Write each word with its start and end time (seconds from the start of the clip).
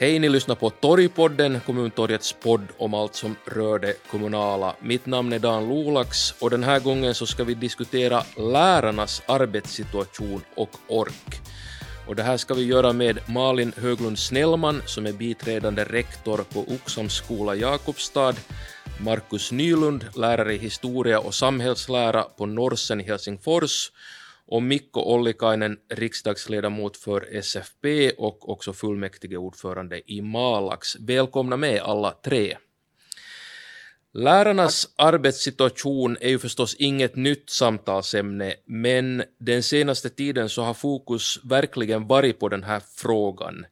Hej, 0.00 0.18
ni 0.18 0.28
lyssnar 0.28 0.54
på 0.54 0.70
Torgpodden, 0.70 1.60
Kommuntorgets 1.66 2.32
podd 2.32 2.66
om 2.78 2.94
allt 2.94 3.14
som 3.14 3.36
rör 3.44 3.78
det 3.78 3.94
kommunala. 4.10 4.76
Mitt 4.80 5.06
namn 5.06 5.32
är 5.32 5.38
Dan 5.38 5.68
Lolax 5.68 6.34
och 6.40 6.50
den 6.50 6.64
här 6.64 6.80
gången 6.80 7.14
så 7.14 7.26
ska 7.26 7.44
vi 7.44 7.54
diskutera 7.54 8.22
lärarnas 8.36 9.22
arbetssituation 9.26 10.42
och 10.54 10.70
ork. 10.88 11.40
Och 12.06 12.16
det 12.16 12.22
här 12.22 12.36
ska 12.36 12.54
vi 12.54 12.64
göra 12.64 12.92
med 12.92 13.18
Malin 13.28 13.72
Höglund 13.76 14.18
Snellman 14.18 14.82
som 14.86 15.06
är 15.06 15.12
biträdande 15.12 15.84
rektor 15.84 16.44
på 16.52 16.60
Oxhams 16.60 17.14
skola 17.14 17.54
Jakobstad, 17.54 18.34
Markus 19.00 19.52
Nylund, 19.52 20.06
lärare 20.14 20.54
i 20.54 20.58
historia 20.58 21.20
och 21.20 21.34
samhällslära 21.34 22.22
på 22.22 22.46
Norsen 22.46 23.00
i 23.00 23.04
Helsingfors 23.04 23.90
och 24.50 24.62
Mikko 24.62 25.00
Ollikainen, 25.00 25.78
riksdagsledamot 25.88 26.96
för 26.96 27.36
SFP 27.36 28.10
och 28.10 28.48
också 28.48 28.72
fullmäktigeordförande 28.72 30.12
i 30.12 30.22
Malax. 30.22 30.96
Välkomna 31.00 31.56
med 31.56 31.80
alla 31.82 32.10
tre. 32.24 32.56
Lärarnas 34.12 34.88
arbetssituation 34.96 36.16
är 36.20 36.28
ju 36.28 36.38
förstås 36.38 36.74
inget 36.74 37.16
nytt 37.16 37.50
samtalsämne, 37.50 38.54
men 38.66 39.22
den 39.38 39.62
senaste 39.62 40.10
tiden 40.10 40.48
så 40.48 40.62
har 40.62 40.74
fokus 40.74 41.40
verkligen 41.44 42.06
varit 42.06 42.38
på 42.38 42.48
den 42.48 42.62
här 42.62 42.82
frågan. 42.96 43.66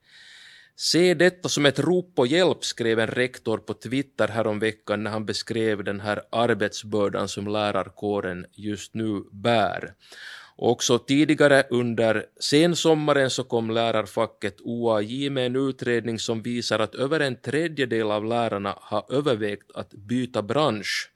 Se 0.77 1.15
detta 1.15 1.49
som 1.49 1.67
ett 1.67 1.79
rop 1.79 2.15
på 2.15 2.27
hjälp, 2.27 2.65
skrev 2.65 2.99
en 2.99 3.07
rektor 3.07 3.59
på 3.59 3.75
Twitter 3.75 4.29
häromveckan 4.29 5.05
när 5.05 5.11
han 5.11 5.27
beskrev 5.27 5.85
den 5.85 6.01
här 6.01 6.23
arbetsbördan 6.33 7.29
som 7.29 7.49
lärarkåren 7.49 8.47
just 8.53 8.95
nu 8.95 9.23
bär. 9.33 9.95
Också 10.61 10.99
tidigare 10.99 11.65
under 11.71 12.27
sensommaren 12.41 13.31
så 13.31 13.45
kom 13.45 13.71
lärarfacket 13.71 14.57
OAJ 14.61 15.31
med 15.31 15.47
en 15.47 15.57
utredning 15.57 16.19
som 16.19 16.43
visar 16.43 16.79
att 16.79 16.95
över 16.95 17.21
en 17.21 17.37
tredjedel 17.37 18.11
av 18.11 18.25
lärarna 18.25 18.75
har 18.81 19.05
övervägt 19.09 19.71
att 19.75 19.93
byta 19.93 20.43
bransch. 20.43 21.11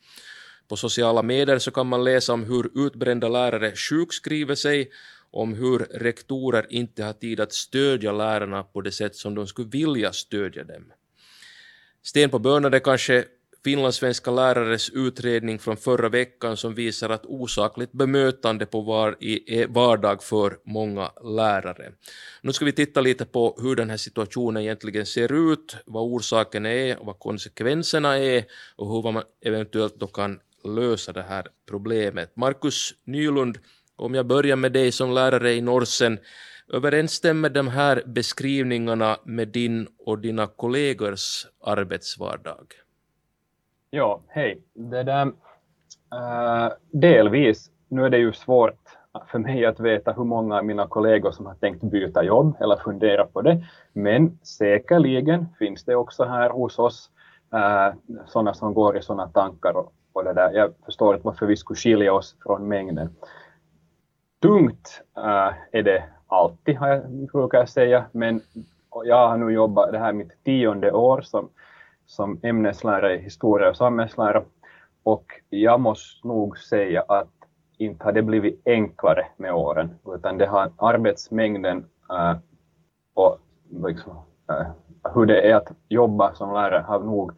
På 0.68 0.76
sociala 0.76 1.22
medier 1.22 1.58
så 1.58 1.70
kan 1.70 1.86
man 1.86 2.04
läsa 2.04 2.32
om 2.32 2.44
hur 2.44 2.86
utbrända 2.86 3.28
lärare 3.28 3.72
sjukskriver 3.76 4.54
sig, 4.54 4.90
om 5.30 5.54
hur 5.54 5.78
rektorer 5.78 6.66
inte 6.70 7.04
har 7.04 7.12
tid 7.12 7.40
att 7.40 7.52
stödja 7.52 8.12
lärarna 8.12 8.62
på 8.62 8.80
det 8.80 8.92
sätt 8.92 9.16
som 9.16 9.34
de 9.34 9.46
skulle 9.46 9.68
vilja 9.68 10.12
stödja 10.12 10.64
dem. 10.64 10.92
Sten 12.02 12.30
på 12.30 12.38
bönade 12.38 12.80
kanske 12.80 13.24
finlandssvenska 13.64 14.30
lärares 14.30 14.90
utredning 14.90 15.58
från 15.58 15.76
förra 15.76 16.08
veckan 16.08 16.56
som 16.56 16.74
visar 16.74 17.10
att 17.10 17.26
osakligt 17.26 17.92
bemötande 17.92 18.66
på 18.66 18.80
var 18.80 19.16
i 19.20 19.66
vardag 19.68 20.22
för 20.22 20.58
många 20.64 21.10
lärare. 21.24 21.92
Nu 22.42 22.52
ska 22.52 22.64
vi 22.64 22.72
titta 22.72 23.00
lite 23.00 23.24
på 23.24 23.58
hur 23.62 23.76
den 23.76 23.90
här 23.90 23.96
situationen 23.96 24.62
egentligen 24.62 25.06
ser 25.06 25.52
ut, 25.52 25.76
vad 25.86 26.02
orsaken 26.02 26.66
är, 26.66 26.98
vad 27.00 27.18
konsekvenserna 27.18 28.18
är 28.18 28.44
och 28.76 28.88
hur 28.88 29.12
man 29.12 29.22
eventuellt 29.44 30.00
då 30.00 30.06
kan 30.06 30.40
lösa 30.64 31.12
det 31.12 31.22
här 31.22 31.46
problemet. 31.68 32.36
Markus 32.36 32.94
Nylund, 33.04 33.58
om 33.96 34.14
jag 34.14 34.26
börjar 34.26 34.56
med 34.56 34.72
dig 34.72 34.92
som 34.92 35.14
lärare 35.14 35.52
i 35.52 35.60
Norsen, 35.60 36.18
överensstämmer 36.72 37.50
de 37.50 37.68
här 37.68 38.02
beskrivningarna 38.06 39.16
med 39.24 39.48
din 39.48 39.88
och 39.98 40.18
dina 40.18 40.46
kollegors 40.46 41.46
arbetsvardag? 41.64 42.81
Ja, 43.94 44.20
hej. 44.28 44.60
Det 44.74 45.02
där, 45.02 45.32
äh, 46.12 46.64
eh, 46.64 46.72
delvis, 46.90 47.70
nu 47.88 48.04
är 48.04 48.10
det 48.10 48.18
ju 48.18 48.32
svårt 48.32 48.98
för 49.26 49.38
mig 49.38 49.66
att 49.66 49.80
veta 49.80 50.12
hur 50.12 50.24
många 50.24 50.56
av 50.56 50.64
mina 50.64 50.86
kollegor 50.86 51.30
som 51.30 51.46
har 51.46 51.54
tänkt 51.54 51.82
byta 51.82 52.24
jobb 52.24 52.56
eller 52.60 52.76
fundera 52.76 53.26
på 53.26 53.42
det, 53.42 53.64
men 53.92 54.38
säkerligen 54.42 55.46
finns 55.58 55.84
det 55.84 55.94
också 55.94 56.24
här 56.24 56.50
hos 56.50 56.78
oss 56.78 57.10
eh, 57.52 57.86
äh, 57.86 57.94
sådana 58.26 58.54
som 58.54 58.74
går 58.74 58.96
i 58.96 59.02
sådana 59.02 59.28
tankar 59.28 59.76
och, 59.76 59.92
och 60.12 60.24
det 60.24 60.32
där. 60.32 60.52
Jag 60.52 60.72
förstår 60.84 61.14
inte 61.14 61.26
varför 61.26 61.46
vi 61.46 61.56
skulle 61.56 61.76
skilja 61.76 62.12
oss 62.12 62.36
från 62.42 62.68
mängden. 62.68 63.16
Tungt 64.42 65.02
äh, 65.16 65.52
är 65.72 65.82
det 65.82 66.04
alltid, 66.26 66.78
brukar 67.32 67.58
jag 67.58 67.68
säga, 67.68 68.04
men 68.12 68.40
jag 69.04 69.28
har 69.28 69.36
nu 69.36 69.52
jobbat, 69.52 69.92
det 69.92 69.98
här 69.98 70.08
är 70.08 70.12
mitt 70.12 70.44
tionde 70.44 70.92
år 70.92 71.20
som 71.20 71.48
som 72.12 72.40
ämneslärare 72.42 73.16
i 73.16 73.22
historia 73.22 73.70
och 73.70 73.76
samhällslära 73.76 74.42
och 75.02 75.24
jag 75.48 75.80
måste 75.80 76.28
nog 76.28 76.58
säga 76.58 77.04
att 77.08 77.30
inte 77.78 78.04
har 78.04 78.12
det 78.12 78.22
blivit 78.22 78.62
enklare 78.64 79.26
med 79.36 79.54
åren, 79.54 79.90
utan 80.16 80.38
det 80.38 80.46
har 80.46 80.72
arbetsmängden 80.76 81.84
äh, 82.10 82.36
och 83.14 83.38
liksom, 83.86 84.12
äh, 84.50 84.66
hur 85.14 85.26
det 85.26 85.50
är 85.50 85.54
att 85.54 85.72
jobba 85.88 86.34
som 86.34 86.54
lärare 86.54 86.82
har 86.82 87.00
nog 87.00 87.32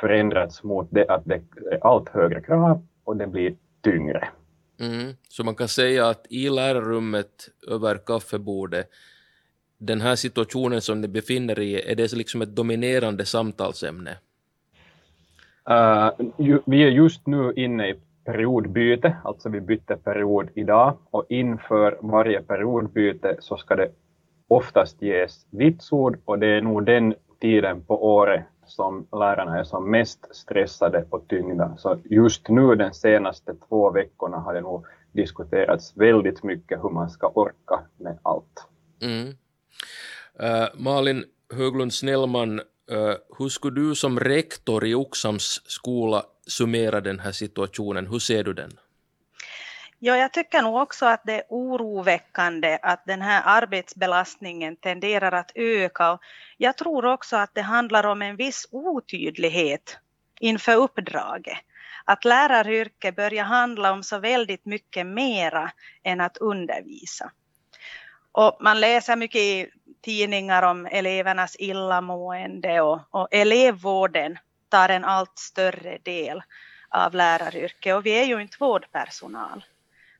förändrats 0.00 0.62
mot 0.62 0.88
det 0.90 1.08
att 1.08 1.24
det 1.24 1.42
är 1.70 1.86
allt 1.86 2.08
högre 2.08 2.40
krav 2.40 2.86
och 3.04 3.16
det 3.16 3.26
blir 3.26 3.56
tyngre. 3.82 4.28
Mm. 4.80 5.14
Så 5.28 5.44
man 5.44 5.54
kan 5.54 5.68
säga 5.68 6.08
att 6.08 6.26
i 6.30 6.50
lärarrummet 6.50 7.48
över 7.70 7.98
kaffebordet 8.06 8.88
den 9.78 10.00
här 10.00 10.16
situationen 10.16 10.80
som 10.80 11.00
ni 11.00 11.08
befinner 11.08 11.58
er 11.58 11.62
i, 11.62 11.90
är 11.90 11.94
det 11.94 12.12
liksom 12.12 12.42
ett 12.42 12.56
dominerande 12.56 13.24
samtalsämne? 13.24 14.10
Uh, 15.70 16.10
ju, 16.38 16.60
vi 16.66 16.82
är 16.82 16.88
just 16.88 17.26
nu 17.26 17.52
inne 17.56 17.88
i 17.88 17.94
periodbyte, 18.24 19.16
alltså 19.24 19.48
vi 19.48 19.60
bytte 19.60 19.96
period 19.96 20.48
idag 20.54 20.96
och 21.10 21.26
inför 21.28 21.98
varje 22.00 22.42
periodbyte 22.42 23.36
så 23.40 23.56
ska 23.56 23.76
det 23.76 23.90
oftast 24.48 25.02
ges 25.02 25.46
vitsord 25.50 26.18
och 26.24 26.38
det 26.38 26.46
är 26.46 26.60
nog 26.60 26.86
den 26.86 27.14
tiden 27.40 27.82
på 27.82 28.04
året 28.04 28.44
som 28.66 29.06
lärarna 29.12 29.58
är 29.58 29.64
som 29.64 29.90
mest 29.90 30.36
stressade 30.36 31.04
och 31.10 31.28
tyngda. 31.28 31.76
Så 31.76 31.98
just 32.04 32.48
nu 32.48 32.74
de 32.74 32.92
senaste 32.92 33.54
två 33.68 33.90
veckorna 33.90 34.36
har 34.36 34.54
det 34.54 34.60
nog 34.60 34.84
diskuterats 35.12 35.96
väldigt 35.96 36.42
mycket 36.42 36.84
hur 36.84 36.90
man 36.90 37.10
ska 37.10 37.28
orka 37.28 37.80
med 37.96 38.18
allt. 38.22 38.68
Mm. 39.02 39.34
Äh, 40.40 40.46
uh, 40.46 40.68
Malin 40.74 41.24
Höglund 41.54 41.94
Snellman, 41.94 42.60
äh, 42.90 42.96
uh, 42.96 43.14
hur 43.38 43.48
skulle 43.48 43.80
du 43.80 43.94
som 43.94 44.20
rektor 44.20 44.86
i 44.86 44.94
Oxams 44.94 45.62
skola 45.66 46.24
summera 46.46 47.00
den 47.00 47.18
här 47.18 47.32
situationen? 47.32 48.06
Hur 48.06 48.18
ser 48.18 48.44
du 48.44 48.52
den? 48.52 48.78
Ja, 50.00 50.16
jag 50.16 50.32
tycker 50.32 50.62
nog 50.62 50.76
också 50.76 51.06
att 51.06 51.22
det 51.24 51.34
är 51.34 51.44
oroväckande 51.48 52.78
att 52.82 53.06
den 53.06 53.22
här 53.22 53.42
arbetsbelastningen 53.44 54.76
tenderar 54.76 55.32
att 55.32 55.52
öka. 55.54 56.18
Jag 56.56 56.76
tror 56.76 57.04
också 57.04 57.36
att 57.36 57.54
det 57.54 57.62
handlar 57.62 58.06
om 58.06 58.22
en 58.22 58.36
viss 58.36 58.68
otydlighet 58.70 59.98
inför 60.40 60.74
uppdraget. 60.74 61.58
Att 62.04 62.24
läraryrket 62.24 63.16
börjar 63.16 63.44
handla 63.44 63.92
om 63.92 64.02
så 64.02 64.18
väldigt 64.18 64.64
mycket 64.64 65.06
mera 65.06 65.70
än 66.02 66.20
att 66.20 66.36
undervisa. 66.36 67.32
Och 68.32 68.56
man 68.60 68.80
läser 68.80 69.16
mycket 69.16 69.40
i 69.40 69.70
tidningar 70.02 70.62
om 70.62 70.86
elevernas 70.86 71.56
illamående 71.58 72.80
och, 72.80 73.00
och 73.10 73.28
elevvården 73.30 74.38
tar 74.68 74.88
en 74.88 75.04
allt 75.04 75.38
större 75.38 75.98
del 76.02 76.42
av 76.88 77.14
läraryrket 77.14 77.94
och 77.94 78.06
vi 78.06 78.10
är 78.10 78.24
ju 78.24 78.42
inte 78.42 78.56
vårdpersonal. 78.60 79.64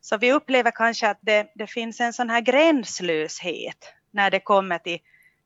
Så 0.00 0.16
vi 0.16 0.32
upplever 0.32 0.70
kanske 0.70 1.08
att 1.08 1.18
det, 1.20 1.52
det 1.54 1.66
finns 1.66 2.00
en 2.00 2.12
sån 2.12 2.30
här 2.30 2.40
gränslöshet 2.40 3.92
när 4.10 4.30
det 4.30 4.40
kommer 4.40 4.78
till 4.78 4.98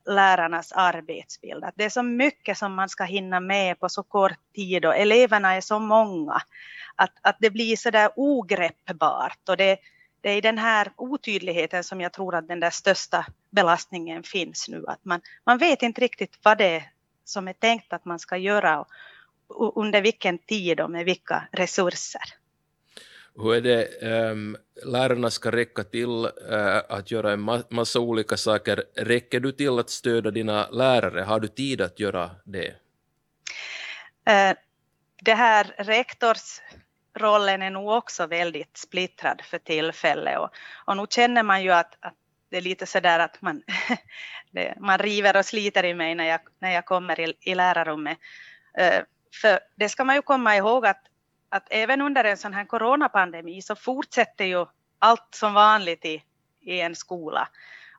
lärarnas 0.07 0.73
arbetsbild. 0.73 1.65
Att 1.65 1.75
det 1.77 1.85
är 1.85 1.91
så 1.91 2.03
mycket 2.03 2.59
som 2.59 2.75
man 2.75 2.89
ska 2.89 3.05
hinna 3.05 3.41
med 3.41 3.81
på 3.81 3.89
så 3.89 4.03
kort 4.03 4.55
tid 4.55 4.85
och 4.85 4.97
eleverna 4.97 5.55
är 5.55 5.61
så 5.61 5.79
många. 5.79 6.43
Att, 6.97 7.13
att 7.21 7.37
det 7.41 7.51
blir 7.51 7.77
så 7.77 7.91
där 7.91 8.11
ogreppbart 8.17 9.49
och 9.49 9.57
det, 9.57 9.79
det 10.23 10.31
är 10.31 10.37
i 10.37 10.41
den 10.41 10.59
här 10.59 10.93
otydligheten 10.97 11.85
som 11.85 12.01
jag 12.01 12.13
tror 12.13 12.35
att 12.35 12.49
den 12.49 12.61
där 12.61 12.71
största 12.71 13.27
belastningen 13.51 14.23
finns 14.23 14.69
nu. 14.69 14.85
Att 14.87 15.05
man, 15.05 15.21
man 15.47 15.59
vet 15.59 15.83
inte 15.83 16.01
riktigt 16.01 16.39
vad 16.43 16.59
det 16.59 16.77
är 16.77 16.91
som 17.25 17.49
är 17.49 17.53
tänkt 17.53 17.93
att 17.93 18.05
man 18.05 18.19
ska 18.19 18.37
göra 18.37 18.81
och, 18.81 18.87
och 19.49 19.83
under 19.83 20.03
vilken 20.03 20.39
tid 20.39 20.81
och 20.81 20.91
med 20.91 21.05
vilka 21.05 21.49
resurser. 21.53 22.23
Hur 23.35 23.55
är 23.55 23.61
det, 23.61 24.03
um, 24.31 24.57
lärarna 24.85 25.31
ska 25.31 25.51
räcka 25.51 25.85
till 25.85 26.27
uh, 26.51 26.81
att 26.89 27.11
göra 27.11 27.33
en 27.33 27.41
ma 27.41 27.63
massa 27.69 28.01
olika 28.01 28.37
saker. 28.37 28.85
Räcker 28.97 29.41
du 29.41 29.53
till 29.53 29.79
att 29.79 29.91
stödja 29.91 30.31
dina 30.31 30.71
lärare? 30.71 31.21
Har 31.23 31.41
du 31.41 31.49
tid 31.49 31.81
att 31.81 32.01
göra 32.01 32.31
det? 32.45 32.69
Uh, 34.31 34.57
det 35.23 35.35
här 35.35 35.75
rektors 35.79 36.61
rollen 37.15 37.63
är 37.63 37.71
nog 37.71 37.89
också 37.89 38.27
väldigt 38.27 38.77
splittrad 38.77 39.43
för 39.45 39.59
tillfället 39.59 40.39
och, 40.39 40.51
och 40.85 40.97
nu 40.97 41.07
känner 41.11 41.43
man 41.43 41.63
ju 41.63 41.71
att, 41.71 41.97
att 42.01 42.15
det 42.49 42.57
är 42.57 42.61
lite 42.61 42.87
sådär 42.87 43.19
att 43.19 43.43
man, 43.43 43.63
det, 44.51 44.75
man 44.81 44.99
river 44.99 45.37
och 45.37 45.45
sliter 45.45 45.85
i 45.85 45.95
mig 45.95 46.15
när 46.15 46.25
jag, 46.25 46.41
när 46.59 46.71
jag 46.71 46.85
kommer 46.85 47.21
i, 47.21 47.35
i 47.41 47.55
lärarrummet. 47.55 48.19
Eh, 48.79 49.03
för 49.43 49.61
det 49.77 49.89
ska 49.89 50.05
man 50.05 50.17
ju 50.17 50.23
komma 50.23 50.57
ihåg 50.57 50.87
att, 50.87 51.01
att 51.49 51.67
även 51.71 52.01
under 52.01 52.25
en 52.25 52.37
sån 52.37 52.55
här 52.55 52.65
coronapandemi 52.65 53.63
så 53.63 53.77
fortsätter 53.77 54.45
ju 54.45 54.67
allt 54.99 55.35
som 55.35 55.55
vanligt 55.55 56.05
i, 56.05 56.23
i 56.61 56.81
en 56.81 56.95
skola. 56.95 57.49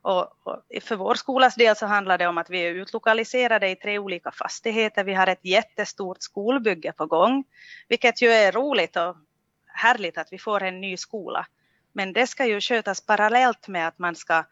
Och, 0.04 0.48
och 0.48 0.64
för 0.82 0.96
vår 0.96 1.16
skolas 1.16 1.56
del 1.56 1.76
så 1.76 1.86
handlar 1.86 2.18
det 2.18 2.28
om 2.28 2.38
att 2.38 2.50
vi 2.50 2.60
är 2.60 2.74
utlokaliserade 2.74 3.70
i 3.70 3.76
tre 3.76 4.00
olika 4.00 4.32
fastigheter. 4.32 5.04
Vi 5.04 5.14
har 5.14 5.28
ett 5.28 5.46
jättestort 5.46 6.22
skolbygge 6.22 6.92
på 6.92 7.06
gång, 7.06 7.44
vilket 7.88 8.22
ju 8.22 8.28
är 8.28 8.52
roligt 8.52 8.96
och 8.96 9.16
härligt 9.68 10.18
att 10.18 10.28
vi 10.32 10.40
får 10.40 10.64
en 10.64 10.82
ny 10.82 10.98
skola. 10.98 11.46
Men 11.94 12.14
det 12.14 12.28
ska 12.28 12.46
ju 12.46 12.62
skötas 12.62 13.02
parallellt 13.02 13.68
med 13.68 13.88
att 13.88 14.00
man 14.00 14.16
ska 14.16 14.46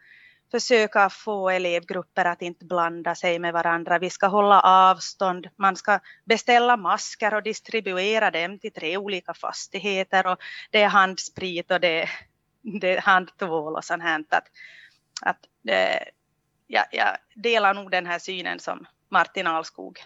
försöka 0.50 1.10
få 1.10 1.50
elevgrupper 1.50 2.24
att 2.24 2.42
inte 2.42 2.64
blanda 2.64 3.14
sig 3.14 3.38
med 3.38 3.52
varandra. 3.52 3.98
Vi 3.98 4.10
ska 4.10 4.26
hålla 4.26 4.60
avstånd. 4.60 5.48
Man 5.56 5.76
ska 5.76 6.00
beställa 6.24 6.76
masker 6.76 7.34
och 7.34 7.42
distribuera 7.42 8.30
dem 8.30 8.58
till 8.58 8.72
tre 8.72 8.96
olika 8.96 9.34
fastigheter 9.34 10.26
och 10.26 10.38
det 10.70 10.82
är 10.82 10.88
handsprit 10.88 11.70
och 11.70 11.80
det, 11.80 12.08
det 12.62 12.96
är 12.96 13.00
handtvål 13.00 13.76
och 13.76 13.84
sånt 13.84 14.02
här. 14.02 14.24
Att, 14.30 14.48
att 15.22 15.46
eh, 15.46 15.72
det, 15.72 16.10
ja, 16.66 16.84
jag 16.92 17.16
delar 17.34 17.74
nog 17.74 17.90
den 17.90 18.06
här 18.06 18.18
synen 18.18 18.58
som 18.58 18.86
Martin 19.08 19.46
Alskog 19.46 19.98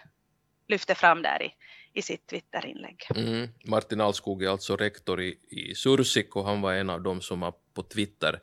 lyfte 0.67 0.95
fram 0.95 1.21
där 1.21 1.43
i, 1.43 1.53
i 1.93 2.01
sitt 2.01 2.27
Twitterinlägg. 2.27 3.07
Mm. 3.15 3.49
Martin 3.65 4.01
Alskog 4.01 4.43
är 4.43 4.49
alltså 4.49 4.75
rektor 4.75 5.21
i, 5.21 5.39
i 5.49 5.75
Sursik 5.75 6.35
och 6.35 6.45
han 6.45 6.61
var 6.61 6.73
en 6.73 6.89
av 6.89 7.01
dem 7.01 7.21
som 7.21 7.41
har 7.41 7.53
på 7.73 7.83
Twitter 7.83 8.39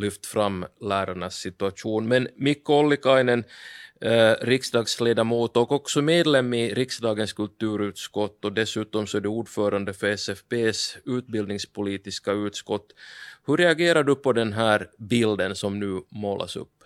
lyft 0.00 0.26
fram 0.26 0.66
lärarnas 0.80 1.34
situation. 1.34 2.08
Men 2.08 2.28
Mikko 2.36 2.74
Ollikainen, 2.74 3.44
eh, 4.00 4.32
riksdagsledamot 4.40 5.56
och 5.56 5.72
också 5.72 6.02
medlem 6.02 6.54
i 6.54 6.74
riksdagens 6.74 7.32
kulturutskott 7.32 8.44
och 8.44 8.52
dessutom 8.52 9.06
så 9.06 9.16
är 9.16 9.20
du 9.20 9.28
ordförande 9.28 9.92
för 9.92 10.06
SFPs 10.06 10.98
utbildningspolitiska 11.04 12.32
utskott. 12.32 12.86
Hur 13.46 13.56
reagerar 13.56 14.02
du 14.02 14.14
på 14.14 14.32
den 14.32 14.52
här 14.52 14.86
bilden 14.98 15.56
som 15.56 15.78
nu 15.78 16.02
målas 16.08 16.56
upp? 16.56 16.84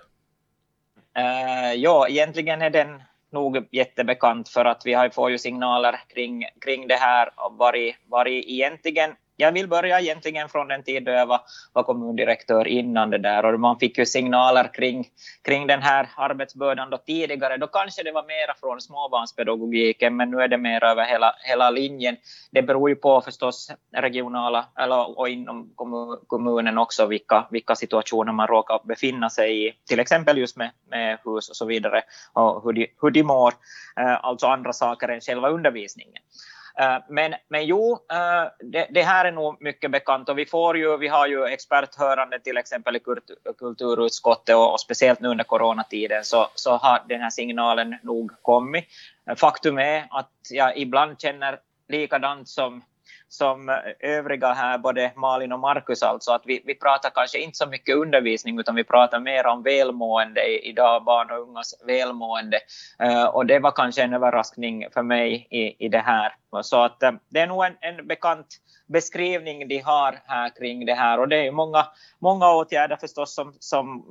Uh, 1.19 1.75
ja, 1.75 2.09
egentligen 2.09 2.63
är 2.63 2.71
den 2.71 3.03
nog 3.33 3.69
jättebekant 3.71 4.49
för 4.49 4.65
att 4.65 4.83
vi 4.85 4.93
har, 4.95 5.09
får 5.09 5.31
ju 5.31 5.39
signaler 5.39 6.01
kring, 6.09 6.45
kring 6.61 6.89
det 6.89 6.95
här 6.95 7.31
varit, 7.51 7.97
varit 8.09 8.45
egentligen 8.47 9.11
jag 9.37 9.53
vill 9.53 9.69
börja 9.69 10.01
egentligen 10.01 10.49
från 10.49 10.69
den 10.69 10.83
tid 10.83 11.05
då 11.05 11.13
jag 11.13 11.27
var, 11.27 11.41
var 11.73 11.83
kommundirektör 11.83 12.69
innan 12.69 13.11
det 13.11 13.19
där 13.19 13.45
och 13.45 13.61
man 13.61 13.79
fick 13.79 13.99
ju 13.99 14.07
signaler 14.07 14.75
kring, 14.75 15.09
kring 15.43 15.67
den 15.67 15.83
här 15.83 16.09
arbetsbördan 16.17 16.91
då 16.91 16.99
tidigare. 16.99 17.57
Då 17.57 17.67
kanske 17.67 18.03
det 18.03 18.13
var 18.13 18.27
mera 18.27 18.55
från 18.61 18.81
småbarnspedagogiken 18.81 20.17
men 20.17 20.31
nu 20.31 20.41
är 20.41 20.49
det 20.49 20.59
mer 20.59 20.85
över 20.85 21.05
hela, 21.05 21.35
hela 21.45 21.71
linjen. 21.71 22.17
Det 22.51 22.63
beror 22.63 22.89
ju 22.89 22.97
på 22.97 23.21
förstås 23.21 23.71
regionala 23.93 24.67
eller, 24.79 25.19
och 25.19 25.29
inom 25.29 25.75
kommunen 26.27 26.79
också 26.79 27.07
vilka, 27.07 27.47
vilka 27.51 27.75
situationer 27.75 28.33
man 28.33 28.47
råkar 28.47 28.81
befinna 28.85 29.31
sig 29.31 29.69
i. 29.69 29.73
Till 29.89 30.01
exempel 30.01 30.39
just 30.39 30.57
med, 30.57 30.71
med 30.91 31.19
hus 31.25 31.49
och 31.49 31.57
så 31.57 31.67
vidare 31.67 32.03
och 32.33 32.63
hur 32.65 32.73
de, 32.73 32.87
hur 33.03 33.11
de 33.11 33.23
mår. 33.23 33.53
Eh, 34.01 34.25
alltså 34.25 34.47
andra 34.47 34.73
saker 34.73 35.09
än 35.09 35.21
själva 35.21 35.49
undervisningen. 35.49 36.23
Eh, 36.79 36.99
men, 37.09 37.35
men 37.49 37.67
jo, 37.67 37.99
eh, 38.13 38.51
det, 38.61 38.89
det, 38.91 39.03
här 39.03 39.25
är 39.25 39.33
nog 39.33 39.63
mycket 39.63 39.91
bekant 39.91 40.29
och 40.29 40.39
vi 40.39 40.47
får 40.47 40.77
ju, 40.79 40.97
vi 40.97 41.09
har 41.09 41.27
ju 41.27 41.45
experthörande 41.45 42.41
till 42.41 42.57
exempel 42.57 42.97
i 42.97 43.01
kulturutskottet 43.59 44.57
och, 44.57 44.73
och 44.73 44.81
speciellt 44.81 45.21
nu 45.21 45.29
under 45.29 45.45
coronatiden 45.45 46.25
så, 46.25 46.49
så 46.55 46.77
har 46.77 47.03
den 47.09 47.21
här 47.21 47.31
signalen 47.31 47.97
nog 48.03 48.33
kommit. 48.43 48.85
Eh, 49.31 49.37
faktum 49.37 49.79
är 49.79 50.07
att 50.11 50.31
jag 50.51 50.79
ibland 50.79 51.21
känner 51.21 51.59
likadant 51.89 52.49
som 52.49 52.85
som 53.35 53.69
eh, 53.69 53.77
övriga 54.01 54.53
här, 54.53 54.79
både 54.79 55.13
Malin 55.17 55.53
och 55.53 55.61
Markus, 55.61 56.03
alltså 56.03 56.33
att 56.33 56.43
vi, 56.45 56.63
vi 56.65 56.75
pratar 56.75 57.11
kanske 57.11 57.39
inte 57.39 57.57
så 57.57 57.67
mycket 57.67 57.97
undervisning 57.97 58.59
utan 58.61 58.75
vi 58.75 58.85
pratar 58.85 59.21
mer 59.21 59.47
om 59.47 59.63
välmående 59.63 60.69
idag, 60.69 61.05
barn 61.05 61.31
och 61.31 61.49
ungas 61.49 61.75
välmående. 61.87 62.61
Uh, 63.03 63.25
och 63.25 63.47
det 63.47 63.59
var 63.59 63.71
kanske 63.71 64.03
en 64.03 64.15
överraskning 64.15 64.87
för 64.95 65.03
mig 65.03 65.47
i, 65.51 65.87
i 65.87 65.89
det 65.89 65.99
här. 65.99 66.33
Så 66.63 66.83
att 66.83 67.03
uh, 67.03 67.11
det 67.29 67.41
är 67.41 67.47
nog 67.47 67.65
en, 67.65 67.77
en 67.81 68.07
bekant 68.07 68.47
beskrivning 68.87 69.69
de 69.69 69.79
har 69.79 70.19
här 70.27 70.57
kring 70.57 70.87
det 70.87 70.95
här 70.95 71.21
och 71.21 71.29
det 71.29 71.47
är 71.47 71.53
många, 71.53 71.87
många 72.19 72.53
åtgärder 72.53 72.97
förstås 72.97 73.35
som, 73.35 73.55
som 73.59 74.05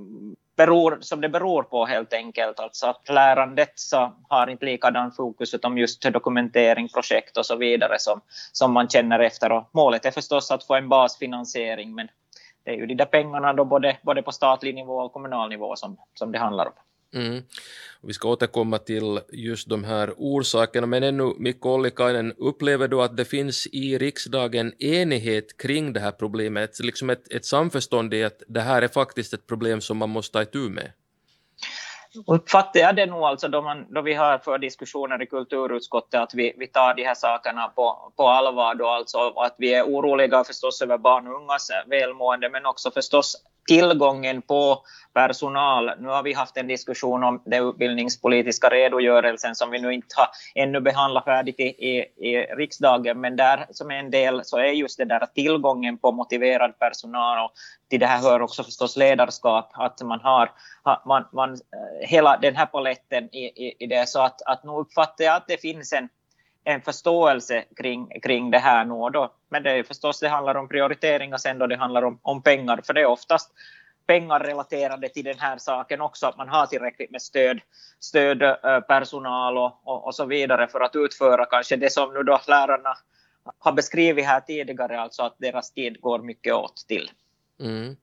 beror, 0.55 0.97
som 1.01 1.21
det 1.21 1.29
beror 1.29 1.63
på 1.63 1.85
helt 1.85 2.13
enkelt. 2.13 2.59
Alltså 2.59 2.88
att 2.88 3.09
lärandet 3.09 3.71
så 3.75 4.13
har 4.29 4.47
inte 4.47 4.65
likadan 4.65 5.11
fokus 5.11 5.53
utom 5.53 5.77
just 5.77 6.01
dokumentering, 6.01 6.89
projekt 6.89 7.38
och 7.38 7.45
så 7.45 7.55
vidare 7.55 8.00
som, 8.00 8.21
som 8.51 8.73
man 8.73 8.89
känner 8.89 9.19
efter. 9.19 9.51
Och 9.51 9.69
målet 9.71 10.05
är 10.05 10.11
förstås 10.11 10.51
att 10.51 10.63
få 10.63 10.75
en 10.75 10.89
basfinansiering 10.89 11.95
men 11.95 12.07
det 12.63 12.71
är 12.71 12.75
ju 12.75 12.85
de 12.85 12.95
där 12.95 13.05
pengarna 13.05 13.53
då 13.53 13.65
både, 13.65 13.97
både 14.01 14.21
på 14.21 14.31
statlig 14.31 14.75
nivå 14.75 14.97
och 14.97 15.13
kommunal 15.13 15.50
nivå 15.50 15.75
som, 15.75 15.97
som 16.13 16.31
det 16.31 16.39
handlar 16.39 16.65
om. 16.65 16.73
Mm. 17.13 17.44
vi 18.01 18.13
ska 18.13 18.30
återkomma 18.30 18.77
till 18.77 19.19
just 19.31 19.69
de 19.69 19.83
här 19.83 20.13
orsakerna, 20.18 20.88
men 20.88 21.04
ännu 21.04 21.33
Mikko 21.38 21.69
Ollikainen, 21.69 22.33
upplever 22.38 22.88
du 22.88 23.01
att 23.01 23.18
det 23.18 23.25
finns 23.25 23.68
i 23.68 23.98
riksdagen 23.98 24.74
enighet 24.80 25.57
kring 25.57 25.94
det 25.94 26.00
här 26.00 26.12
problemet, 26.12 26.80
liksom 26.80 27.10
ett, 27.10 27.33
ett 27.33 27.45
samförstånd 27.45 28.13
i 28.13 28.24
att 28.24 28.44
det 28.48 28.62
här 28.62 28.81
är 28.81 28.88
faktiskt 28.88 29.33
ett 29.33 29.48
problem 29.48 29.81
som 29.81 29.98
man 29.98 30.10
måste 30.10 30.33
ta 30.33 30.42
itu 30.42 30.69
med? 30.69 30.92
Uppfattar 32.27 32.80
jag 32.80 32.95
det 32.95 33.06
nog 33.06 33.24
alltså 33.24 33.48
då, 33.48 33.62
man, 33.62 33.94
då 33.94 34.01
vi 34.01 34.13
har 34.13 34.38
för 34.38 34.57
diskussioner 34.57 35.21
i 35.21 35.25
kulturutskottet 35.25 36.19
att 36.21 36.33
vi, 36.33 36.54
vi 36.57 36.68
tar 36.68 36.94
de 36.94 37.04
här 37.04 37.15
sakerna 37.15 37.68
på, 37.68 38.13
på 38.18 38.27
allvar 38.27 38.75
då 38.75 38.88
alltså 38.88 39.18
att 39.18 39.56
vi 39.57 39.74
är 39.74 39.83
oroliga 39.83 40.44
förstås 40.44 40.81
över 40.81 40.98
barn 40.98 41.27
och 41.27 41.42
ungas 41.42 41.69
välmående 41.88 42.50
men 42.50 42.65
också 42.65 42.92
förstås 42.92 43.36
tillgången 43.68 44.42
på 44.42 44.83
personal. 45.13 45.92
Nu 46.00 46.07
har 46.07 46.24
vi 46.24 46.33
haft 46.33 46.57
en 46.57 46.68
diskussion 46.68 47.24
om 47.24 47.42
den 47.45 47.69
utbildningspolitiska 47.69 48.69
redogörelsen 48.69 49.56
som 49.56 49.71
vi 49.71 49.81
nu 49.81 49.94
inte 49.94 50.15
har 50.18 50.27
ännu 50.56 50.80
behandlat 50.80 51.25
färdigt 51.25 51.60
i, 51.60 51.63
i, 51.63 51.98
i 52.18 52.45
riksdagen, 52.57 53.21
men 53.21 53.36
där 53.36 53.65
som 53.71 53.92
en 53.92 54.12
del 54.12 54.42
så 54.45 54.57
är 54.57 54.63
just 54.63 54.98
det 54.98 55.06
där 55.06 55.25
tillgången 55.25 55.98
på 55.98 56.12
motiverad 56.12 56.80
personal 56.80 57.45
och 57.45 57.51
till 57.89 58.00
det 58.00 58.06
här 58.06 58.21
hör 58.21 58.42
också 58.42 58.63
förstås 58.63 58.98
ledarskap, 58.98 59.71
att 59.74 60.01
man 60.01 60.19
har 60.19 60.51
man, 61.06 61.25
man, 61.33 61.54
eh, 61.54 62.07
hela 62.07 62.38
den 62.38 62.56
här 62.56 62.65
paletten 62.65 63.36
i, 63.36 63.45
i, 63.45 63.75
i 63.80 63.88
det, 63.88 64.10
så 64.10 64.21
att, 64.21 64.42
att 64.42 64.63
nu 64.63 64.71
uppfattar 64.71 65.24
jag 65.24 65.36
att 65.36 65.48
det 65.48 65.62
finns 65.62 65.94
en 65.94 66.10
en 66.63 66.81
förståelse 66.81 67.65
kring, 67.75 68.19
kring 68.24 68.51
det 68.51 68.60
här 68.60 68.86
nu 68.86 69.10
då. 69.13 69.33
Men 69.50 69.63
det 69.63 69.71
är 69.71 69.83
förstås, 69.83 70.19
det 70.19 70.30
handlar 70.30 70.56
om 70.56 70.68
prioriteringar 70.68 71.38
sen 71.38 71.60
då 71.60 71.68
det 71.68 71.75
handlar 71.75 72.01
om, 72.01 72.19
om 72.21 72.42
pengar, 72.42 72.81
för 72.83 72.94
det 72.94 73.01
är 73.01 73.06
oftast 73.06 73.51
pengar 74.06 74.39
relaterade 74.39 75.10
till 75.10 75.24
den 75.24 75.39
här 75.39 75.58
saken 75.58 76.01
också, 76.01 76.27
att 76.27 76.38
man 76.38 76.50
har 76.50 76.65
tillräckligt 76.65 77.12
med 77.12 77.22
stöd, 77.22 77.60
stödpersonal 78.00 79.58
och, 79.58 79.82
och, 79.84 80.05
och, 80.05 80.15
så 80.15 80.25
vidare 80.25 80.67
för 80.67 80.79
att 80.79 80.96
utföra 80.96 81.46
kanske 81.46 81.75
det 81.75 81.93
som 81.93 82.13
nu 82.13 82.24
då 82.24 82.41
lärarna 82.48 82.98
har 83.60 83.72
beskrivit 83.72 84.25
här 84.25 84.39
tidigare, 84.39 85.01
alltså 85.01 85.24
att 85.24 85.36
deras 85.38 85.72
tid 85.72 86.01
går 86.01 86.20
mycket 86.20 86.53
åt 86.53 86.86
till. 86.88 87.12
Mm. 87.60 87.96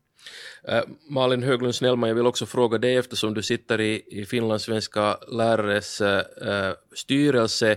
Uh, 0.69 0.83
Malin 1.09 1.43
Höglund 1.43 1.75
Snellman, 1.75 2.09
jag 2.09 2.17
vill 2.17 2.27
också 2.27 2.47
fråga 2.47 2.79
dig 2.79 2.97
eftersom 2.97 3.35
du 3.35 3.43
sitter 3.43 3.81
i, 3.81 4.03
i 4.07 4.25
finlandssvenska 4.25 5.19
lärares 5.29 6.01
uh, 6.01 6.21
styrelse. 6.95 7.77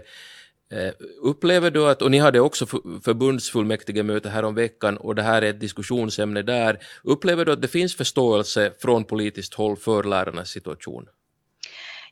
Eh, 0.74 0.94
upplever 1.22 1.72
du 1.72 1.90
att, 1.90 2.02
och 2.02 2.12
ni 2.12 2.20
hade 2.20 2.40
också 2.40 2.66
förbundsfullmäktigemöte 3.06 4.30
här 4.30 4.52
veckan 4.52 4.98
och 4.98 5.16
det 5.16 5.22
här 5.22 5.42
är 5.42 5.50
ett 5.50 5.60
diskussionsämne 5.60 6.42
där, 6.42 6.80
upplever 7.04 7.46
du 7.46 7.52
att 7.52 7.62
det 7.62 7.68
finns 7.68 7.96
förståelse 7.96 8.74
från 8.82 9.04
politiskt 9.04 9.54
håll 9.54 9.78
för 9.78 10.04
lärarnas 10.04 10.50
situation? 10.50 11.08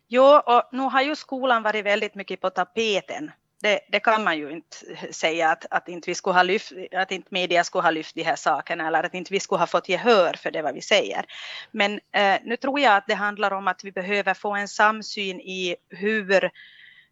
Jo, 0.08 0.24
och 0.24 0.64
nu 0.72 0.82
har 0.82 1.02
ju 1.02 1.16
skolan 1.16 1.64
varit 1.64 1.86
väldigt 1.86 2.16
mycket 2.16 2.42
på 2.42 2.50
tapeten 2.50 3.32
det, 3.62 3.80
det, 3.92 4.00
kan 4.00 4.24
man 4.24 4.38
ju 4.38 4.52
inte 4.52 4.78
säga 5.12 5.50
att, 5.50 5.66
att, 5.70 5.90
inte 5.90 6.10
vi 6.10 6.16
skulle 6.16 6.34
ha 6.34 6.44
lyft, 6.44 6.72
att 6.92 7.12
inte 7.12 7.28
media 7.32 7.64
skulle 7.64 7.82
ha 7.82 7.92
lyft 7.92 8.16
de 8.16 8.24
här 8.24 8.36
sakerna 8.36 8.88
eller 8.88 9.04
att 9.04 9.14
inte 9.14 9.34
vi 9.34 9.40
skulle 9.40 9.60
ha 9.60 9.68
fått 9.68 9.90
gehör 9.90 10.34
för 10.34 10.52
det 10.52 10.62
vad 10.62 10.74
vi 10.74 10.82
säger. 10.82 11.26
Men 11.72 11.94
eh, 11.94 12.40
nu 12.44 12.58
tror 12.58 12.80
jag 12.80 12.96
att 12.96 13.08
det 13.08 13.14
handlar 13.14 13.52
om 13.52 13.68
att 13.68 13.84
vi 13.84 13.92
behöver 13.92 14.34
få 14.34 14.56
en 14.56 14.68
samsyn 14.68 15.40
i 15.40 15.76
hur 15.90 16.52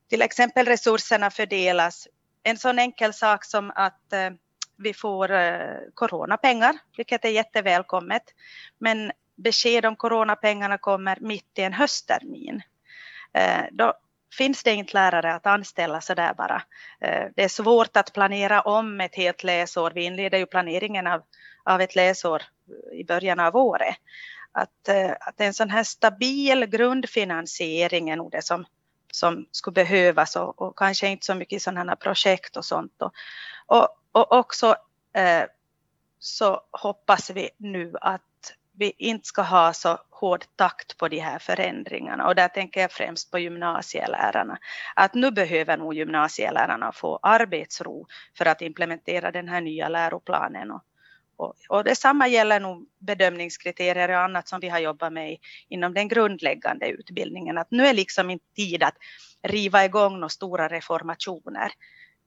till 0.10 0.22
exempel 0.22 0.66
resurserna 0.66 1.30
fördelas. 1.30 2.08
En 2.44 2.58
sån 2.58 2.80
enkel 2.80 3.14
sak 3.14 3.46
som 3.46 3.72
att 3.76 4.14
eh, 4.14 4.30
vi 4.78 4.94
får 4.94 5.32
eh, 5.32 5.78
coronapengar, 5.94 6.78
vilket 6.98 7.26
är 7.26 7.30
jättevälkommet. 7.30 8.24
Men 8.78 9.12
besked 9.36 9.86
om 9.86 9.96
coronapengarna 9.96 10.78
kommer 10.78 11.18
mitt 11.22 11.60
i 11.60 11.62
en 11.62 11.74
hösttermin. 11.74 12.62
Eh, 13.34 13.64
då, 13.72 13.94
finns 14.38 14.64
det 14.64 14.74
inte 14.74 14.94
lärare 14.94 15.34
att 15.34 15.46
anställa 15.46 16.02
så 16.02 16.14
där 16.14 16.34
bara. 16.34 16.62
Det 17.36 17.44
är 17.44 17.48
svårt 17.48 17.98
att 17.98 18.14
planera 18.14 18.62
om 18.62 19.02
ett 19.02 19.16
helt 19.16 19.44
läsår. 19.44 19.92
Vi 19.92 20.04
inleder 20.04 20.38
ju 20.38 20.46
planeringen 20.46 21.08
av, 21.08 21.22
av 21.64 21.82
ett 21.82 21.96
läsår 21.96 22.42
i 22.94 23.04
början 23.04 23.40
av 23.40 23.56
året. 23.56 23.96
Att, 24.52 24.90
att 25.20 25.42
en 25.42 25.54
sån 25.54 25.70
här 25.70 25.84
stabil 25.84 26.66
grundfinansiering 26.66 28.10
är 28.10 28.16
nog 28.16 28.32
det 28.32 28.42
som, 28.42 28.66
som 29.12 29.46
skulle 29.52 29.74
behövas 29.74 30.36
och, 30.36 30.62
och 30.62 30.78
kanske 30.78 31.08
inte 31.08 31.26
så 31.26 31.36
mycket 31.36 31.62
sådana 31.62 31.96
projekt 31.96 32.58
och 32.58 32.66
sånt. 32.66 33.02
Och, 33.02 33.12
och, 33.66 33.88
och 34.12 34.32
också 34.32 34.76
eh, 35.14 35.44
så 36.20 36.62
hoppas 36.72 37.30
vi 37.30 37.50
nu 37.58 37.94
att 38.02 38.22
vi 38.80 38.94
inte 38.98 39.28
ska 39.28 39.42
ha 39.42 39.74
så 39.74 39.98
hård 40.10 40.46
takt 40.56 40.98
på 40.98 41.08
de 41.08 41.20
här 41.20 41.40
förändringarna 41.40 42.28
och 42.28 42.36
där 42.36 42.48
tänker 42.48 42.82
jag 42.82 42.92
främst 42.92 43.32
på 43.32 43.40
gymnasielärarna. 43.40 44.58
Att 44.96 45.14
nu 45.14 45.32
behöver 45.32 45.78
nog 45.78 45.94
gymnasielärarna 45.94 46.92
få 46.92 47.20
arbetsro 47.22 48.08
för 48.38 48.46
att 48.46 48.62
implementera 48.62 49.32
den 49.32 49.48
här 49.48 49.62
nya 49.62 49.90
läroplanen 49.90 50.72
och, 50.72 50.84
och, 51.40 51.56
och 51.70 51.84
detsamma 51.84 52.28
gäller 52.28 52.60
nog 52.60 52.88
bedömningskriterier 52.98 54.10
och 54.10 54.20
annat 54.20 54.48
som 54.48 54.60
vi 54.60 54.70
har 54.70 54.80
jobbat 54.80 55.14
med 55.14 55.38
inom 55.70 55.94
den 55.94 56.08
grundläggande 56.08 56.88
utbildningen. 56.88 57.58
Att 57.58 57.72
nu 57.72 57.86
är 57.86 57.94
liksom 57.94 58.30
inte 58.30 58.46
tid 58.56 58.84
att 58.84 58.96
riva 59.44 59.86
igång 59.86 60.14
några 60.14 60.30
stora 60.30 60.68
reformationer. 60.68 61.72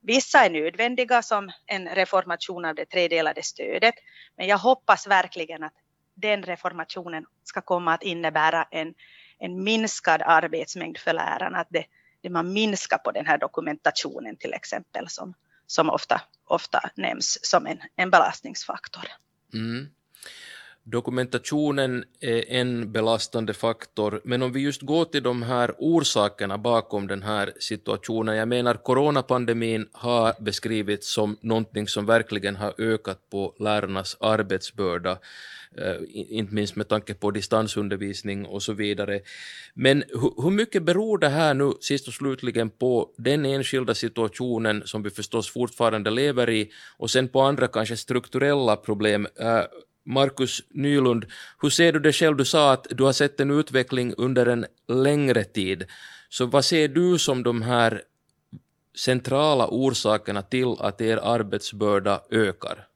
Vissa 0.01 0.45
är 0.45 0.51
nödvändiga 0.51 1.23
som 1.23 1.51
en 1.67 1.89
reformation 1.89 2.65
av 2.65 2.75
det 2.75 2.85
tredelade 2.85 3.43
stödet, 3.43 3.95
men 4.37 4.47
jag 4.47 4.59
hoppas 4.59 5.07
verkligen 5.07 5.63
att 5.63 5.75
den 6.15 6.43
reformationen 6.43 7.25
ska 7.45 7.61
komma 7.61 7.95
att 7.95 8.03
innebära 8.03 8.69
en, 8.71 8.95
en 9.39 9.65
minskad 9.65 10.23
arbetsmängd 10.23 10.99
för 10.99 11.13
lärarna, 11.13 11.59
att 11.59 11.69
det, 11.71 11.85
det 12.21 12.31
man 12.31 12.53
minskar 12.53 12.99
på 12.99 13.13
den 13.13 13.27
här 13.27 13.39
dokumentationen 13.39 14.37
till 14.37 14.53
exempel 14.53 15.09
som, 15.09 15.35
som 15.73 15.91
ofta, 15.91 16.21
ofta 16.45 16.91
nämns 16.95 17.39
som 17.43 17.67
en, 17.67 17.79
en 17.97 18.11
belastningsfaktor. 18.11 19.05
Mm. 19.55 19.89
Dokumentationen 20.85 22.05
är 22.21 22.51
en 22.51 22.93
belastande 22.93 23.55
faktor, 23.55 24.21
men 24.25 24.43
om 24.43 24.53
vi 24.53 24.61
just 24.61 24.83
går 24.83 25.05
till 25.05 25.23
de 25.23 25.43
här 25.43 25.75
orsakerna 25.79 26.59
bakom 26.59 27.07
den 27.07 27.23
här 27.23 27.53
situationen, 27.59 28.37
jag 28.37 28.49
menar 28.49 28.75
coronapandemin 28.75 29.89
har 29.93 30.43
beskrivits 30.43 31.13
som 31.13 31.37
någonting 31.41 31.89
som 31.89 32.07
verkligen 32.07 32.57
har 32.57 32.75
ökat 32.79 33.31
på 33.31 33.55
lärarnas 33.59 34.17
arbetsbörda, 34.21 35.19
eh, 35.79 35.97
inte 36.13 36.55
minst 36.55 36.77
med 36.77 36.89
tanke 36.89 37.15
på 37.15 37.31
distansundervisning 37.31 38.47
och 38.47 38.63
så 38.63 38.73
vidare. 38.73 39.21
Men 39.75 40.05
hur 40.43 40.51
mycket 40.51 40.83
beror 40.83 41.19
det 41.19 41.29
här 41.29 41.55
nu 41.55 41.73
sist 41.81 42.09
och 42.09 42.15
slutligen 42.15 42.71
på 42.71 43.11
den 43.17 43.47
enskilda 43.47 43.95
situationen 43.95 44.83
som 44.85 45.03
vi 45.03 45.11
förstås 45.11 45.51
fortfarande 45.51 46.11
lever 46.11 46.51
i 46.51 46.71
och 46.97 47.11
sen 47.11 47.29
på 47.29 47.41
andra 47.41 47.69
kanske 47.69 47.97
strukturella 47.97 48.77
problem? 48.77 49.27
Eh, 49.41 49.65
Markus 50.05 50.63
Nylund, 50.71 51.25
hur 51.63 51.71
ser 51.71 51.93
du 51.93 51.99
det 51.99 52.13
själv? 52.13 52.37
Du 52.37 52.45
sa 52.45 52.73
att 52.73 52.87
du 52.91 53.05
har 53.05 53.13
sett 53.13 53.41
en 53.41 53.51
utveckling 53.51 54.15
under 54.19 54.47
en 54.47 54.67
längre 54.89 55.45
tid. 55.45 55.85
Så 56.29 56.47
vad 56.47 56.65
ser 56.65 56.89
du 56.89 57.19
som 57.19 57.43
de 57.43 57.63
här 57.63 58.03
centrala 58.99 59.69
orsakerna 59.71 60.43
till 60.43 60.77
att 60.81 61.01
er 61.01 61.17
arbetsbörda 61.23 62.21
ökar? 62.31 62.87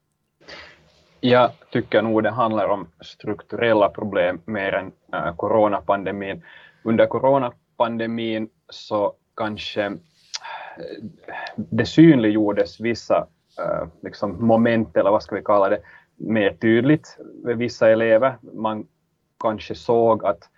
Jag 1.21 1.51
tycker 1.71 2.03
nog 2.03 2.23
det 2.23 2.31
handlar 2.31 2.69
om 2.69 2.89
strukturella 3.01 3.89
problem 3.89 4.41
mer 4.45 4.73
än 4.73 4.93
äh, 5.13 5.37
coronapandemin. 5.37 6.43
Under 6.83 7.07
coronapandemin 7.07 8.49
så 8.69 9.15
kanske 9.37 9.85
äh, 9.85 9.93
det 11.57 11.87
synliggjordes 11.87 12.81
vissa 12.81 13.27
äh, 13.59 13.89
liksom 14.03 14.47
moment, 14.47 14.97
eller 14.97 15.11
vad 15.11 15.23
ska 15.23 15.35
vi 15.35 15.43
kalla 15.43 15.69
det, 15.69 15.81
mer 16.17 16.53
tydligt 16.53 17.19
med 17.45 17.57
vissa 17.57 17.91
elever. 17.91 18.39
Man 18.55 18.87
kanske 19.41 19.75
såg 19.75 20.25
att 20.25 20.49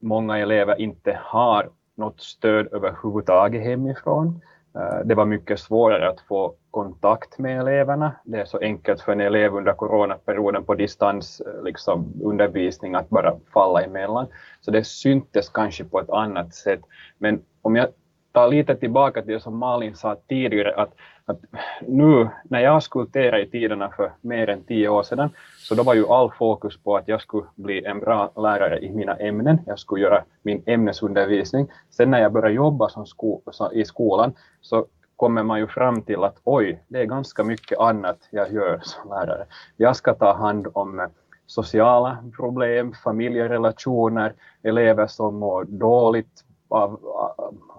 många 0.00 0.38
elever 0.38 0.80
inte 0.80 1.18
har 1.22 1.70
något 1.94 2.20
stöd 2.20 2.68
överhuvudtaget 2.72 3.62
hemifrån. 3.62 4.40
Eh, 4.74 4.98
det 5.04 5.14
var 5.14 5.24
mycket 5.24 5.60
svårare 5.60 6.08
att 6.08 6.20
få 6.20 6.54
kontakt 6.70 7.38
med 7.38 7.60
eleverna. 7.60 8.12
Det 8.24 8.40
är 8.40 8.44
så 8.44 8.58
enkelt 8.58 9.00
för 9.00 9.12
en 9.12 9.20
elev 9.20 9.54
under 9.54 9.72
coronaperioden 9.72 10.64
på 10.64 10.74
distans 10.74 11.40
eh, 11.40 11.64
liksom, 11.64 12.12
undervisning 12.22 12.94
att 12.94 13.08
bara 13.08 13.36
falla 13.52 13.82
emellan. 13.82 14.26
Så 14.60 14.70
det 14.70 14.84
syntes 14.84 15.48
kanske 15.48 15.84
på 15.84 16.00
ett 16.00 16.10
annat 16.10 16.54
sätt. 16.54 16.80
Men 17.18 17.42
om 17.62 17.76
jag 17.76 17.88
tar 18.32 18.48
lite 18.48 18.76
tillbaka 18.76 19.22
till 19.22 19.32
det 19.32 19.40
som 19.40 19.58
Malin 19.58 19.96
sa 19.96 20.16
tidigare, 20.28 20.74
att 20.74 20.94
att 21.24 21.40
nu 21.88 22.28
när 22.44 22.60
jag 22.60 22.82
skulpterade 22.82 23.42
i 23.42 23.50
tiderna 23.50 23.90
för 23.96 24.12
mer 24.20 24.48
än 24.48 24.64
tio 24.64 24.88
år 24.88 25.02
sedan, 25.02 25.30
så 25.58 25.74
då 25.74 25.82
var 25.82 25.94
ju 25.94 26.06
all 26.06 26.30
fokus 26.32 26.82
på 26.82 26.96
att 26.96 27.08
jag 27.08 27.20
skulle 27.20 27.46
bli 27.54 27.84
en 27.84 28.00
bra 28.00 28.32
lärare 28.36 28.78
i 28.78 28.90
mina 28.90 29.16
ämnen, 29.16 29.58
jag 29.66 29.78
skulle 29.78 30.02
göra 30.02 30.24
min 30.42 30.62
ämnesundervisning. 30.66 31.68
Sen 31.90 32.10
när 32.10 32.20
jag 32.20 32.32
började 32.32 32.54
jobba 32.54 32.88
som 32.88 33.06
sko 33.06 33.40
i 33.72 33.84
skolan 33.84 34.32
så 34.60 34.86
kommer 35.16 35.42
man 35.42 35.58
ju 35.58 35.66
fram 35.66 36.02
till 36.02 36.24
att 36.24 36.36
oj, 36.44 36.82
det 36.88 37.00
är 37.00 37.04
ganska 37.04 37.44
mycket 37.44 37.78
annat 37.78 38.18
jag 38.30 38.52
gör 38.52 38.80
som 38.82 39.10
lärare. 39.10 39.46
Jag 39.76 39.96
ska 39.96 40.14
ta 40.14 40.32
hand 40.32 40.66
om 40.72 41.00
eh, 41.00 41.06
sociala 41.46 42.18
problem, 42.36 42.94
familjerelationer, 43.04 44.34
elever 44.62 45.06
som 45.06 45.34
mår 45.38 45.64
dåligt 45.64 46.44
av 46.72 47.00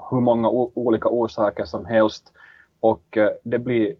hur 0.09 0.21
många 0.21 0.49
olika 0.49 1.09
orsaker 1.09 1.65
som 1.65 1.85
helst 1.85 2.33
och 2.79 3.17
eh, 3.17 3.29
det 3.43 3.59
blir 3.59 3.95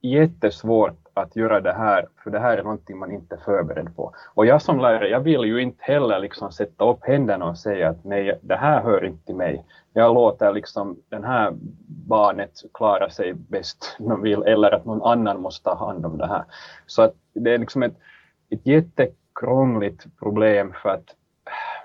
jättesvårt 0.00 1.00
att 1.14 1.36
göra 1.36 1.60
det 1.60 1.72
här, 1.72 2.06
för 2.24 2.30
det 2.30 2.38
här 2.38 2.58
är 2.58 2.62
någonting 2.62 2.98
man 2.98 3.12
inte 3.12 3.34
är 3.34 3.38
förberedd 3.38 3.96
på. 3.96 4.14
Och 4.34 4.46
jag 4.46 4.62
som 4.62 4.80
lärare, 4.80 5.08
jag 5.08 5.20
vill 5.20 5.44
ju 5.44 5.62
inte 5.62 5.82
heller 5.82 6.18
liksom 6.18 6.52
sätta 6.52 6.90
upp 6.90 6.98
händerna 7.02 7.44
och 7.44 7.58
säga 7.58 7.88
att 7.88 8.04
nej, 8.04 8.38
det 8.42 8.56
här 8.56 8.82
hör 8.82 9.04
inte 9.04 9.26
till 9.26 9.34
mig. 9.34 9.64
Jag 9.92 10.14
låter 10.14 10.52
liksom 10.52 10.96
den 11.08 11.24
här 11.24 11.52
barnet 11.86 12.50
klara 12.74 13.10
sig 13.10 13.32
bäst 13.34 13.96
de 13.98 14.22
vill, 14.22 14.42
eller 14.42 14.74
att 14.74 14.84
någon 14.84 15.02
annan 15.02 15.40
måste 15.40 15.64
ta 15.64 15.74
hand 15.74 16.06
om 16.06 16.18
det 16.18 16.26
här. 16.26 16.44
Så 16.86 17.02
att 17.02 17.14
det 17.32 17.54
är 17.54 17.58
liksom 17.58 17.82
ett, 17.82 17.96
ett 18.50 18.66
jättekrångligt 18.66 20.06
problem 20.18 20.72
för 20.82 20.88
att 20.88 21.14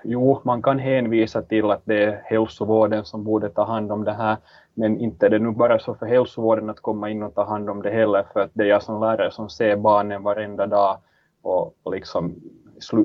jo, 0.08 0.40
man 0.44 0.62
kan 0.62 0.78
hänvisa 0.78 1.42
till 1.42 1.70
att 1.70 1.82
det 1.84 2.04
är 2.04 2.22
hälsovården 2.24 3.04
som 3.04 3.24
borde 3.24 3.48
ta 3.48 3.64
hand 3.64 3.92
om 3.92 4.04
det 4.04 4.12
här, 4.12 4.36
men 4.74 5.00
inte 5.00 5.26
är 5.26 5.30
det 5.30 5.38
nu 5.38 5.50
bara 5.50 5.78
så 5.78 5.94
för 5.94 6.06
hälsovården 6.06 6.70
att 6.70 6.80
komma 6.80 7.10
in 7.10 7.22
och 7.22 7.34
ta 7.34 7.44
hand 7.44 7.70
om 7.70 7.82
det 7.82 7.90
heller, 7.90 8.24
för 8.32 8.40
att 8.40 8.50
det 8.52 8.62
är 8.62 8.68
jag 8.68 8.82
som 8.82 9.00
lärare 9.00 9.30
som 9.30 9.48
ser 9.48 9.76
barnen 9.76 10.22
varenda 10.22 10.66
dag 10.66 10.98
och, 11.42 11.74
liksom 11.92 12.34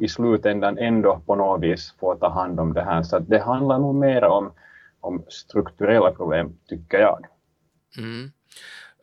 i 0.01 0.08
slutändan 0.08 0.77
ändå 0.77 1.22
på 1.25 1.36
något 1.36 1.62
vis 1.62 1.96
får 2.00 2.15
ta 2.15 2.29
hand 2.29 2.60
om 2.60 2.74
det 2.74 2.81
här. 2.81 3.03
Så 3.03 3.20
det 3.20 3.39
handlar 3.39 3.79
nog 3.79 3.96
mer 3.96 4.24
om, 4.24 4.51
om 5.00 5.24
strukturella 5.27 6.12
problem, 6.12 6.58
tycker 6.67 7.00
jag. 7.00 7.25
Mm. 7.98 8.31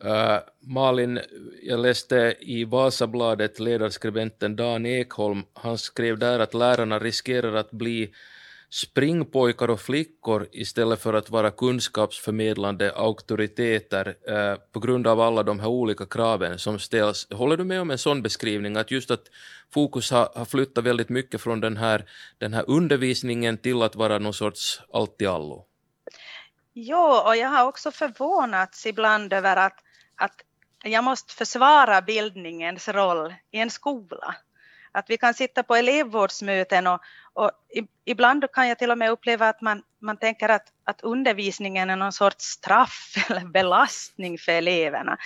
Uh, 0.05 0.39
Malin, 0.59 1.19
jag 1.63 1.79
läste 1.79 2.35
i 2.39 2.65
Vasabladet 2.65 3.59
ledarskribenten 3.59 4.55
Dan 4.55 4.85
Ekholm, 4.85 5.43
han 5.53 5.77
skrev 5.77 6.17
där 6.17 6.39
att 6.39 6.53
lärarna 6.53 6.99
riskerar 6.99 7.53
att 7.53 7.71
bli 7.71 8.13
springpojkar 8.69 9.69
och 9.69 9.81
flickor 9.81 10.47
istället 10.51 11.01
för 11.01 11.13
att 11.13 11.29
vara 11.29 11.51
kunskapsförmedlande 11.51 12.93
auktoriteter 12.95 14.15
eh, 14.27 14.55
på 14.71 14.79
grund 14.79 15.07
av 15.07 15.21
alla 15.21 15.43
de 15.43 15.59
här 15.59 15.67
olika 15.67 16.05
kraven 16.05 16.59
som 16.59 16.79
ställs. 16.79 17.27
Håller 17.31 17.57
du 17.57 17.63
med 17.63 17.81
om 17.81 17.91
en 17.91 17.97
sån 17.97 18.21
beskrivning, 18.21 18.77
att 18.77 18.91
just 18.91 19.11
att 19.11 19.23
fokus 19.73 20.11
har, 20.11 20.29
har 20.35 20.45
flyttat 20.45 20.83
väldigt 20.83 21.09
mycket 21.09 21.41
från 21.41 21.59
den 21.59 21.77
här, 21.77 22.05
den 22.37 22.53
här 22.53 22.63
undervisningen 22.67 23.57
till 23.57 23.81
att 23.81 23.95
vara 23.95 24.19
någon 24.19 24.33
sorts 24.33 24.81
allt-i-allo? 24.93 25.65
Jo, 26.73 27.21
och 27.25 27.35
jag 27.35 27.49
har 27.49 27.67
också 27.67 27.91
förvånats 27.91 28.85
ibland 28.85 29.33
över 29.33 29.55
att 29.55 29.79
att 30.19 30.41
jag 30.83 31.03
måste 31.03 31.33
försvara 31.33 32.01
bildningens 32.01 32.87
roll 32.87 33.33
i 33.51 33.59
en 33.59 33.69
skola. 33.69 34.35
Att 34.91 35.09
vi 35.09 35.17
kan 35.17 35.33
sitta 35.33 35.63
på 35.63 35.75
elevvårdsmöten 35.75 36.87
och, 36.87 36.99
och 37.33 37.51
ibland 38.05 38.51
kan 38.53 38.67
jag 38.67 38.79
till 38.79 38.91
och 38.91 38.97
med 38.97 39.11
uppleva 39.11 39.49
att 39.49 39.61
man, 39.61 39.83
man 40.01 40.17
tänker 40.17 40.49
att, 40.49 40.67
att 40.83 41.01
undervisningen 41.01 41.89
är 41.89 41.95
någon 41.95 42.11
sorts 42.11 42.45
straff 42.45 43.13
eller 43.29 43.45
belastning 43.45 44.37
för 44.37 44.51
eleverna. 44.51 45.17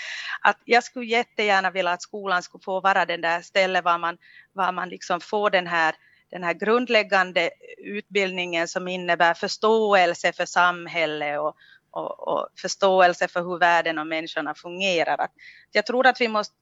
Att 0.41 0.57
jag 0.65 0.83
skulle 0.83 1.05
jättegärna 1.05 1.71
vilja 1.71 1.91
att 1.91 2.01
skolan 2.01 2.43
skulle 2.43 2.63
få 2.63 2.79
vara 2.79 3.05
den 3.05 3.21
där 3.21 3.41
stället 3.41 3.83
var 3.83 3.97
man, 3.97 4.17
var 4.53 4.71
man 4.71 4.89
liksom 4.89 5.21
får 5.21 5.49
den 5.49 5.67
här 5.67 5.95
den 6.31 6.43
här 6.43 6.53
grundläggande 6.53 7.49
utbildningen 7.77 8.67
som 8.67 8.87
innebär 8.87 9.33
förståelse 9.33 10.33
för 10.33 10.45
samhället 10.45 11.39
och, 11.39 11.55
och, 11.93 12.27
och, 12.27 12.47
förståelse 12.55 13.27
för 13.27 13.41
hur 13.41 13.57
världen 13.57 13.97
och 13.99 14.07
människorna 14.07 14.53
fungerar. 14.53 15.17
Att 15.21 15.31
jag 15.71 15.85
tror 15.85 16.07
att 16.07 16.21
vi 16.21 16.27
måste 16.27 16.55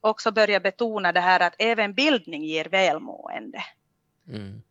också 0.00 0.32
börja 0.32 0.60
betona 0.60 1.12
det 1.12 1.20
här 1.20 1.40
att 1.40 1.54
även 1.58 1.94
bildning 1.94 2.44
ger 2.44 2.64
välmående. 2.64 3.64
Mm. 4.28 4.62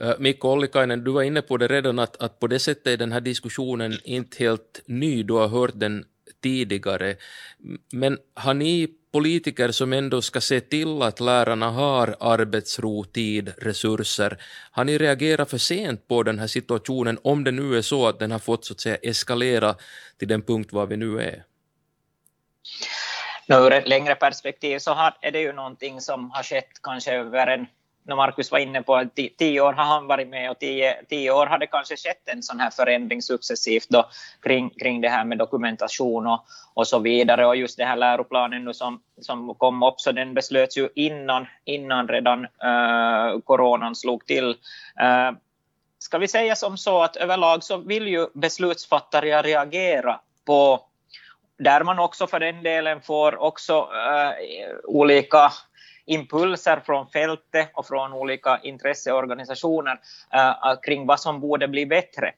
Äh, 0.00 0.14
Mikko 0.18 0.48
Ollikainen, 0.48 1.04
du 1.04 1.10
var 1.10 1.22
inne 1.22 1.42
på 1.42 1.56
det 1.56 1.68
redan 1.68 1.98
att, 1.98 2.22
att 2.22 2.40
på 2.40 2.46
det 2.46 2.58
sättet 2.58 2.86
är 2.86 2.96
den 2.96 3.12
här 3.12 3.20
diskussionen 3.20 3.98
inte 4.04 4.44
helt 4.44 4.82
ny, 4.86 5.22
du 5.22 5.34
har 5.34 5.48
hört 5.48 5.74
den 5.74 6.04
tidigare. 6.42 7.16
Men 7.92 8.18
har 8.34 8.54
ni 8.54 8.88
politiker 9.12 9.70
som 9.70 9.92
ändå 9.92 10.22
ska 10.22 10.40
se 10.40 10.60
till 10.60 11.02
att 11.02 11.20
lärarna 11.20 11.70
har 11.70 12.16
arbetsro, 12.20 13.04
tid, 13.04 13.52
resurser, 13.58 14.42
har 14.70 14.84
ni 14.84 14.98
reagerat 14.98 15.50
för 15.50 15.58
sent 15.58 16.08
på 16.08 16.22
den 16.22 16.38
här 16.38 16.46
situationen 16.46 17.18
om 17.22 17.44
det 17.44 17.52
nu 17.52 17.76
är 17.78 17.82
så 17.82 18.08
att 18.08 18.18
den 18.18 18.30
har 18.30 18.38
fått 18.38 18.64
så 18.64 18.72
att 18.72 18.80
säga 18.80 18.96
eskalera 18.96 19.74
till 20.18 20.28
den 20.28 20.42
punkt 20.42 20.72
var 20.72 20.86
vi 20.86 20.96
nu 20.96 21.20
är? 21.20 21.44
ur 23.48 23.72
ett 23.72 23.88
längre 23.88 24.14
perspektiv 24.14 24.78
så 24.78 24.92
har, 24.92 25.16
är 25.20 25.30
det 25.30 25.40
ju 25.40 25.52
någonting 25.52 26.00
som 26.00 26.30
har 26.30 26.42
skett 26.42 26.70
kanske 26.82 27.12
över 27.12 27.46
en 27.46 27.66
när 28.02 28.16
Marcus 28.16 28.52
var 28.52 28.58
inne 28.58 28.82
på 28.82 28.96
att 28.96 29.14
tio 29.38 29.60
år 29.60 29.72
har 29.72 29.84
han 29.84 30.06
varit 30.06 30.28
med 30.28 30.50
och 30.50 30.58
tio, 30.58 31.04
tio 31.08 31.30
år 31.30 31.46
har 31.46 31.58
det 31.58 31.66
kanske 31.66 31.96
skett 31.96 32.28
en 32.28 32.42
sån 32.42 32.60
här 32.60 32.70
förändring 32.70 33.22
successivt 33.22 33.88
då, 33.88 34.08
kring, 34.42 34.70
kring 34.70 35.00
det 35.00 35.08
här 35.08 35.24
med 35.24 35.38
dokumentation 35.38 36.26
och, 36.26 36.44
och 36.74 36.88
så 36.88 36.98
vidare. 36.98 37.46
Och 37.46 37.56
just 37.56 37.76
det 37.76 37.84
här 37.84 37.96
läroplanen 37.96 38.64
nu 38.64 38.74
som, 38.74 39.02
som 39.20 39.54
kom 39.54 39.82
upp, 39.82 40.00
så 40.00 40.12
den 40.12 40.34
beslöts 40.34 40.78
ju 40.78 40.88
innan, 40.94 41.46
innan 41.64 42.08
redan 42.08 42.44
uh, 42.44 43.40
coronan 43.44 43.94
slog 43.94 44.26
till. 44.26 44.48
Uh, 45.02 45.38
ska 45.98 46.18
vi 46.18 46.28
säga 46.28 46.56
som 46.56 46.76
så 46.76 47.02
att 47.02 47.16
överlag 47.16 47.64
så 47.64 47.76
vill 47.76 48.08
ju 48.08 48.26
beslutsfattare 48.34 49.42
reagera 49.42 50.20
på 50.46 50.86
där 51.58 51.84
man 51.84 51.98
också 51.98 52.26
för 52.26 52.40
den 52.40 52.62
delen 52.62 53.00
får 53.00 53.42
också 53.42 53.80
uh, 53.80 54.32
olika 54.84 55.52
impulser 56.04 56.82
från 56.86 57.06
fältet 57.06 57.70
och 57.74 57.86
från 57.86 58.12
olika 58.12 58.60
intresseorganisationer 58.62 60.00
uh, 60.34 60.80
kring 60.82 61.06
vad 61.06 61.20
som 61.20 61.40
borde 61.40 61.68
bli 61.68 61.86
bättre. 61.86 62.32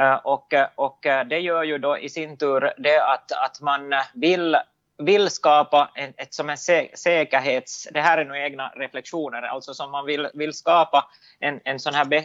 Uh, 0.00 0.14
och, 0.14 0.54
eh, 0.54 0.68
och 0.74 0.98
det 1.02 1.38
gör 1.38 1.62
ju 1.62 1.78
då 1.78 1.98
i 1.98 2.08
sin 2.08 2.36
tur 2.36 2.72
det 2.78 3.02
att, 3.02 3.32
att 3.32 3.60
man 3.60 3.94
vill 4.14 4.56
vill 5.00 5.30
skapa 5.30 5.90
ett, 5.94 6.14
ett 6.16 6.34
som 6.34 6.50
en 6.50 6.56
säkerhets... 6.94 7.88
Det 7.92 8.00
här 8.00 8.18
är 8.18 8.24
nu 8.24 8.38
egna 8.38 8.68
reflektioner, 8.68 9.42
alltså 9.42 9.74
som 9.74 9.90
man 9.90 10.06
vill, 10.06 10.28
vill 10.34 10.52
skapa 10.52 11.10
en, 11.38 11.60
en 11.64 11.78
sån 11.78 11.94
här 11.94 12.04
be, 12.04 12.24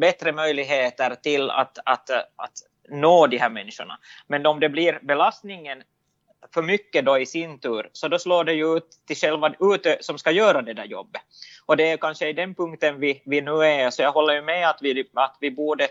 bättre 0.00 0.32
möjligheter 0.32 1.14
till 1.14 1.50
att, 1.50 1.78
att, 1.84 2.10
att 2.10 2.52
nå 2.88 3.26
de 3.26 3.38
här 3.38 3.50
människorna. 3.50 3.98
Men 4.26 4.46
om 4.46 4.60
det 4.60 4.68
blir 4.68 4.98
belastningen 5.02 5.82
för 6.54 6.62
mycket 6.62 7.04
då 7.04 7.18
i 7.18 7.26
sin 7.26 7.58
tur, 7.58 7.90
så 7.92 8.08
då 8.08 8.18
slår 8.18 8.44
det 8.44 8.52
ju 8.52 8.76
ut 8.76 8.86
till 9.06 9.16
själva 9.16 9.54
ute 9.60 9.92
eh, 9.92 9.98
som 10.00 10.18
ska 10.18 10.30
göra 10.30 10.62
det 10.62 10.74
där 10.74 10.84
jobbet. 10.84 11.22
Och 11.66 11.76
det 11.76 11.90
är 11.90 11.96
kanske 11.96 12.28
i 12.28 12.32
den 12.32 12.54
punkten 12.54 13.00
vi, 13.00 13.22
vi 13.26 13.40
nu 13.40 13.64
är, 13.64 13.90
så 13.90 14.02
jag 14.02 14.12
håller 14.12 14.34
ju 14.34 14.42
med 14.42 14.68
att 14.68 14.78
vi, 14.80 15.10
att 15.14 15.36
vi 15.40 15.50
borde 15.50 15.88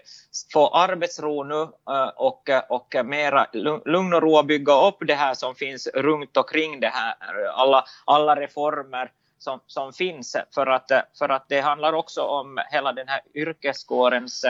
få 0.53 0.67
arbetsro 0.67 1.43
nu 1.43 1.61
eh, 1.61 2.11
och, 2.15 2.49
eh, 2.49 2.63
och 2.69 2.95
mera 3.05 3.47
lugn 3.85 4.13
och 4.13 4.21
ro 4.21 4.37
att 4.37 4.47
bygga 4.47 4.87
upp 4.87 4.97
det 4.99 5.15
här 5.15 5.33
som 5.33 5.55
finns 5.55 5.87
runt 5.87 6.37
omkring 6.37 6.79
det 6.79 6.91
här, 6.93 7.15
alla, 7.53 7.85
alla 8.05 8.35
reformer 8.35 9.11
som, 9.41 9.59
som 9.67 9.93
finns, 9.93 10.37
för 10.55 10.67
att, 10.67 10.91
för 11.19 11.29
att 11.29 11.45
det 11.49 11.61
handlar 11.61 11.93
också 11.93 12.21
om 12.21 12.59
hela 12.71 12.93
den 12.93 13.07
här 13.07 13.21
yrkeskårens 13.33 14.45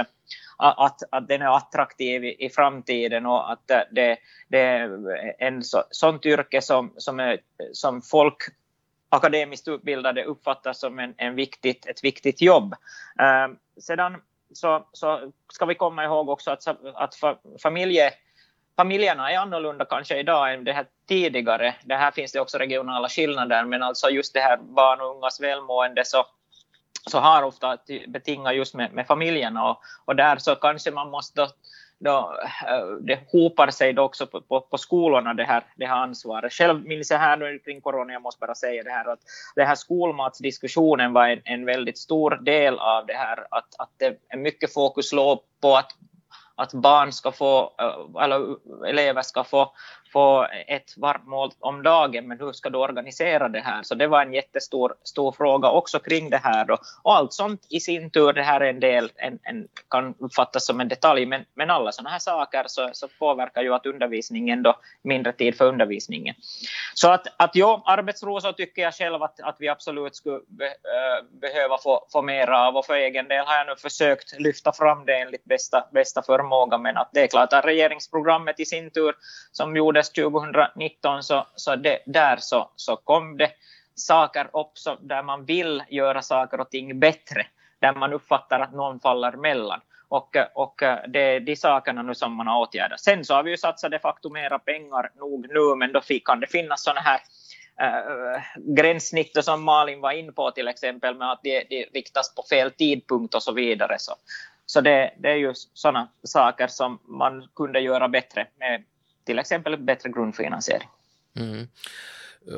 att, 0.58 1.04
att 1.12 1.28
den 1.28 1.42
är 1.42 1.58
attraktiv 1.58 2.26
i, 2.26 2.46
i 2.46 2.50
framtiden 2.50 3.26
och 3.26 3.52
att 3.52 3.68
det, 3.68 4.18
det 4.48 4.60
är 4.60 4.90
en 5.40 5.64
så, 5.64 5.84
sånt 5.90 6.26
yrke 6.26 6.62
som, 6.62 6.94
som, 6.98 7.20
är, 7.20 7.40
som 7.74 8.02
folk 8.02 8.38
akademiskt 9.10 9.68
utbildade 9.68 10.24
uppfattar 10.24 10.74
som 10.74 11.00
en, 11.00 11.14
en 11.18 11.36
viktigt, 11.36 11.86
ett 11.86 12.04
viktigt 12.04 12.42
jobb. 12.42 12.74
Eh, 13.20 13.48
sedan 13.82 14.22
så, 14.54 14.88
så 14.92 15.32
ska 15.54 15.66
vi 15.66 15.76
komma 15.76 16.04
ihåg 16.04 16.30
också 16.30 16.52
att, 16.52 16.68
att 16.94 17.16
familje, 17.64 18.12
familjerna 18.76 19.32
är 19.32 19.38
annorlunda 19.38 19.86
kanske 19.86 20.20
idag 20.20 20.54
än 20.54 20.64
det 20.64 20.74
här 20.74 20.86
tidigare. 21.08 21.76
Det 21.84 21.96
här 21.96 22.12
finns 22.12 22.32
det 22.32 22.40
också 22.40 22.58
regionala 22.58 23.10
skillnader, 23.10 23.66
men 23.66 23.84
alltså 23.84 24.10
just 24.10 24.34
det 24.34 24.40
här 24.40 24.58
barn 24.58 25.02
och 25.02 25.16
ungas 25.16 25.42
välmående 25.42 26.06
så, 26.06 26.26
så 27.10 27.20
har 27.20 27.44
ofta 27.44 27.78
betingat 28.08 28.56
just 28.56 28.76
med, 28.76 28.94
med 28.94 29.08
familjerna 29.08 29.70
och, 29.70 29.82
och 30.06 30.16
där 30.16 30.38
så 30.38 30.56
kanske 30.56 30.92
man 30.92 31.10
måste 31.10 31.48
då, 32.04 32.38
eh, 32.68 32.88
det 33.02 33.20
hopar 33.32 33.72
sig 33.72 33.94
då 33.94 34.04
också 34.04 34.28
på, 34.28 34.42
på, 34.42 34.62
på, 34.62 34.78
skolorna 34.78 35.34
det 35.34 35.44
här, 35.44 35.64
det 35.76 35.86
här 35.86 35.96
ansvaret. 35.96 36.54
Själv 36.54 36.86
minns 36.86 37.12
jag 37.12 37.20
här 37.20 37.38
nu 37.38 37.60
kring 37.60 37.82
corona, 37.82 38.14
jag 38.14 38.22
måste 38.22 38.40
bara 38.40 38.56
säga 38.56 38.84
det 38.84 38.92
här 38.92 39.10
att 39.14 39.20
den 39.56 39.68
här 39.68 39.76
skolmatsdiskussionen 39.76 41.14
var 41.14 41.28
en, 41.28 41.42
en 41.44 41.66
väldigt 41.66 41.98
stor 41.98 42.32
del 42.32 42.80
av 42.80 43.06
det 43.06 43.14
här, 43.14 43.48
att, 43.52 43.76
att 43.78 43.90
det 43.98 44.18
är 44.30 44.38
mycket 44.38 44.74
fokus 44.74 45.14
låg 45.14 45.40
på 45.62 45.76
att 45.78 45.92
att 46.56 46.74
barn 46.74 47.12
ska 47.12 47.32
få, 47.32 47.74
eh, 47.82 48.24
eller 48.24 48.56
elever 48.88 49.22
ska 49.22 49.44
få, 49.44 49.74
få 50.14 50.48
ett 50.68 50.98
varmt 50.98 51.28
mål 51.28 51.52
om 51.60 51.84
dagen, 51.84 52.28
men 52.28 52.40
hur 52.40 52.54
ska 52.54 52.70
du 52.70 52.78
organisera 52.78 53.50
det 53.50 53.60
här? 53.60 53.84
Så 53.84 53.96
det 53.96 54.08
var 54.08 54.22
en 54.22 54.34
jättestor 54.34 54.94
stor 55.04 55.32
fråga 55.32 55.70
också 55.70 56.00
kring 56.00 56.30
det 56.30 56.38
här. 56.44 56.66
Då. 56.66 56.78
Och 57.04 57.16
allt 57.16 57.34
sånt 57.34 57.66
i 57.70 57.80
sin 57.80 58.10
tur, 58.10 58.34
det 58.34 58.44
här 58.44 58.62
är 58.62 58.70
en 58.70 58.80
del, 58.80 59.12
en, 59.16 59.40
en, 59.44 59.68
kan 59.90 60.14
uppfattas 60.20 60.66
som 60.66 60.80
en 60.80 60.88
detalj, 60.88 61.26
men, 61.26 61.46
men 61.54 61.70
alla 61.70 61.92
sådana 61.92 62.10
här 62.10 62.20
saker 62.20 62.64
så, 62.68 62.90
så 62.94 63.08
påverkar 63.20 63.62
ju 63.62 63.74
att 63.74 63.86
undervisningen 63.86 64.64
då, 64.64 64.76
mindre 65.04 65.34
tid 65.34 65.58
för 65.58 65.66
undervisningen. 65.66 66.36
Så 66.94 67.12
att, 67.12 67.28
att 67.38 67.56
ja, 67.56 67.84
arbetsro 67.86 68.42
så 68.42 68.54
tycker 68.54 68.82
jag 68.82 68.94
själv 68.94 69.24
att, 69.24 69.40
att 69.40 69.56
vi 69.60 69.70
absolut 69.70 70.16
skulle 70.16 70.40
be, 70.48 70.66
äh, 70.66 71.40
behöva 71.42 71.78
få, 71.78 72.08
få 72.12 72.22
mer 72.22 72.48
av, 72.48 72.78
och 72.78 72.86
för 72.86 72.94
egen 72.94 73.28
del 73.28 73.46
har 73.46 73.56
jag 73.56 73.68
nu 73.68 73.76
försökt 73.76 74.40
lyfta 74.40 74.72
fram 74.72 75.06
det 75.06 75.16
enligt 75.16 75.44
bästa, 75.44 75.88
bästa 75.92 76.22
förmåga, 76.22 76.78
men 76.78 76.98
att 76.98 77.10
det 77.14 77.24
är 77.24 77.28
klart 77.28 77.54
att 77.54 77.66
regeringsprogrammet 77.66 78.60
i 78.60 78.66
sin 78.66 78.92
tur, 78.92 79.16
som 79.52 79.76
gjorde 79.76 80.01
gjordes 80.02 80.10
2019 80.10 81.24
så, 81.24 81.48
så 81.56 81.76
det, 81.76 82.00
där 82.06 82.38
så, 82.38 82.70
så 82.76 82.96
kom 82.96 83.38
det 83.38 83.52
saker 83.96 84.50
upp 84.54 84.72
så, 84.74 84.98
där 85.02 85.24
man 85.24 85.46
vill 85.46 85.84
göra 85.90 86.22
saker 86.22 86.60
och 86.60 86.70
ting 86.70 87.00
bättre, 87.00 87.46
där 87.80 87.94
man 87.94 88.14
uppfattar 88.14 88.60
att 88.60 88.74
någon 88.74 89.00
faller 89.00 89.32
mellan. 89.32 89.82
Och, 90.10 90.36
och 90.54 90.84
det 91.08 91.20
är 91.20 91.40
de 91.40 91.56
sakerna 91.56 92.02
nu 92.02 92.16
som 92.16 92.34
man 92.36 92.48
har 92.48 92.60
åtgärdat. 92.62 93.00
Sen 93.00 93.26
så 93.26 93.34
har 93.34 93.44
vi 93.44 93.52
ju 93.52 93.58
satsat 93.58 93.92
de 93.92 94.00
facto 94.00 94.30
mera 94.30 94.60
pengar 94.60 95.10
nog 95.16 95.48
nu, 95.50 95.76
men 95.76 95.92
då 95.92 96.02
kan 96.26 96.40
det 96.40 96.48
finnas 96.48 96.84
sådana 96.84 97.02
här 97.02 97.20
eh, 97.82 98.36
äh, 98.36 98.42
gränssnitt 98.56 99.44
som 99.44 99.64
Malin 99.64 100.02
var 100.02 100.12
in 100.12 100.34
på 100.34 100.52
till 100.52 100.68
exempel 100.68 101.16
med 101.16 101.32
att 101.32 101.40
de, 101.44 101.64
de 101.70 101.86
riktas 101.94 102.36
på 102.36 102.44
fel 102.50 102.72
tidpunkt 102.72 103.36
och 103.36 103.44
så 103.44 103.52
vidare. 103.52 103.96
Så, 104.00 104.14
så 104.66 104.82
det, 104.82 105.14
det 105.18 105.30
är 105.30 105.36
ju 105.36 105.54
sådana 105.74 106.08
saker 106.24 106.68
som 106.68 107.00
man 107.04 107.48
kunde 107.56 107.80
göra 107.80 108.08
bättre 108.08 108.48
med 108.60 108.84
till 109.24 109.40
exempel 109.40 109.78
bättre 109.78 110.10
grundfinansiering. 110.10 110.88
Mm. 111.36 111.68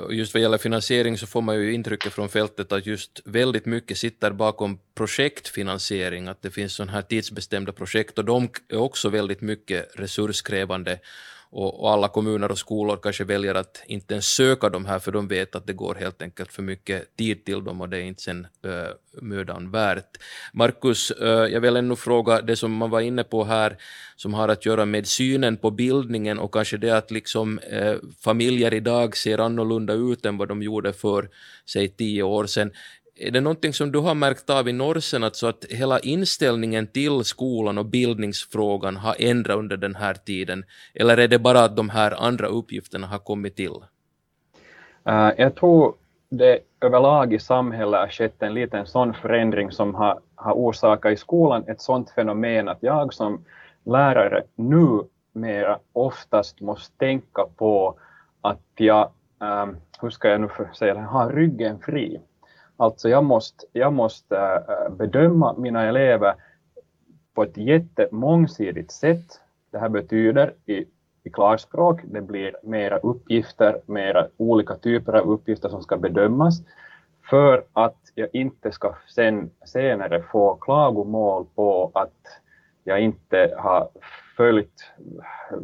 Just 0.10 0.34
vad 0.34 0.42
gäller 0.42 0.58
finansiering 0.58 1.18
så 1.18 1.28
får 1.28 1.42
man 1.42 1.56
ju 1.56 1.74
intrycket 1.74 2.14
från 2.14 2.30
fältet 2.30 2.72
att 2.72 2.86
just 2.86 3.22
väldigt 3.26 3.66
mycket 3.66 3.98
sitter 3.98 4.32
bakom 4.32 4.80
projektfinansiering, 4.96 6.28
att 6.28 6.42
det 6.42 6.52
finns 6.52 6.74
sådana 6.74 6.92
här 6.92 7.02
tidsbestämda 7.02 7.72
projekt 7.72 8.18
och 8.18 8.26
de 8.26 8.50
är 8.70 8.78
också 8.78 9.10
väldigt 9.10 9.42
mycket 9.42 9.90
resurskrävande 9.96 11.00
och, 11.54 11.80
och, 11.84 11.92
alla 11.92 12.08
kommuner 12.08 12.52
och 12.52 12.58
skolor 12.58 13.00
kanske 13.04 13.24
väljer 13.24 13.56
att 13.56 13.84
inte 13.88 14.14
ens 14.14 14.26
söka 14.26 14.70
de 14.70 14.86
här 14.86 15.00
för 15.00 15.12
de 15.12 15.28
vet 15.28 15.56
att 15.56 15.68
det 15.68 15.74
går 15.74 15.96
helt 15.96 16.22
enkelt 16.22 16.54
för 16.54 16.64
mycket 16.64 17.18
tid 17.18 17.46
till 17.46 17.64
dem 17.64 17.82
och 17.82 17.90
det 17.90 17.98
är 17.98 18.02
inte 18.02 18.22
sen 18.22 18.48
uh, 18.66 18.72
mödan 19.22 19.72
värt. 19.72 20.18
Markus, 20.54 21.12
uh, 21.12 21.28
eh, 21.28 21.48
jag 21.48 21.62
vill 21.62 21.76
ännu 21.76 21.96
fråga 21.96 22.42
det 22.42 22.56
som 22.56 22.72
man 22.72 22.90
var 22.90 23.02
inne 23.02 23.24
på 23.24 23.44
här 23.44 23.78
som 24.16 24.34
har 24.34 24.48
att 24.50 24.66
göra 24.66 24.86
med 24.86 25.08
synen 25.08 25.58
på 25.58 25.72
bildningen 25.72 26.40
och 26.40 26.54
kanske 26.54 26.78
det 26.78 26.98
att 26.98 27.12
liksom 27.12 27.60
uh, 27.74 27.96
familjer 28.24 28.74
idag 28.74 29.18
ser 29.18 29.38
annorlunda 29.38 29.94
ut 29.94 30.26
än 30.26 30.38
vad 30.38 30.48
de 30.48 30.64
gjorde 30.64 30.94
för 30.94 31.30
säg 31.66 31.90
tio 31.90 32.24
år 32.24 32.46
sedan. 32.46 32.72
Är 33.16 33.32
det 33.32 33.42
någonting 33.42 33.74
som 33.74 33.92
du 33.92 34.00
har 34.00 34.16
märkt 34.16 34.50
av 34.50 34.70
i 34.70 34.74
Norsen, 34.74 35.24
alltså 35.24 35.48
att 35.48 35.66
hela 35.70 36.00
inställningen 36.00 36.88
till 36.88 37.24
skolan 37.24 37.78
och 37.78 37.86
bildningsfrågan 37.86 38.96
har 38.96 39.16
ändrat 39.20 39.58
under 39.58 39.78
den 39.78 39.96
här 39.96 40.14
tiden? 40.14 40.64
Eller 40.94 41.18
är 41.18 41.28
det 41.28 41.40
bara 41.40 41.60
att 41.64 41.76
de 41.76 41.90
här 41.90 42.24
andra 42.28 42.48
uppgifterna 42.48 43.08
har 43.08 43.20
kommit 43.20 43.56
till? 43.56 43.74
Uh, 45.10 45.32
jag 45.38 45.56
tror 45.56 45.94
det 46.30 46.60
överlag 46.82 47.34
i 47.34 47.40
samhället 47.40 48.00
har 48.00 48.08
skett 48.08 48.42
en 48.42 48.54
liten 48.54 48.86
sån 48.86 49.14
förändring 49.14 49.72
som 49.72 49.96
har, 49.96 50.20
har 50.36 50.54
orsakat 50.54 51.14
i 51.14 51.18
skolan 51.18 51.64
ett 51.68 51.82
sånt 51.82 52.10
fenomen 52.10 52.68
att 52.70 52.78
jag 52.82 53.14
som 53.14 53.46
lärare 53.86 54.44
numera 54.56 55.80
oftast 55.94 56.62
måste 56.62 56.98
tänka 56.98 57.46
på 57.58 58.00
att 58.42 58.62
jag, 58.76 59.12
um, 59.40 59.78
hur 60.02 60.10
ska 60.10 60.30
jag 60.30 60.42
nu 60.42 60.50
säga 60.74 60.94
det, 60.94 61.00
har 61.00 61.32
ryggen 61.32 61.80
fri. 61.80 62.20
Alltså 62.78 63.10
jag 63.10 63.24
måste, 63.24 63.66
jag 63.72 63.94
måste 63.94 64.38
äh, 64.38 64.96
bedöma 64.96 65.54
mina 65.58 65.84
elever 65.84 66.34
på 67.34 67.44
ett 67.44 67.58
jättemångsidigt 67.58 68.92
sätt. 68.92 69.42
Det 69.72 69.78
här 69.80 69.90
betyder 69.90 70.54
i, 70.66 70.86
i 71.24 71.30
klarspråk, 71.34 72.00
det 72.04 72.22
blir 72.22 72.56
mera 72.64 72.98
uppgifter, 72.98 73.82
mera 73.86 74.28
olika 74.38 74.76
typer 74.76 75.14
av 75.14 75.30
uppgifter 75.32 75.70
som 75.70 75.82
ska 75.82 75.98
bedömas 75.98 76.62
för 77.30 77.64
att 77.74 77.98
jag 78.16 78.30
inte 78.34 78.72
ska 78.72 78.96
sen, 79.16 79.50
senare 79.66 80.24
få 80.24 80.56
klagomål 80.56 81.46
på 81.56 81.92
att 81.94 82.42
jag 82.84 83.02
inte 83.02 83.56
har 83.58 83.90
följt 84.38 84.92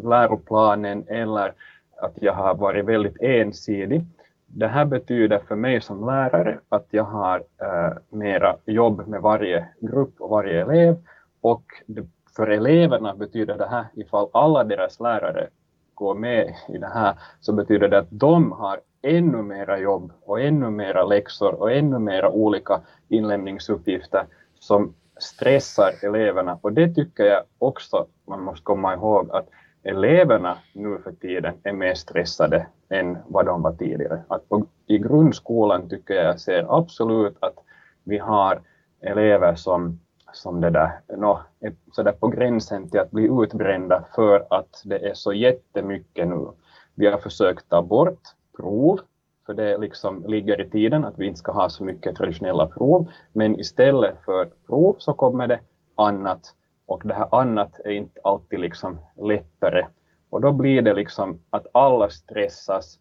läroplanen 0.04 1.06
eller 1.08 1.54
att 2.02 2.14
jag 2.16 2.34
har 2.34 2.56
varit 2.56 2.86
väldigt 2.86 3.22
ensidig. 3.22 4.06
Det 4.54 4.68
här 4.68 4.86
betyder 4.86 5.40
för 5.48 5.56
mig 5.56 5.82
som 5.82 6.06
lärare 6.06 6.60
att 6.70 6.88
jag 6.90 7.04
har 7.04 7.44
eh, 7.62 7.98
mera 8.10 8.56
jobb 8.66 9.08
med 9.08 9.22
varje 9.22 9.68
grupp 9.80 10.22
och 10.22 10.30
varje 10.30 10.62
elev 10.62 10.98
och 11.42 11.64
det, 11.86 12.06
för 12.36 12.48
eleverna 12.48 13.16
betyder 13.16 13.58
det 13.58 13.68
här, 13.68 13.86
ifall 13.94 14.30
alla 14.34 14.64
deras 14.64 15.00
lärare 15.00 15.48
går 15.94 16.16
med 16.16 16.56
i 16.70 16.78
det 16.78 16.92
här, 16.94 17.20
så 17.40 17.54
betyder 17.54 17.88
det 17.88 17.98
att 17.98 18.08
de 18.10 18.52
har 18.52 18.80
ännu 19.02 19.42
mera 19.42 19.80
jobb 19.80 20.12
och 20.26 20.42
ännu 20.42 20.70
mera 20.70 21.04
läxor 21.06 21.62
och 21.62 21.72
ännu 21.72 22.00
mera 22.00 22.30
olika 22.30 22.82
inlämningsuppgifter 23.08 24.26
som 24.60 24.94
stressar 25.20 25.92
eleverna. 26.04 26.60
Och 26.62 26.74
det 26.74 26.96
tycker 26.96 27.24
jag 27.24 27.44
också 27.58 28.08
man 28.28 28.44
måste 28.44 28.64
komma 28.64 28.94
ihåg 28.94 29.32
att 29.32 29.50
eleverna 29.84 30.58
nu 30.74 30.98
för 31.04 31.12
tiden 31.12 31.54
är 31.64 31.74
mer 31.74 31.94
stressade 31.94 32.68
än 32.90 33.18
vad 33.28 33.46
de 33.46 33.62
var 33.62 33.72
tidigare. 33.72 34.22
Att 34.28 34.50
på, 34.50 34.66
I 34.88 34.98
grundskolan 34.98 35.90
tycker 35.90 36.14
jag 36.14 36.40
ser 36.40 36.78
absolut 36.78 37.38
att 37.40 37.56
vi 38.04 38.18
har 38.18 38.62
elever 39.02 39.56
som, 39.56 40.00
som 40.34 40.62
det 40.62 40.70
där, 40.70 41.00
no, 41.18 41.40
är 41.60 41.74
så 41.92 42.04
där 42.04 42.12
på 42.12 42.28
gränsen 42.28 42.90
till 42.90 43.00
att 43.00 43.12
bli 43.12 43.30
utbrända 43.44 44.06
för 44.16 44.48
att 44.50 44.82
det 44.86 45.10
är 45.10 45.14
så 45.14 45.34
jättemycket 45.34 46.28
nu. 46.28 46.48
Vi 46.96 47.08
har 47.08 47.18
försökt 47.18 47.70
ta 47.70 47.82
bort 47.82 48.22
prov, 48.58 49.00
för 49.46 49.54
det 49.54 49.78
liksom 49.78 50.26
ligger 50.28 50.62
i 50.62 50.70
tiden 50.70 51.06
att 51.06 51.20
vi 51.20 51.28
inte 51.28 51.40
ska 51.40 51.52
ha 51.52 51.70
så 51.70 51.84
mycket 51.84 52.16
traditionella 52.16 52.68
prov, 52.68 53.12
men 53.34 53.60
istället 53.60 54.16
för 54.26 54.50
prov 54.68 54.96
så 55.00 55.14
kommer 55.14 55.48
det 55.48 55.60
annat 55.96 56.54
och 56.90 57.02
det 57.06 57.14
här 57.14 57.28
annat 57.32 57.80
är 57.86 57.92
inte 57.92 58.20
alltid 58.24 58.60
liksom 58.60 59.00
lättare. 59.22 59.86
Och 60.30 60.42
då 60.42 60.52
blir 60.52 60.82
det 60.82 60.94
liksom 60.94 61.40
att 61.50 61.68
alla 61.72 62.10
stressas 62.10 63.00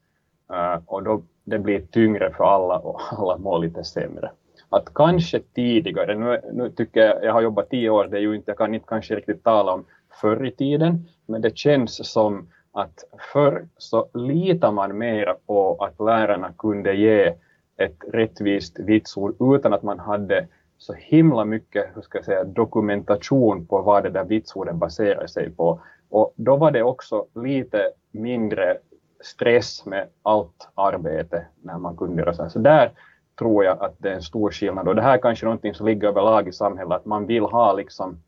eh, 0.53 0.83
och 0.87 1.03
då 1.03 1.22
det 1.44 1.59
blir 1.59 1.81
tyngre 1.81 2.31
för 2.31 2.44
alla 2.44 2.79
och 2.79 3.01
alla 3.11 3.38
mår 3.38 3.59
lite 3.59 3.85
sämre. 3.85 4.31
Att 4.68 4.94
kanske 4.94 5.40
tidigare, 5.55 6.14
nu, 6.14 6.40
nu 6.53 6.70
tycker 6.70 7.01
jag, 7.01 7.24
jag 7.24 7.33
har 7.33 7.40
jobbat 7.40 7.70
tio 7.70 7.90
år, 7.90 8.05
det 8.05 8.16
är 8.16 8.20
ju 8.20 8.37
inte, 8.37 8.51
jag 8.51 8.59
kan 8.59 8.74
inte 8.74 8.87
kanske 8.88 9.14
riktigt 9.14 9.44
tala 9.44 9.72
om 9.72 9.85
förr 10.20 10.46
i 10.46 10.51
tiden, 10.51 11.09
men 11.27 11.40
det 11.40 11.59
känns 11.59 12.12
som 12.12 12.48
att 12.72 13.05
förr 13.33 13.68
så 13.79 14.09
litar 14.14 14.72
man 14.72 14.98
mer 14.98 15.35
på 15.46 15.74
att 15.74 16.01
lärarna 16.01 16.53
kunde 16.59 16.94
ge 16.94 17.35
ett 17.77 18.05
rättvist 18.12 18.79
vitsord 18.79 19.37
utan 19.55 19.72
att 19.72 19.83
man 19.83 19.98
hade 19.98 20.48
så 20.79 20.93
himla 20.93 21.45
mycket 21.45 21.91
hur 21.95 22.03
ska 22.03 22.19
jag 22.19 22.25
säga, 22.25 22.45
dokumentation 22.45 23.67
på 23.67 23.83
vad 23.83 24.03
det 24.03 24.11
där 24.11 24.25
vitsorden 24.25 24.79
baserar 24.79 25.27
sig 25.27 25.51
på. 25.51 25.81
Och 26.11 26.35
då 26.37 26.57
var 26.57 26.71
det 26.71 26.83
också 26.83 27.27
lite 27.35 27.91
mindre 28.11 28.79
stress 29.21 29.87
med 29.87 30.09
allt 30.23 30.69
arbete 30.75 31.47
när 31.62 31.79
man 31.79 31.97
kunde 31.97 32.23
göra 32.23 32.35
så 32.35 32.43
här. 32.43 32.49
Så 32.49 32.59
där 32.59 32.93
tror 33.38 33.64
jag 33.64 33.83
att 33.83 33.95
det 33.99 34.11
är 34.11 34.14
en 34.14 34.23
stor 34.23 34.51
skillnad. 34.51 34.88
Och 34.88 34.95
det 34.95 35.03
här 35.03 35.14
är 35.14 35.23
kanske 35.23 35.45
någonting 35.47 35.75
som 35.75 35.87
ligger 35.87 36.09
överlag 36.09 36.49
i 36.49 36.53
samhället, 36.53 36.93
att 36.93 37.07
man 37.07 37.27
vill 37.27 37.43
ha 37.43 37.73
liksom, 37.73 38.23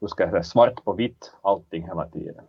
hur 0.00 0.08
ska 0.08 0.22
jag 0.22 0.30
säga, 0.30 0.42
svart 0.42 0.84
på 0.84 0.92
vitt 0.92 1.32
allting 1.42 1.86
hela 1.86 2.08
tiden. 2.08 2.44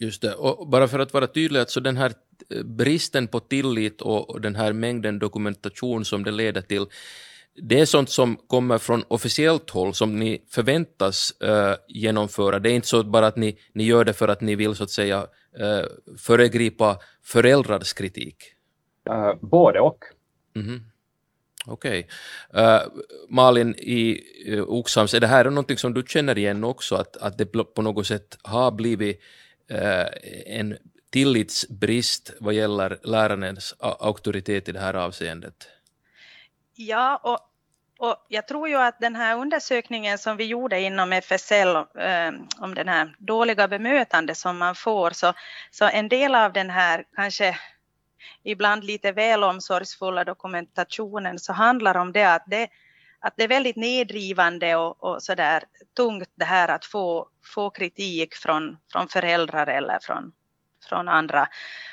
Just 0.00 0.22
det, 0.22 0.34
och 0.34 0.68
bara 0.68 0.88
för 0.88 0.98
att 0.98 1.14
vara 1.14 1.26
tydlig, 1.26 1.60
alltså 1.60 1.80
den 1.80 1.96
här 1.96 2.12
eh, 2.50 2.62
bristen 2.64 3.28
på 3.28 3.40
tillit 3.40 4.02
och 4.02 4.40
den 4.40 4.54
här 4.54 4.72
mängden 4.72 5.18
dokumentation 5.18 6.04
som 6.04 6.24
det 6.24 6.30
leder 6.30 6.60
till, 6.60 6.86
det 7.54 7.80
är 7.80 7.86
sånt 7.86 8.10
som 8.10 8.36
kommer 8.36 8.78
från 8.78 9.04
officiellt 9.08 9.70
håll 9.70 9.94
som 9.94 10.18
ni 10.18 10.44
förväntas 10.50 11.32
uh, 11.44 11.74
genomföra. 11.88 12.58
Det 12.58 12.70
är 12.70 12.74
inte 12.74 12.88
så 12.88 13.02
bara 13.02 13.26
att 13.26 13.36
ni, 13.36 13.58
ni 13.72 13.84
gör 13.84 14.04
det 14.04 14.12
för 14.12 14.28
att 14.28 14.40
ni 14.40 14.54
vill 14.54 14.74
så 14.74 14.84
att 14.84 14.90
säga 14.90 15.20
uh, 15.60 15.84
föregripa 16.18 16.98
föräldrars 17.22 17.92
kritik. 17.92 18.36
Uh, 19.10 19.34
både 19.40 19.80
och. 19.80 20.04
Mm 20.56 20.68
-hmm. 20.68 20.80
Okej. 21.66 22.08
Okay. 22.50 22.64
Uh, 22.64 22.80
Malin 23.28 23.74
i 23.78 24.20
uh, 24.48 24.64
Oxhams, 24.68 25.14
är 25.14 25.20
det 25.20 25.26
här 25.26 25.44
någonting 25.44 25.78
som 25.78 25.94
du 25.94 26.04
känner 26.06 26.38
igen 26.38 26.64
också, 26.64 26.94
att, 26.94 27.16
att 27.16 27.38
det 27.38 27.46
på 27.46 27.82
något 27.82 28.06
sätt 28.06 28.38
har 28.42 28.70
blivit 28.70 29.20
uh, 29.70 30.06
en 30.46 30.76
tillitsbrist 31.10 32.32
vad 32.40 32.54
gäller 32.54 32.98
lärarens 33.02 33.74
auktoritet 33.78 34.68
i 34.68 34.72
det 34.72 34.80
här 34.80 34.94
avseendet? 34.94 35.68
Ja, 36.86 37.20
och, 37.22 37.38
och 37.98 38.26
jag 38.28 38.48
tror 38.48 38.68
ju 38.68 38.76
att 38.76 39.00
den 39.00 39.16
här 39.16 39.38
undersökningen 39.38 40.18
som 40.18 40.36
vi 40.36 40.44
gjorde 40.44 40.80
inom 40.80 41.12
FSL 41.12 41.76
eh, 41.76 42.32
om 42.58 42.74
den 42.74 42.88
här 42.88 43.16
dåliga 43.18 43.68
bemötande 43.68 44.34
som 44.34 44.58
man 44.58 44.74
får, 44.74 45.10
så, 45.10 45.32
så 45.70 45.84
en 45.84 46.08
del 46.08 46.34
av 46.34 46.52
den 46.52 46.70
här 46.70 47.04
kanske 47.16 47.58
ibland 48.42 48.84
lite 48.84 49.12
väl 49.12 49.44
omsorgsfulla 49.44 50.24
dokumentationen 50.24 51.38
så 51.38 51.52
handlar 51.52 51.96
om 51.96 52.12
det 52.12 52.24
att 52.24 52.44
det, 52.46 52.68
att 53.20 53.34
det 53.36 53.44
är 53.44 53.48
väldigt 53.48 53.76
nedrivande 53.76 54.76
och, 54.76 55.04
och 55.04 55.22
så 55.22 55.34
där 55.34 55.64
tungt 55.96 56.30
det 56.34 56.44
här 56.44 56.68
att 56.68 56.84
få, 56.84 57.28
få 57.54 57.70
kritik 57.70 58.34
från, 58.34 58.78
från 58.92 59.08
föräldrar 59.08 59.66
eller 59.66 59.98
från, 60.02 60.32
från 60.84 61.08
andra 61.08 61.48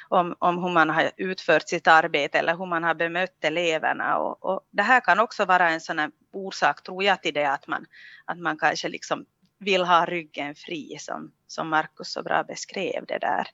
om, 0.07 0.35
om 0.39 0.63
hur 0.63 0.69
man 0.69 0.89
har 0.89 1.11
utfört 1.17 1.69
sitt 1.69 1.87
arbete 1.87 2.39
eller 2.39 2.57
hur 2.57 2.65
man 2.65 2.83
har 2.83 2.93
bemött 2.93 3.43
eleverna. 3.43 4.17
Och, 4.17 4.45
och 4.45 4.61
det 4.71 4.83
här 4.83 4.99
kan 4.99 5.19
också 5.19 5.45
vara 5.45 5.69
en 5.69 5.81
sån 5.81 6.11
orsak, 6.33 6.83
tror 6.83 7.03
jag, 7.03 7.21
till 7.21 7.33
det 7.33 7.45
att 7.45 7.67
man, 7.67 7.85
att 8.25 8.39
man 8.39 8.57
kanske 8.57 8.89
liksom 8.89 9.25
vill 9.59 9.85
ha 9.85 10.05
ryggen 10.05 10.55
fri, 10.55 10.97
som, 10.99 11.31
som 11.47 11.69
Markus 11.69 12.11
så 12.11 12.23
bra 12.23 12.43
beskrev 12.43 13.05
det 13.05 13.17
där. 13.17 13.47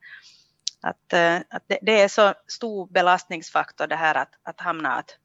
Att, 0.81 1.13
eh, 1.13 1.37
att 1.49 1.63
det, 1.67 1.79
det, 1.81 2.01
är 2.01 2.07
så 2.07 2.33
stor 2.47 2.87
belastningsfaktor 2.87 3.87
det 3.87 3.95
här 3.95 4.15
att, 4.15 4.29
att 4.43 4.61
hamna 4.61 4.95
att, 4.95 5.17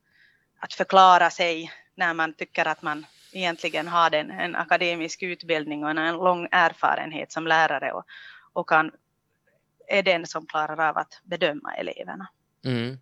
att 0.61 0.73
förklara 0.73 1.31
sig 1.31 1.73
när 1.95 2.15
man 2.15 2.35
tycker 2.35 2.69
att 2.69 2.83
man 2.83 3.07
egentligen 3.33 3.89
har 3.89 4.15
en, 4.15 4.31
en 4.31 4.57
akademisk 4.57 5.23
utbildning 5.23 5.85
och 5.85 5.91
en 5.91 6.17
lång 6.17 6.49
erfarenhet 6.51 7.33
som 7.33 7.47
lärare 7.47 7.93
och, 7.93 8.05
och 8.53 8.69
kan 8.69 8.91
är 9.91 10.03
den 10.03 10.27
som 10.27 10.47
klarar 10.47 10.89
av 10.89 10.99
att 10.99 11.21
bedöma 11.25 11.75
eleverna. 11.75 12.29
Mm. 12.65 12.99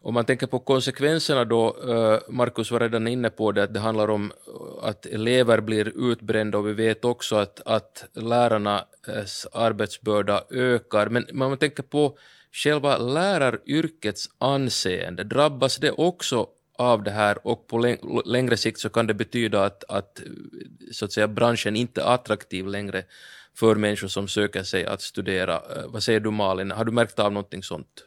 Om 0.00 0.14
man 0.14 0.24
tänker 0.24 0.46
på 0.46 0.58
konsekvenserna 0.58 1.44
då, 1.44 1.76
eh, 1.88 2.18
Markus 2.28 2.70
var 2.70 2.80
redan 2.80 3.08
inne 3.08 3.30
på 3.30 3.52
det, 3.52 3.62
att 3.62 3.74
det 3.74 3.80
handlar 3.80 4.10
om 4.10 4.32
eh, 4.46 4.88
att 4.88 5.06
elever 5.06 5.60
blir 5.60 6.10
utbrända 6.10 6.58
och 6.58 6.66
vi 6.66 6.72
vet 6.72 7.04
också 7.04 7.36
att, 7.36 7.60
att 7.66 8.04
lärarnas 8.12 9.46
arbetsbörda 9.52 10.42
ökar. 10.50 11.08
Men 11.08 11.26
om 11.32 11.38
man 11.38 11.58
tänker 11.58 11.82
på 11.82 12.18
själva 12.52 12.98
läraryrkets 12.98 14.28
anseende, 14.38 15.24
drabbas 15.24 15.76
det 15.76 15.90
också 15.90 16.46
av 16.80 17.02
det 17.02 17.10
här 17.10 17.46
och 17.46 17.66
på 17.66 17.78
längre 18.24 18.56
sikt 18.56 18.80
så 18.80 18.88
kan 18.88 19.06
det 19.06 19.14
betyda 19.14 19.64
att, 19.64 19.84
att, 19.88 20.20
så 20.92 21.04
att 21.04 21.12
säga, 21.12 21.28
branschen 21.28 21.76
inte 21.76 22.00
är 22.00 22.14
attraktiv 22.14 22.66
längre 22.66 23.02
för 23.58 23.74
människor 23.74 24.08
som 24.08 24.28
söker 24.28 24.62
sig 24.62 24.86
att 24.86 25.02
studera. 25.02 25.54
Eh, 25.54 25.86
vad 25.86 26.02
säger 26.02 26.20
du 26.20 26.30
Malin, 26.30 26.70
har 26.70 26.84
du 26.84 26.92
märkt 26.92 27.18
av 27.18 27.32
någonting 27.32 27.62
sånt? 27.62 28.04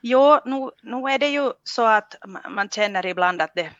Jo, 0.00 0.40
nu, 0.44 0.70
nu 0.82 0.96
är 0.96 1.18
det 1.18 1.28
ju 1.28 1.52
så 1.64 1.86
att 1.86 2.14
man 2.50 2.68
känner 2.68 3.06
ibland 3.06 3.42
att 3.42 3.54
det 3.54 3.70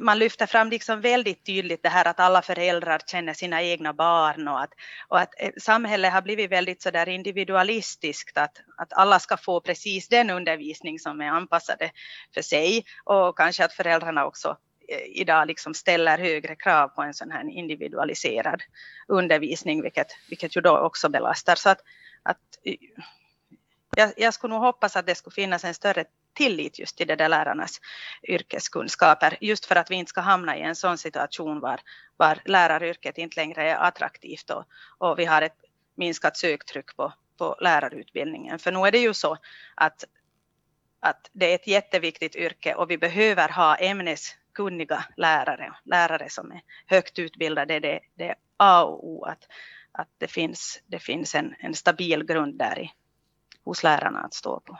man 0.00 0.18
lyfter 0.18 0.46
fram 0.46 0.70
liksom 0.70 1.00
väldigt 1.00 1.44
tydligt 1.46 1.82
det 1.82 1.88
här 1.88 2.08
att 2.08 2.20
alla 2.20 2.42
föräldrar 2.42 3.00
känner 3.06 3.34
sina 3.34 3.62
egna 3.62 3.92
barn 3.92 4.48
och 4.48 4.60
att, 4.60 4.74
och 5.08 5.20
att 5.20 5.34
eh, 5.38 5.50
samhället 5.58 6.12
har 6.12 6.22
blivit 6.22 6.50
väldigt 6.50 6.82
så 6.82 6.90
där 6.90 7.08
individualistiskt 7.08 8.38
att, 8.38 8.60
att 8.76 8.92
alla 8.92 9.18
ska 9.18 9.36
få 9.36 9.60
precis 9.60 10.08
den 10.08 10.30
undervisning 10.30 10.98
som 10.98 11.20
är 11.20 11.28
anpassade 11.28 11.90
för 12.34 12.42
sig 12.42 12.84
och 13.04 13.36
kanske 13.38 13.64
att 13.64 13.72
föräldrarna 13.72 14.26
också 14.26 14.56
eh, 14.88 15.20
idag 15.20 15.46
liksom 15.46 15.74
ställer 15.74 16.18
högre 16.18 16.56
krav 16.56 16.88
på 16.88 17.02
en 17.02 17.14
sån 17.14 17.30
här 17.30 17.50
individualiserad 17.50 18.62
undervisning, 19.08 19.82
vilket, 19.82 20.08
vilket 20.28 20.56
ju 20.56 20.60
då 20.60 20.78
också 20.78 21.08
belastar. 21.08 21.54
Så 21.54 21.70
att, 21.70 21.80
att 22.22 22.38
eh, 22.64 22.74
jag, 23.96 24.12
jag 24.16 24.34
skulle 24.34 24.54
nog 24.54 24.62
hoppas 24.62 24.96
att 24.96 25.06
det 25.06 25.14
skulle 25.14 25.34
finnas 25.34 25.64
en 25.64 25.74
större 25.74 26.04
tillit 26.34 26.78
just 26.78 26.96
till 26.96 27.06
det 27.06 27.16
där 27.16 27.28
lärarnas 27.28 27.80
yrkeskunskaper, 28.28 29.38
just 29.40 29.66
för 29.66 29.76
att 29.76 29.90
vi 29.90 29.94
inte 29.94 30.10
ska 30.10 30.20
hamna 30.20 30.56
i 30.56 30.60
en 30.60 30.76
sån 30.76 30.98
situation 30.98 31.60
var, 31.60 31.80
var 32.16 32.38
läraryrket 32.44 33.18
inte 33.18 33.40
längre 33.40 33.70
är 33.70 33.76
attraktivt 33.76 34.50
och, 34.50 34.64
och 34.98 35.18
vi 35.18 35.24
har 35.24 35.42
ett 35.42 35.56
minskat 35.94 36.36
söktryck 36.36 36.96
på, 36.96 37.12
på 37.38 37.56
lärarutbildningen. 37.60 38.58
För 38.58 38.72
nu 38.72 38.78
är 38.78 38.92
det 38.92 38.98
ju 38.98 39.14
så 39.14 39.36
att, 39.74 40.04
att 41.00 41.30
det 41.32 41.50
är 41.50 41.54
ett 41.54 41.66
jätteviktigt 41.66 42.36
yrke 42.36 42.74
och 42.74 42.90
vi 42.90 42.98
behöver 42.98 43.48
ha 43.48 43.76
ämneskunniga 43.76 45.04
lärare, 45.16 45.74
lärare 45.84 46.30
som 46.30 46.52
är 46.52 46.60
högt 46.86 47.18
utbildade, 47.18 47.80
det, 47.80 48.00
det 48.14 48.28
är 48.28 48.34
A 48.56 48.84
och 48.84 49.08
O 49.08 49.24
att, 49.24 49.48
att 49.92 50.08
det 50.18 50.28
finns, 50.28 50.82
det 50.86 50.98
finns 50.98 51.34
en, 51.34 51.54
en 51.58 51.74
stabil 51.74 52.24
grund 52.24 52.58
där 52.58 52.78
i, 52.78 52.90
hos 53.64 53.82
lärarna 53.82 54.20
att 54.20 54.34
stå 54.34 54.60
på. 54.60 54.78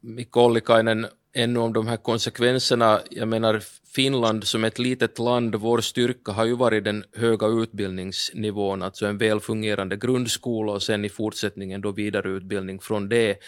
Mikko 0.00 0.40
Ollikainen, 0.40 1.06
ännu 1.34 1.60
om 1.60 1.72
de 1.72 1.86
här 1.86 1.96
konsekvenserna. 1.96 3.00
Jag 3.10 3.28
menar, 3.28 3.62
Finland 3.94 4.44
som 4.44 4.64
ett 4.64 4.78
litet 4.78 5.18
land, 5.18 5.54
vår 5.54 5.80
styrka 5.80 6.32
har 6.32 6.44
ju 6.44 6.56
varit 6.56 6.84
den 6.84 7.04
höga 7.16 7.46
utbildningsnivån, 7.46 8.82
alltså 8.82 9.06
en 9.06 9.18
väl 9.18 9.40
fungerande 9.40 9.96
grundskola 9.96 10.72
och 10.72 10.82
sen 10.82 11.04
i 11.04 11.08
fortsättningen 11.08 11.80
då 11.80 11.92
vidareutbildning 11.92 12.80
från 12.80 13.08
det. 13.08 13.38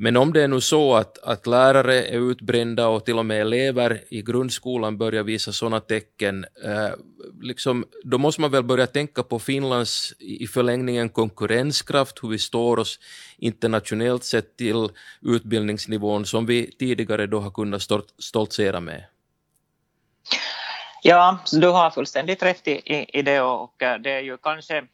Men 0.00 0.16
om 0.16 0.32
det 0.32 0.42
är 0.42 0.48
nu 0.48 0.60
så 0.60 0.94
att, 0.94 1.18
att 1.18 1.46
lärare 1.46 2.04
är 2.04 2.30
utbrända 2.30 2.88
och 2.88 3.04
till 3.04 3.18
och 3.18 3.26
med 3.26 3.40
elever 3.40 4.04
i 4.08 4.22
grundskolan 4.22 4.98
börjar 4.98 5.22
visa 5.22 5.52
sådana 5.52 5.80
tecken, 5.80 6.46
eh, 6.64 6.90
liksom, 7.40 7.84
då 8.04 8.18
måste 8.18 8.40
man 8.40 8.50
väl 8.50 8.62
börja 8.62 8.86
tänka 8.86 9.22
på 9.22 9.38
Finlands 9.38 10.12
i 10.18 10.46
förlängningen 10.46 11.08
konkurrenskraft, 11.08 12.22
hur 12.22 12.28
vi 12.28 12.38
står 12.38 12.78
oss 12.78 12.98
internationellt 13.38 14.24
sett 14.24 14.56
till 14.56 14.88
utbildningsnivån 15.22 16.26
som 16.26 16.46
vi 16.46 16.70
tidigare 16.78 17.26
då 17.26 17.40
har 17.40 17.50
kunnat 17.50 17.82
stoltsera 18.18 18.80
med. 18.80 19.04
Ja, 21.02 21.38
du 21.52 21.66
har 21.66 21.90
fullständigt 21.90 22.42
rätt 22.42 22.68
i, 22.68 23.08
i, 23.18 23.22
det 23.22 23.40
och 23.40 23.82
eh, 23.82 23.98
det 23.98 24.10
är 24.10 24.20
ju 24.20 24.36
kanske 24.36 24.84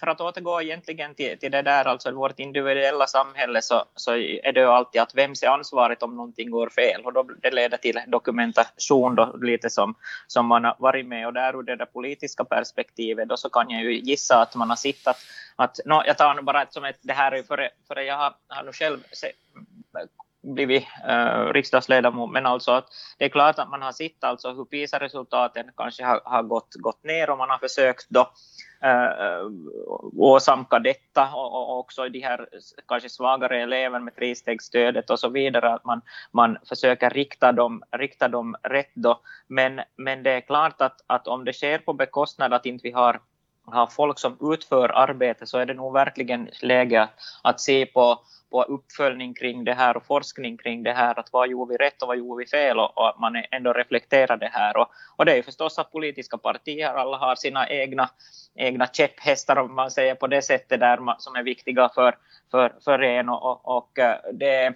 för 0.00 0.06
att 0.06 0.20
återgå 0.20 0.62
egentligen 0.62 1.14
till, 1.14 1.38
till 1.38 1.50
det 1.50 1.62
där, 1.62 1.84
alltså 1.84 2.10
vårt 2.10 2.38
individuella 2.38 3.06
samhälle, 3.06 3.62
så, 3.62 3.84
så 3.94 4.16
är 4.16 4.52
det 4.52 4.60
ju 4.60 4.66
alltid 4.66 5.00
att 5.00 5.14
vem 5.14 5.34
ser 5.34 5.48
ansvaret 5.48 6.02
om 6.02 6.16
någonting 6.16 6.50
går 6.50 6.68
fel? 6.68 7.04
Och 7.04 7.12
då 7.12 7.22
det 7.22 7.50
leder 7.50 7.76
till 7.76 8.00
dokumentation 8.06 9.14
då, 9.14 9.36
lite 9.42 9.70
som, 9.70 9.94
som 10.26 10.46
man 10.46 10.64
har 10.64 10.76
varit 10.78 11.06
med. 11.06 11.26
Och 11.26 11.32
där 11.32 11.58
ur 11.58 11.62
det 11.62 11.76
där 11.76 11.86
politiska 11.86 12.44
perspektivet 12.44 13.28
då 13.28 13.36
så 13.36 13.48
kan 13.48 13.70
jag 13.70 13.82
ju 13.82 14.00
gissa 14.00 14.42
att 14.42 14.54
man 14.54 14.68
har 14.68 14.76
sett 14.76 15.06
att, 15.06 15.18
att 15.56 15.80
no, 15.84 16.02
jag 16.06 16.18
tar 16.18 16.34
nu 16.34 16.42
bara 16.42 16.62
ett 16.62 16.72
som 16.72 16.84
ett, 16.84 16.98
det 17.00 17.12
här 17.12 17.32
är 17.32 17.36
ju 17.36 17.42
före, 17.42 17.70
före 17.88 18.04
jag 18.04 18.16
har, 18.16 18.34
har 18.48 18.64
nu 18.64 18.72
själv 18.72 18.98
se, 19.12 19.32
blivit 20.44 20.86
äh, 21.08 21.14
eh, 21.14 21.52
riksdagsledamot, 21.52 22.30
men 22.30 22.46
alltså 22.46 22.72
att 22.72 22.86
det 23.18 23.24
är 23.24 23.28
klart 23.28 23.58
att 23.58 23.70
man 23.70 23.82
har 23.82 23.92
sett 23.92 24.24
alltså 24.24 24.52
hur 24.52 24.64
PISA-resultaten 24.64 25.70
kanske 25.76 26.04
har, 26.04 26.20
har 26.24 26.42
gått, 26.42 26.74
gått 26.74 27.04
ner 27.04 27.30
och 27.30 27.38
man 27.38 27.50
har 27.50 27.58
försökt 27.58 28.06
då 28.08 28.30
äh, 28.84 29.46
åsamka 30.16 30.78
detta 30.78 31.28
och, 31.34 31.52
och 31.52 31.78
också 31.78 32.08
de 32.08 32.20
här 32.20 32.48
kanske 32.88 33.08
svagare 33.08 33.62
eleverna 33.62 34.04
med 34.04 34.16
tristegsstödet 34.16 35.10
och 35.10 35.20
så 35.20 35.28
vidare, 35.28 35.74
att 35.74 35.84
man, 35.84 36.00
man 36.32 36.58
försöker 36.68 37.10
rikta 37.10 37.52
dem, 37.52 37.82
rikta 37.92 38.28
dem 38.28 38.56
rätt 38.62 38.94
då. 38.94 39.20
Men, 39.46 39.80
men 39.96 40.22
det 40.22 40.30
är 40.30 40.40
klart 40.40 40.80
att, 40.80 41.00
att 41.06 41.28
om 41.28 41.44
det 41.44 41.52
sker 41.52 41.78
på 41.78 41.92
bekostnad 41.92 42.52
att 42.52 42.66
inte 42.66 42.82
vi 42.82 42.90
har 42.90 43.20
har 43.66 43.86
folk 43.86 44.18
som 44.18 44.52
utför 44.52 44.88
arbete 44.88 45.46
så 45.46 45.58
är 45.58 45.66
det 45.66 45.74
nog 45.74 45.92
verkligen 45.92 46.50
läge 46.62 47.08
att 47.42 47.60
se 47.60 47.86
på 47.86 48.20
på 48.54 48.62
uppföljning 48.62 49.34
kring 49.34 49.64
det 49.64 49.74
här 49.74 49.96
och 49.96 50.06
forskning 50.06 50.56
kring 50.56 50.82
det 50.82 50.92
här, 50.92 51.18
att 51.18 51.32
vad 51.32 51.48
gjorde 51.48 51.72
vi 51.72 51.76
rätt 51.76 52.02
och 52.02 52.08
vad 52.08 52.18
gjorde 52.18 52.44
vi 52.44 52.50
fel 52.50 52.78
och, 52.78 52.98
och 52.98 53.08
att 53.08 53.18
man 53.18 53.42
ändå 53.50 53.72
reflekterar 53.72 54.36
det 54.36 54.50
här. 54.52 54.76
Och, 54.76 54.88
och 55.16 55.24
det 55.24 55.32
är 55.32 55.36
ju 55.36 55.42
förstås 55.42 55.78
att 55.78 55.92
politiska 55.92 56.38
partier 56.38 56.94
alla 56.94 57.16
har 57.16 57.34
sina 57.34 57.68
egna, 57.68 58.10
egna 58.54 58.86
käpphästar 58.86 59.56
om 59.56 59.74
man 59.74 59.90
säger 59.90 60.14
på 60.14 60.26
det 60.26 60.42
sättet 60.42 60.80
där 60.80 60.98
man, 60.98 61.16
som 61.18 61.36
är 61.36 61.42
viktiga 61.42 61.88
för, 61.94 62.16
för, 62.50 62.72
för 62.84 63.02
en 63.02 63.28
och, 63.28 63.44
och, 63.44 63.76
och 63.76 63.98
eh, 63.98 64.16
det 64.32 64.74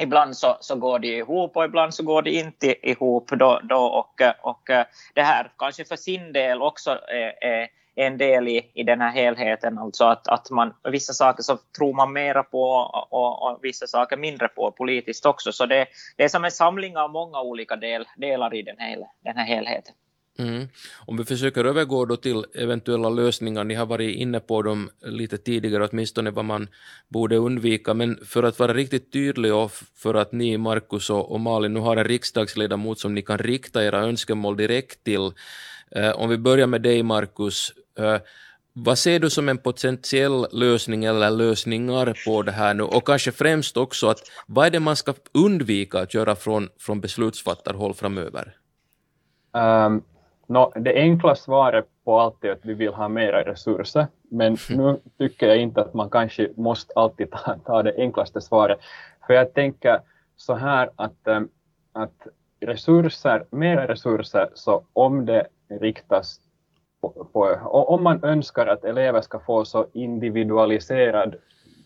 Ibland 0.00 0.36
så, 0.36 0.56
så 0.60 0.76
går 0.76 0.98
det 0.98 1.08
ihop 1.08 1.56
och 1.56 1.64
ibland 1.64 1.94
så 1.94 2.02
går 2.02 2.22
det 2.22 2.30
inte 2.30 2.88
ihop. 2.90 3.30
Då, 3.30 3.60
då 3.62 3.78
och, 3.78 4.22
och 4.40 4.70
eh, 4.70 4.86
det 5.14 5.22
här 5.22 5.50
kanske 5.58 5.84
för 5.84 5.96
sin 5.96 6.32
del 6.32 6.62
också 6.62 6.90
är, 6.90 7.44
är 7.44 7.68
en 7.98 8.18
del 8.18 8.48
i, 8.48 8.70
i 8.74 8.82
den 8.82 9.00
här 9.00 9.12
helheten. 9.12 9.78
Alltså 9.78 10.04
att, 10.04 10.28
att 10.28 10.50
man, 10.50 10.74
vissa 10.90 11.12
saker 11.12 11.42
så 11.42 11.58
tror 11.76 11.94
man 11.94 12.12
mera 12.12 12.42
på 12.42 12.62
och, 12.62 13.12
och, 13.12 13.42
och 13.42 13.58
vissa 13.62 13.86
saker 13.86 14.16
mindre 14.16 14.48
på 14.48 14.70
politiskt 14.70 15.26
också. 15.26 15.52
Så 15.52 15.66
det, 15.66 15.86
det 16.16 16.24
är 16.24 16.28
som 16.28 16.44
en 16.44 16.50
samling 16.50 16.96
av 16.96 17.10
många 17.10 17.40
olika 17.40 17.76
del, 17.76 18.04
delar 18.16 18.54
i 18.54 18.62
den 18.62 18.76
här, 18.78 18.98
den 19.24 19.36
här 19.36 19.44
helheten. 19.44 19.94
Mm. 20.38 20.68
Om 21.06 21.16
vi 21.16 21.24
försöker 21.24 21.64
övergå 21.64 22.04
då 22.04 22.16
till 22.16 22.44
eventuella 22.54 23.08
lösningar, 23.08 23.64
ni 23.64 23.74
har 23.74 23.86
varit 23.86 24.16
inne 24.16 24.40
på 24.40 24.62
dem 24.62 24.90
lite 25.02 25.38
tidigare, 25.38 25.88
åtminstone 25.92 26.30
vad 26.30 26.44
man 26.44 26.68
borde 27.08 27.36
undvika, 27.36 27.94
men 27.94 28.18
för 28.24 28.42
att 28.42 28.58
vara 28.58 28.74
riktigt 28.74 29.12
tydlig 29.12 29.54
och 29.54 29.72
för 29.96 30.14
att 30.14 30.32
ni, 30.32 30.58
Markus 30.58 31.10
och 31.10 31.40
Malin, 31.40 31.74
nu 31.74 31.80
har 31.80 31.96
en 31.96 32.04
riksdagsledamot 32.04 32.98
som 32.98 33.14
ni 33.14 33.22
kan 33.22 33.38
rikta 33.38 33.84
era 33.84 33.98
önskemål 33.98 34.56
direkt 34.56 35.04
till. 35.04 35.32
Eh, 35.90 36.10
om 36.10 36.28
vi 36.28 36.38
börjar 36.38 36.66
med 36.66 36.82
dig, 36.82 37.02
Markus, 37.02 37.72
vad 38.84 38.98
ser 38.98 39.18
du 39.18 39.30
som 39.30 39.48
en 39.48 39.58
potentiell 39.58 40.46
lösning 40.52 41.04
eller 41.04 41.30
lösningar 41.30 42.16
på 42.26 42.42
det 42.42 42.52
här 42.52 42.74
nu? 42.74 42.82
Och 42.82 43.06
kanske 43.06 43.32
främst 43.32 43.76
också, 43.76 44.08
att 44.08 44.18
vad 44.46 44.66
är 44.66 44.70
det 44.70 44.80
man 44.80 44.96
ska 44.96 45.14
undvika 45.34 46.00
att 46.00 46.14
göra 46.14 46.34
från, 46.34 46.68
från 46.78 47.00
beslutsfattarhåll 47.00 47.94
framöver? 47.94 48.56
Um, 49.52 50.02
no, 50.46 50.72
det 50.76 50.94
enkla 50.94 51.34
svaret 51.34 51.86
på 52.04 52.20
allt 52.20 52.44
är 52.44 52.50
att 52.50 52.64
vi 52.64 52.74
vill 52.74 52.92
ha 52.92 53.08
mera 53.08 53.44
resurser, 53.44 54.06
men 54.30 54.56
nu 54.70 55.00
tycker 55.18 55.48
jag 55.48 55.58
inte 55.58 55.80
att 55.80 55.94
man 55.94 56.10
kanske 56.10 56.50
måste 56.56 56.92
alltid 56.96 57.30
ta, 57.30 57.56
ta 57.66 57.82
det 57.82 57.94
enklaste 57.96 58.40
svaret. 58.40 58.78
För 59.26 59.34
jag 59.34 59.54
tänker 59.54 60.00
så 60.36 60.54
här 60.54 60.90
att, 60.96 61.18
um, 61.24 61.48
att 61.92 62.26
resurser, 62.60 63.44
mera 63.50 63.88
resurser, 63.88 64.48
så 64.54 64.84
om 64.92 65.26
det 65.26 65.46
riktas 65.80 66.40
på, 67.00 67.28
på, 67.32 67.58
om 67.88 68.02
man 68.02 68.24
önskar 68.24 68.66
att 68.66 68.84
elever 68.84 69.20
ska 69.20 69.38
få 69.38 69.64
så 69.64 69.86
individualiserad 69.92 71.34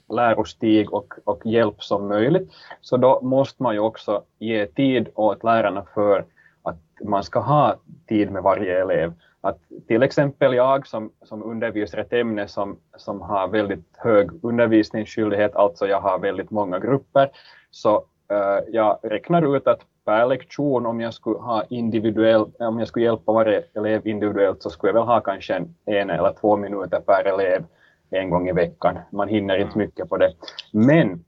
lärostig 0.09 0.93
och, 0.93 1.15
och 1.25 1.47
hjälp 1.47 1.83
som 1.83 2.09
möjligt, 2.09 2.53
så 2.81 2.97
då 2.97 3.21
måste 3.23 3.63
man 3.63 3.75
ju 3.75 3.81
också 3.81 4.23
ge 4.39 4.67
tid 4.67 5.09
åt 5.15 5.45
lärarna 5.45 5.87
för 5.95 6.25
att 6.63 6.79
man 7.05 7.25
ska 7.25 7.41
ha 7.41 7.77
tid 8.09 8.31
med 8.31 8.43
varje 8.43 8.83
elev. 8.83 9.13
Att 9.41 9.59
till 9.89 10.03
exempel 10.03 10.55
jag 10.55 10.87
som, 10.87 11.11
som 11.23 11.43
undervisar 11.43 11.99
ett 11.99 12.13
ämne 12.13 12.49
som, 12.49 12.79
som 12.97 13.21
har 13.21 13.49
väldigt 13.49 13.97
hög 13.97 14.45
undervisningsskyldighet, 14.45 15.57
alltså 15.57 15.87
jag 15.87 16.01
har 16.01 16.19
väldigt 16.19 16.51
många 16.51 16.79
grupper, 16.79 17.31
så 17.71 18.05
Eh, 18.33 18.59
jag 18.73 18.99
räknar 19.03 19.57
ut 19.57 19.67
att 19.67 19.81
per 20.05 20.27
lektion 20.27 20.87
om 20.87 21.01
jag 21.01 21.15
skulle 21.15 21.39
ha 21.39 21.65
individuell, 21.69 22.45
om 22.59 22.79
jag 22.79 22.89
skulle 22.89 23.05
hjälpa 23.05 23.33
varje 23.33 23.65
elev 23.75 24.07
individuellt 24.07 24.63
så 24.63 24.71
skulle 24.71 24.89
jag 24.89 24.95
väl 24.95 25.03
ha 25.03 25.21
kanske 25.21 25.55
en, 25.55 25.75
en 25.85 26.11
eller 26.11 26.33
två 26.41 26.57
minuter 26.57 27.01
per 27.01 27.25
elev 27.25 27.65
en 28.11 28.31
gång 28.31 28.49
i 28.49 28.53
veckan. 28.53 28.99
Man 29.11 29.29
hinner 29.29 29.57
inte 29.59 29.79
mycket 29.79 30.09
på 30.09 30.17
det. 30.17 30.33
Men 30.73 31.25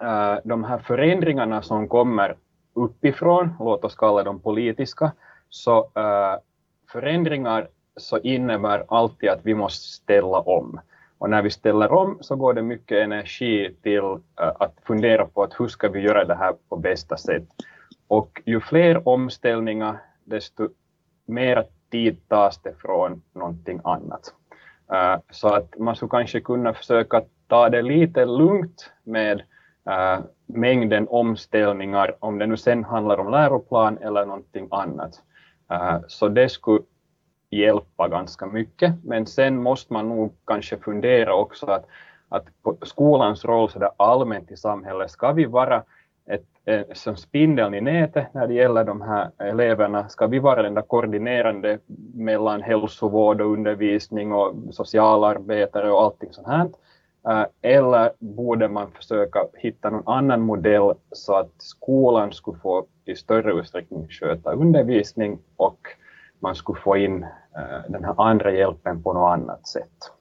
eh, 0.00 0.34
de 0.44 0.64
här 0.64 0.78
förändringarna 0.78 1.62
som 1.62 1.88
kommer 1.88 2.36
uppifrån, 2.74 3.54
låt 3.60 3.84
oss 3.84 3.94
kalla 3.94 4.22
dem 4.22 4.40
politiska, 4.40 5.12
så 5.48 5.78
eh, 5.78 6.36
förändringar 6.92 7.68
så 7.96 8.18
innebär 8.18 8.84
alltid 8.88 9.28
att 9.28 9.40
vi 9.42 9.54
måste 9.54 9.86
ställa 9.86 10.40
om. 10.40 10.80
Och 11.18 11.30
när 11.30 11.42
vi 11.42 11.50
ställer 11.50 11.92
om 11.92 12.18
så 12.20 12.36
går 12.36 12.54
det 12.54 12.62
mycket 12.62 13.04
energi 13.04 13.76
till 13.82 13.98
eh, 13.98 14.52
att 14.58 14.74
fundera 14.86 15.26
på 15.26 15.42
att 15.42 15.60
hur 15.60 15.68
ska 15.68 15.88
vi 15.88 16.00
göra 16.00 16.24
det 16.24 16.34
här 16.34 16.54
på 16.68 16.76
bästa 16.76 17.16
sätt. 17.16 17.44
Och 18.08 18.42
ju 18.44 18.60
fler 18.60 19.08
omställningar, 19.08 20.02
desto 20.24 20.68
mer 21.26 21.64
tid 21.90 22.28
tas 22.28 22.62
det 22.62 22.74
från 22.80 23.22
någonting 23.34 23.80
annat. 23.84 24.34
Eh, 24.92 25.20
så 25.30 25.48
att 25.48 25.78
man 25.78 25.96
skulle 25.96 26.10
kanske 26.10 26.40
kunna 26.40 26.74
försöka 26.74 27.22
ta 27.46 27.68
det 27.68 27.82
lite 27.82 28.24
lugnt 28.24 28.90
med 29.04 29.42
eh, 29.90 30.20
mängden 30.46 31.08
omställningar, 31.08 32.16
om 32.18 32.38
det 32.38 32.46
nu 32.46 32.56
sen 32.56 32.84
handlar 32.84 33.20
om 33.20 33.30
läroplan 33.30 33.98
eller 33.98 34.26
någonting 34.26 34.68
annat. 34.70 35.22
Så 36.06 36.28
det 36.28 36.48
skulle 36.48 36.80
hjälpa 37.50 38.08
ganska 38.08 38.46
mycket, 38.46 38.94
men 39.04 39.26
sen 39.26 39.62
måste 39.62 39.92
man 39.92 40.08
nog 40.08 40.32
kanske 40.44 40.76
fundera 40.76 41.34
också 41.34 41.66
att, 41.66 41.86
att 42.28 42.46
skolans 42.82 43.44
roll 43.44 43.70
så 43.70 43.78
där 43.78 43.90
allmänt 43.96 44.50
i 44.50 44.56
samhället, 44.56 45.10
ska 45.10 45.32
vi 45.32 45.44
vara 45.44 45.82
ett, 46.28 46.44
ett, 46.64 46.96
som 46.96 47.16
spindeln 47.16 47.74
i 47.74 47.80
nätet 47.80 48.34
när 48.34 48.46
det 48.46 48.54
gäller 48.54 48.84
de 48.84 49.02
här 49.02 49.30
eleverna. 49.38 50.08
Ska 50.08 50.26
vi 50.26 50.38
vara 50.38 50.62
den 50.62 50.74
där 50.74 50.82
koordinerande 50.82 51.78
mellan 52.14 52.62
hälsovård 52.62 53.40
och 53.40 53.52
undervisning 53.52 54.32
och 54.32 54.54
socialarbetare 54.70 55.90
och 55.92 56.02
allting 56.02 56.32
sånt 56.32 56.46
här? 56.46 56.68
Eh, 57.28 57.46
eller 57.62 58.12
borde 58.18 58.68
man 58.68 58.90
försöka 58.90 59.46
hitta 59.58 59.90
någon 59.90 60.08
annan 60.08 60.40
modell 60.40 60.94
så 61.12 61.34
att 61.34 61.52
skolan 61.58 62.32
skulle 62.32 62.58
få 62.58 62.86
i 63.04 63.14
större 63.14 63.52
utsträckning 63.52 64.08
sköta 64.08 64.52
undervisning 64.52 65.38
och 65.56 65.78
man 66.40 66.54
skulle 66.54 66.80
få 66.80 66.96
in 66.96 67.22
eh, 67.22 67.82
den 67.88 68.04
här 68.04 68.28
andra 68.30 68.52
hjälpen 68.52 69.02
på 69.02 69.12
något 69.12 69.38
annat 69.38 69.68
sätt. 69.68 70.12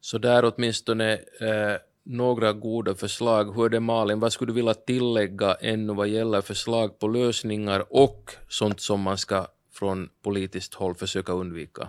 Så 0.00 0.18
där 0.18 0.52
åtminstone 0.54 1.12
eh, 1.12 1.76
några 2.02 2.52
goda 2.52 2.94
förslag. 2.94 3.54
Hur 3.54 3.64
är 3.64 3.68
det 3.68 3.80
Malin, 3.80 4.20
vad 4.20 4.32
skulle 4.32 4.50
du 4.50 4.54
vilja 4.54 4.74
tillägga 4.74 5.54
ännu 5.54 5.94
vad 5.94 6.08
gäller 6.08 6.40
förslag 6.40 6.98
på 6.98 7.08
lösningar 7.08 7.84
och 7.90 8.34
sånt 8.48 8.80
som 8.80 9.00
man 9.00 9.18
ska 9.18 9.46
från 9.72 10.08
politiskt 10.22 10.74
håll 10.74 10.94
försöka 10.94 11.32
undvika? 11.32 11.88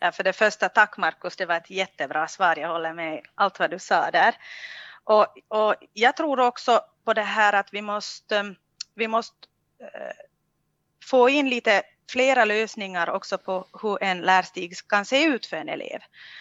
Ja, 0.00 0.12
för 0.12 0.24
det 0.24 0.32
första, 0.32 0.68
tack 0.68 0.96
Markus, 0.96 1.36
det 1.36 1.46
var 1.46 1.56
ett 1.56 1.70
jättebra 1.70 2.26
svar. 2.28 2.58
Jag 2.58 2.68
håller 2.68 2.94
med 2.94 3.20
allt 3.34 3.58
vad 3.58 3.70
du 3.70 3.78
sa 3.78 4.10
där. 4.10 4.34
Och, 5.04 5.26
och 5.48 5.74
jag 5.92 6.16
tror 6.16 6.40
också 6.40 6.80
på 7.04 7.12
det 7.12 7.22
här 7.22 7.52
att 7.52 7.68
vi 7.72 7.82
måste, 7.82 8.54
vi 8.94 9.08
måste 9.08 9.36
äh, 9.80 9.88
få 11.10 11.28
in 11.28 11.50
lite 11.50 11.82
flera 12.10 12.44
lösningar 12.44 13.10
också 13.10 13.38
på 13.38 13.66
hur 13.82 14.02
en 14.02 14.20
lärstig 14.20 14.74
kan 14.88 15.04
se 15.04 15.24
ut 15.24 15.46
för 15.46 15.56
en 15.56 15.68
elev. 15.68 16.00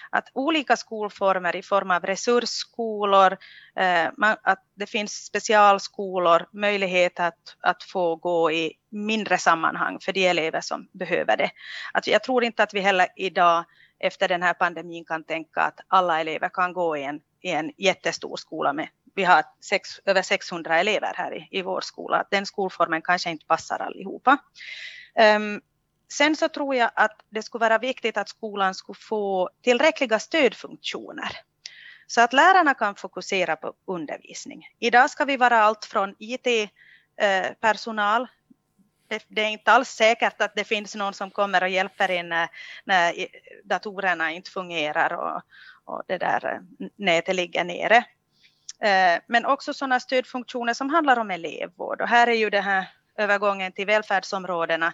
Att 0.10 0.30
olika 0.34 0.78
skolformer 0.78 1.56
i 1.56 1.62
form 1.62 1.92
av 1.92 2.04
resursskolor, 2.04 3.38
eh, 3.76 4.10
att 4.44 4.60
det 4.76 4.86
finns 4.86 5.26
specialskolor, 5.26 6.46
möjlighet 6.52 7.20
att, 7.20 7.58
att 7.60 7.84
få 7.84 8.16
gå 8.16 8.52
i 8.52 8.74
mindre 8.90 9.38
sammanhang 9.38 10.00
för 10.02 10.14
de 10.14 10.28
elever 10.28 10.62
som 10.62 10.88
behöver 10.94 11.38
det. 11.38 11.52
Att 11.94 12.08
jag 12.08 12.24
tror 12.24 12.44
inte 12.44 12.64
att 12.64 12.74
vi 12.74 12.80
heller 12.80 13.08
idag 13.16 13.64
efter 14.00 14.28
den 14.28 14.44
här 14.44 14.54
pandemin 14.54 15.06
kan 15.06 15.24
tänka 15.24 15.62
att 15.62 15.80
alla 15.88 16.22
elever 16.22 16.50
kan 16.50 16.74
gå 16.74 16.98
i 16.98 17.04
en, 17.04 17.20
i 17.42 17.50
en 17.50 17.72
jättestor 17.78 18.38
skola 18.38 18.74
med 18.74 18.88
vi 19.16 19.24
har 19.24 19.44
sex, 19.62 20.00
över 20.06 20.22
600 20.22 20.80
elever 20.80 21.14
här 21.16 21.36
i, 21.36 21.48
i 21.52 21.62
vår 21.62 21.82
skola. 21.82 22.26
Den 22.32 22.46
skolformen 22.46 23.02
kanske 23.02 23.30
inte 23.30 23.46
passar 23.46 23.80
allihopa. 23.80 24.38
Um, 25.36 25.62
sen 26.14 26.36
så 26.36 26.50
tror 26.50 26.76
jag 26.76 26.92
att 26.96 27.22
det 27.30 27.44
skulle 27.44 27.60
vara 27.60 27.78
viktigt 27.78 28.18
att 28.18 28.30
skolan 28.30 28.76
skulle 28.76 29.00
få 29.00 29.50
tillräckliga 29.62 30.20
stödfunktioner 30.20 31.38
så 32.08 32.22
att 32.22 32.34
lärarna 32.34 32.74
kan 32.74 32.96
fokusera 32.96 33.56
på 33.56 33.74
undervisning. 33.86 34.68
Idag 34.80 35.10
ska 35.10 35.26
vi 35.26 35.38
vara 35.38 35.58
allt 35.58 35.86
från 35.86 36.16
IT-personal 36.20 38.22
eh, 38.22 38.28
det, 39.28 39.42
är 39.42 39.50
inte 39.50 39.72
alls 39.72 39.90
säkert 39.90 40.42
att 40.42 40.56
det 40.56 40.64
finns 40.64 40.96
någon 40.96 41.14
som 41.14 41.32
kommer 41.32 41.64
och 41.64 41.70
hjälper 41.70 42.12
in 42.12 42.30
när, 42.30 42.50
när 42.84 43.28
datorerna 43.64 44.32
inte 44.32 44.52
fungerar 44.52 45.14
och, 45.14 45.42
och 45.86 46.04
det 46.08 46.18
där 46.18 46.46
eh, 46.46 46.60
nätet 46.96 47.36
ligger 47.36 47.64
nere. 47.64 48.06
Eh, 48.84 49.22
men 49.28 49.46
också 49.46 49.74
sådana 49.74 50.00
stödfunktioner 50.00 50.74
som 50.74 50.90
handlar 50.90 51.20
om 51.20 51.32
elevvård 51.32 52.02
och 52.02 52.08
här 52.08 52.28
är 52.28 52.34
ju 52.34 52.50
den 52.50 52.64
här 52.64 52.86
övergången 53.18 53.72
till 53.72 53.86
välfärdsområdena. 53.86 54.94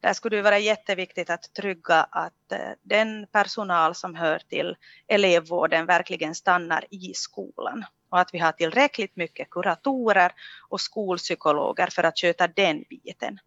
Där 0.00 0.12
skulle 0.12 0.36
det 0.36 0.42
vara 0.42 0.58
jätteviktigt 0.58 1.30
att 1.30 1.54
trygga 1.54 2.06
att 2.10 2.52
eh, 2.52 2.58
den 2.82 3.26
personal 3.32 3.94
som 3.94 4.14
hör 4.14 4.38
till 4.38 4.76
elevvården 5.08 5.86
verkligen 5.86 6.34
stannar 6.34 6.84
i 6.90 7.14
skolan 7.14 7.84
och 8.10 8.20
att 8.20 8.34
vi 8.34 8.38
har 8.38 8.52
tillräckligt 8.52 9.16
mycket 9.16 9.50
kuratorer 9.50 10.32
och 10.68 10.80
skolpsykologer 10.80 11.86
för 11.86 12.04
att 12.04 12.18
sköta 12.18 12.46
den 12.46 12.84
biten. 12.90 13.38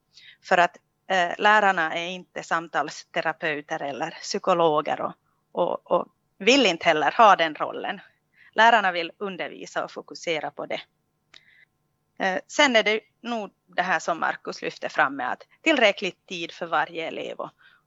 För 0.44 0.58
att 0.58 0.78
eh, 1.08 1.32
lärarna 1.38 1.94
är 1.94 2.08
inte 2.08 2.44
samtalsterapeuter 2.44 3.82
eller 3.82 4.12
psykologer 4.12 5.02
och, 5.02 5.13
och, 5.52 5.91
och 5.91 6.08
vill 6.38 6.65
inte 6.65 6.86
heller 6.86 7.12
ha 7.17 7.36
den 7.36 7.56
rollen. 7.56 8.02
Lärarna 8.53 8.91
vill 8.91 9.11
undervisa 9.17 9.83
och 9.83 9.91
fokusera 9.91 10.51
på 10.51 10.65
det. 10.65 10.81
Eh, 12.19 12.39
sen 12.47 12.75
är 12.75 12.83
det 12.83 12.99
nog 13.21 13.51
det 13.65 13.81
här 13.81 13.99
som 13.99 14.19
Markus 14.19 14.61
lyfter 14.61 14.89
fram 14.89 15.15
med 15.15 15.31
att 15.31 15.43
tillräckligt 15.61 16.25
tid 16.27 16.51
för 16.51 16.65
varje 16.65 17.07
elev 17.07 17.37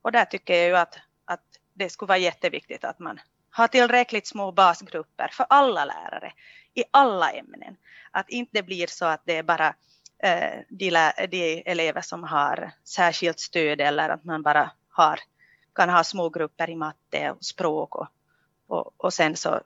och, 0.03 0.13
där 0.13 0.25
tycker 0.25 0.55
jag 0.55 0.67
ju 0.67 0.77
att, 0.77 0.99
att 1.25 1.45
det 1.75 1.89
skulle 1.89 2.09
vara 2.09 2.19
jätteviktigt 2.19 2.85
att 2.85 2.99
man 2.99 3.21
har 3.51 3.69
tillräckligt 3.69 4.27
små 4.27 4.53
basgrupper 4.53 5.29
för 5.33 5.47
alla 5.49 5.85
lärare 5.85 6.33
i 6.75 6.85
alla 6.91 7.31
ämnen. 7.31 7.77
Att 8.11 8.31
inte 8.31 8.63
blir 8.63 8.87
så 8.87 9.05
att 9.05 9.23
det 9.25 9.37
är 9.37 9.43
bara 9.43 9.75
eh, 10.19 10.61
de, 10.69 11.13
de, 11.31 11.63
elever 11.67 12.01
som 12.01 12.25
har 12.25 12.71
särskilt 12.85 13.41
stöd 13.41 13.81
eller 13.81 14.09
att 14.09 14.25
man 14.25 14.43
bara 14.43 14.71
har, 14.89 15.21
kan 15.75 15.91
ha 15.91 16.05
små 16.05 16.29
grupper 16.29 16.71
i 16.71 16.77
matte 16.77 17.31
och 17.31 17.45
språk 17.45 17.97
och, 17.97 18.09
och, 18.67 19.05
och 19.05 19.15
sen 19.15 19.37
så, 19.37 19.61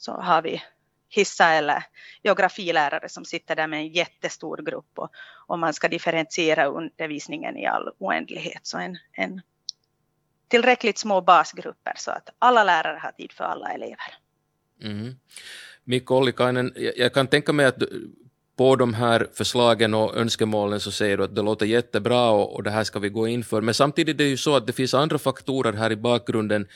så 0.00 0.12
har 0.12 0.42
vi 0.42 0.62
hissa 1.08 1.48
eller 1.48 1.84
geografilärare 2.22 3.08
som 3.08 3.24
sitter 3.24 3.56
där 3.56 3.66
med 3.66 3.78
en 3.78 3.88
jättestor 3.88 4.56
grupp 4.56 4.98
och, 4.98 5.10
och 5.46 5.58
man 5.58 5.74
ska 5.74 5.88
differentiera 5.88 6.66
undervisningen 6.66 7.56
i 7.56 7.66
all 7.66 7.90
oändlighet. 7.98 8.60
Så 8.62 8.78
en, 8.78 8.98
en 9.12 9.40
tillräckligt 10.48 10.98
små 10.98 11.20
basgrupper 11.20 11.92
så 11.96 12.10
att 12.10 12.28
alla 12.38 12.64
lärare 12.64 12.98
har 12.98 13.12
tid 13.12 13.32
för 13.32 13.44
alla 13.44 13.72
elever. 13.72 14.14
Mm. 14.82 15.14
Mikko 15.84 16.14
Ollikainen, 16.14 16.72
jag 16.96 17.14
kan 17.14 17.26
tänka 17.26 17.52
mig 17.52 17.66
att 17.66 17.82
på 18.56 18.76
de 18.76 18.94
här 18.94 19.28
förslagen 19.34 19.94
och 19.94 20.16
önskemålen 20.16 20.80
så 20.80 20.92
säger 20.92 21.16
du 21.16 21.24
att 21.24 21.34
det 21.34 21.42
låter 21.42 21.66
jättebra 21.66 22.30
och, 22.30 22.54
och 22.54 22.62
det 22.62 22.70
här 22.70 22.84
ska 22.84 22.98
vi 22.98 23.08
gå 23.08 23.28
in 23.28 23.44
för. 23.44 23.60
Men 23.60 23.74
samtidigt 23.74 24.14
är 24.14 24.24
det 24.24 24.30
ju 24.30 24.36
så 24.36 24.56
att 24.56 24.66
det 24.66 24.72
finns 24.72 24.94
andra 24.94 25.18
faktorer 25.18 25.72
här 25.72 25.92
i 25.92 25.96
bakgrunden 25.96 26.66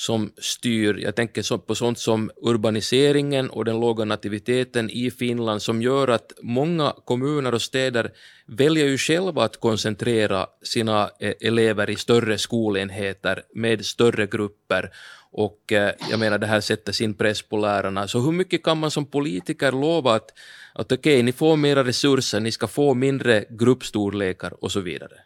som 0.00 0.32
styr, 0.38 0.98
jag 1.02 1.16
tänker 1.16 1.58
på 1.58 1.74
sånt 1.74 1.98
som 1.98 2.30
urbaniseringen 2.36 3.50
och 3.50 3.64
den 3.64 3.80
låga 3.80 4.04
nativiteten 4.04 4.90
i 4.90 5.10
Finland 5.10 5.62
som 5.62 5.82
gör 5.82 6.08
att 6.08 6.32
många 6.42 6.94
kommuner 7.04 7.54
och 7.54 7.62
städer 7.62 8.10
väljer 8.46 8.86
ju 8.86 8.98
själva 8.98 9.44
att 9.44 9.60
koncentrera 9.60 10.46
sina 10.62 11.10
eh, 11.20 11.34
elever 11.40 11.90
i 11.90 11.96
större 11.96 12.38
skolenheter 12.38 13.42
med 13.54 13.86
större 13.86 14.26
grupper 14.26 14.90
och 15.32 15.72
eh, 15.72 15.92
jag 16.10 16.20
menar 16.20 16.38
det 16.38 16.46
här 16.46 16.60
sätter 16.60 16.92
sin 16.92 17.14
press 17.14 17.42
på 17.42 17.56
lärarna. 17.56 18.08
Så 18.08 18.20
hur 18.20 18.32
mycket 18.32 18.62
kan 18.62 18.78
man 18.78 18.90
som 18.90 19.06
politiker 19.06 19.72
lova 19.72 20.14
att, 20.14 20.30
att 20.74 20.92
okej, 20.92 21.14
okay, 21.14 21.22
ni 21.22 21.32
får 21.32 21.56
mera 21.56 21.84
resurser, 21.84 22.40
ni 22.40 22.52
ska 22.52 22.66
få 22.66 22.94
mindre 22.94 23.44
gruppstorlekar 23.50 24.64
och 24.64 24.72
så 24.72 24.80
vidare? 24.80 25.16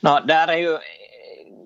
No, 0.00 0.26
där 0.26 0.48
är 0.48 0.56
ju 0.56 0.78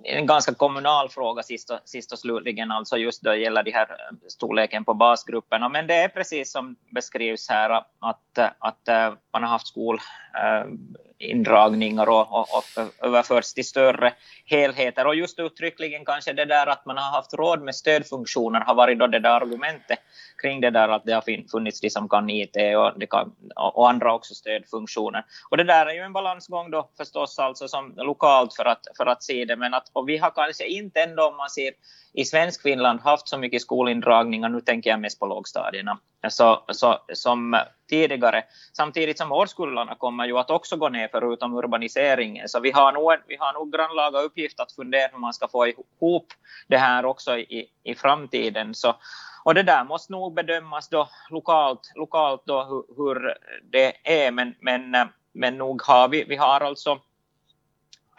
en 0.05 0.27
ganska 0.27 0.55
kommunal 0.55 1.09
fråga 1.09 1.43
sist 1.43 1.71
och, 1.71 1.79
sist 1.85 2.13
och 2.13 2.19
slutligen, 2.19 2.71
alltså 2.71 2.97
just 2.97 3.23
då 3.23 3.35
gäller 3.35 3.63
det 3.63 3.71
här 3.71 3.91
eh, 3.91 3.97
storleken 4.29 4.85
på 4.85 4.95
basgrupperna. 4.95 5.69
Men 5.69 5.87
det 5.87 5.95
är 5.95 6.09
precis 6.09 6.53
som 6.53 6.77
beskrivs 6.91 7.49
här 7.49 7.71
att, 8.01 8.39
eh, 8.39 8.49
att 8.59 8.89
eh, 8.89 9.13
man 9.33 9.43
har 9.43 9.51
haft 9.51 9.67
skolindragningar 9.67 12.09
och, 12.09 12.33
och, 12.33 12.47
och 12.55 12.65
överförts 13.07 13.55
till 13.55 13.67
större 13.67 14.13
helheter. 14.45 15.07
Och 15.07 15.15
just 15.15 15.39
uttryckligen 15.39 16.05
kanske 16.05 16.33
det 16.33 16.45
där 16.45 16.67
att 16.67 16.87
man 16.87 16.97
har 16.97 17.11
haft 17.11 17.35
råd 17.35 17.63
med 17.63 17.75
stödfunktioner 17.75 18.61
har 18.61 18.75
varit 18.75 18.99
då 18.99 19.07
det 19.07 19.19
där 19.19 19.31
argumentet 19.31 19.99
kring 20.41 20.61
det 20.61 20.71
där 20.71 20.89
att 20.89 21.05
det 21.05 21.13
har 21.13 21.49
funnits 21.51 21.81
de 21.81 21.91
som 21.91 22.09
kan 22.09 22.31
IT 22.31 22.57
och, 22.77 22.99
det 22.99 23.07
kan, 23.07 23.33
och 23.57 23.91
andra 23.91 24.15
också 24.15 24.35
stödfunktioner. 24.35 25.25
Och 25.51 25.57
det 25.57 25.65
där 25.65 25.87
är 25.87 25.95
ju 25.95 26.01
en 26.01 26.13
balansgång 26.13 26.71
då 26.71 26.91
förstås 26.97 27.39
alltså 27.39 27.69
som 27.69 27.95
lokalt 27.97 28.55
för 28.55 28.65
att, 28.65 28.87
för 28.97 29.07
att 29.07 29.23
se 29.23 29.45
det, 29.45 29.57
men 29.57 29.75
att 29.75 29.91
och 29.93 30.09
vi 30.09 30.19
har 30.19 30.31
kanske 30.31 30.67
inte 30.67 31.01
ändå 31.01 31.29
om 31.29 31.37
man 31.37 31.51
ser 31.51 31.73
i 32.13 32.25
svensk 32.25 32.63
Finland 32.63 33.01
haft 33.01 33.29
så 33.29 33.39
mycket 33.39 33.63
skolindragningar, 33.63 34.49
nu 34.49 34.61
tänker 34.61 34.91
jag 34.91 35.01
mest 35.01 35.21
på 35.21 35.27
lågstadierna, 35.27 35.99
så, 36.29 36.65
så, 36.69 36.99
som 37.13 37.57
tidigare. 37.89 38.45
Samtidigt 38.73 39.19
som 39.19 39.33
årskullarna 39.33 39.95
kommer 39.95 40.27
ju 40.27 40.39
att 40.39 40.51
också 40.51 40.77
gå 40.77 40.89
ner 40.89 41.09
förutom 41.13 41.57
urbaniseringen. 41.57 42.49
Så 42.49 42.61
vi 42.61 42.71
har 42.71 42.93
nog, 42.93 43.13
vi 43.27 43.37
har 43.37 43.53
nog 43.53 43.73
grannlaga 43.73 44.19
uppgift 44.21 44.61
att 44.61 44.73
fundera 44.73 45.09
hur 45.13 45.19
man 45.19 45.35
ska 45.35 45.49
få 45.49 45.67
ihop 45.67 46.27
det 46.69 46.79
här 46.79 47.05
också 47.05 47.39
i, 47.39 47.67
i 47.83 47.95
framtiden. 47.95 48.75
Så, 48.75 48.97
och 49.45 49.55
det 49.55 49.63
där 49.63 49.85
måste 49.85 50.13
nog 50.13 50.35
bedömas 50.35 50.89
då 50.89 51.09
lokalt, 51.31 51.93
lokalt 51.95 52.43
då 52.47 52.65
hur, 52.65 52.97
hur 52.97 53.35
det 53.71 53.93
är. 54.05 54.31
Men, 54.31 54.55
men, 54.61 54.95
eh, 54.95 55.07
men 55.33 55.59
nog 55.59 55.83
har 55.83 56.09
vi, 56.09 56.25
vi 56.25 56.37
har 56.37 56.61
alltså 56.61 57.01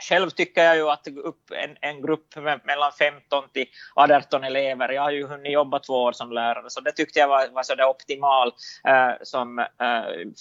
själv 0.01 0.29
tycker 0.29 0.63
jag 0.63 0.75
ju 0.75 0.89
att 0.89 1.07
upp 1.07 1.51
en, 1.51 1.77
en 1.81 2.01
grupp 2.01 2.35
med, 2.35 2.59
mellan 2.63 2.91
15 2.91 3.43
till 3.53 3.65
18 3.95 4.43
elever, 4.43 4.89
jag 4.89 5.01
har 5.01 5.11
ju 5.11 5.27
hunnit 5.27 5.53
jobba 5.53 5.79
två 5.79 5.93
år 5.93 6.11
som 6.11 6.31
lärare, 6.31 6.69
så 6.69 6.81
det 6.81 6.91
tyckte 6.91 7.19
jag 7.19 7.27
var, 7.27 7.47
var 7.47 7.63
så 7.63 7.75
där 7.75 7.89
optimal 7.89 8.53
eh, 8.87 9.11
som, 9.21 9.59
eh, 9.59 9.65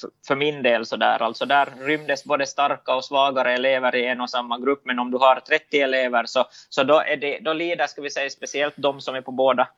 för, 0.00 0.10
för, 0.26 0.36
min 0.36 0.62
del. 0.62 0.86
Så 0.86 0.96
där. 0.96 1.22
Alltså 1.22 1.46
där 1.46 1.68
rymdes 1.80 2.24
både 2.24 2.46
starka 2.46 2.94
och 2.94 3.04
svagare 3.04 3.54
elever 3.54 3.94
i 3.94 4.06
en 4.06 4.20
och 4.20 4.30
samma 4.30 4.58
grupp, 4.58 4.82
men 4.84 4.98
om 4.98 5.10
du 5.10 5.18
har 5.18 5.40
30 5.40 5.80
elever 5.80 6.24
så, 6.24 6.44
så 6.68 6.82
då, 6.82 7.00
är 7.00 7.16
det, 7.16 7.38
då 7.38 7.52
lider, 7.52 7.86
ska 7.86 8.02
vi 8.02 8.10
säga, 8.10 8.30
speciellt 8.30 8.74
de 8.76 9.00
som 9.00 9.14
är 9.14 9.20
på 9.20 9.32
båda 9.32 9.68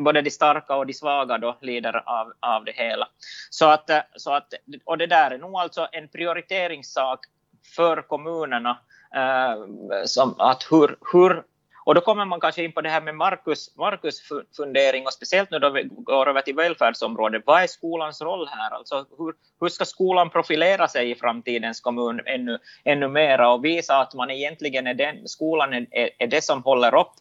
både 0.00 0.22
de 0.22 0.30
starka 0.30 0.76
och 0.76 0.86
de 0.86 0.94
svaga 0.94 1.38
då 1.38 1.56
lider 1.60 2.02
av, 2.06 2.32
av 2.40 2.64
det 2.64 2.72
hela. 2.72 3.08
Så 3.50 3.66
att, 3.66 3.90
eh, 3.90 4.00
så 4.16 4.32
att, 4.32 4.54
och 4.84 4.98
det 4.98 5.06
där 5.06 5.30
är 5.30 5.38
nog 5.38 5.54
alltså 5.54 5.88
en 5.92 6.08
prioriteringssak 6.08 7.20
för 7.76 8.02
kommunerna 8.02 8.78
Eh, 9.14 9.56
som 10.04 10.34
att 10.38 10.66
hur, 10.70 10.96
hur 11.12 11.42
och 11.84 11.94
då 11.94 12.00
kommer 12.00 12.24
man 12.24 12.40
kanske 12.40 12.64
in 12.64 12.72
på 12.72 12.80
det 12.80 12.88
här 12.88 13.00
med 13.00 13.14
Markus, 13.14 13.76
Markus 13.76 14.22
fundering, 14.56 15.06
och 15.06 15.12
speciellt 15.12 15.50
nu 15.50 15.58
då 15.58 15.70
vi 15.70 15.82
går 15.82 16.28
över 16.28 16.40
till 16.40 16.54
välfärdsområdet. 16.54 17.42
Vad 17.46 17.62
är 17.62 17.66
skolans 17.66 18.22
roll 18.22 18.48
här? 18.48 18.70
Alltså 18.70 19.06
hur, 19.18 19.34
hur 19.60 19.68
ska 19.68 19.84
skolan 19.84 20.30
profilera 20.30 20.88
sig 20.88 21.10
i 21.10 21.14
framtidens 21.14 21.80
kommun 21.80 22.20
ännu, 22.26 22.58
ännu 22.84 23.08
mera 23.08 23.52
och 23.52 23.64
visa 23.64 24.00
att 24.00 24.14
man 24.14 24.30
egentligen 24.30 24.86
är 24.86 24.94
den, 24.94 25.28
skolan 25.28 25.72
är, 25.72 26.10
är 26.18 26.26
det 26.26 26.44
som 26.44 26.62
håller 26.62 26.94
upp 26.94 27.12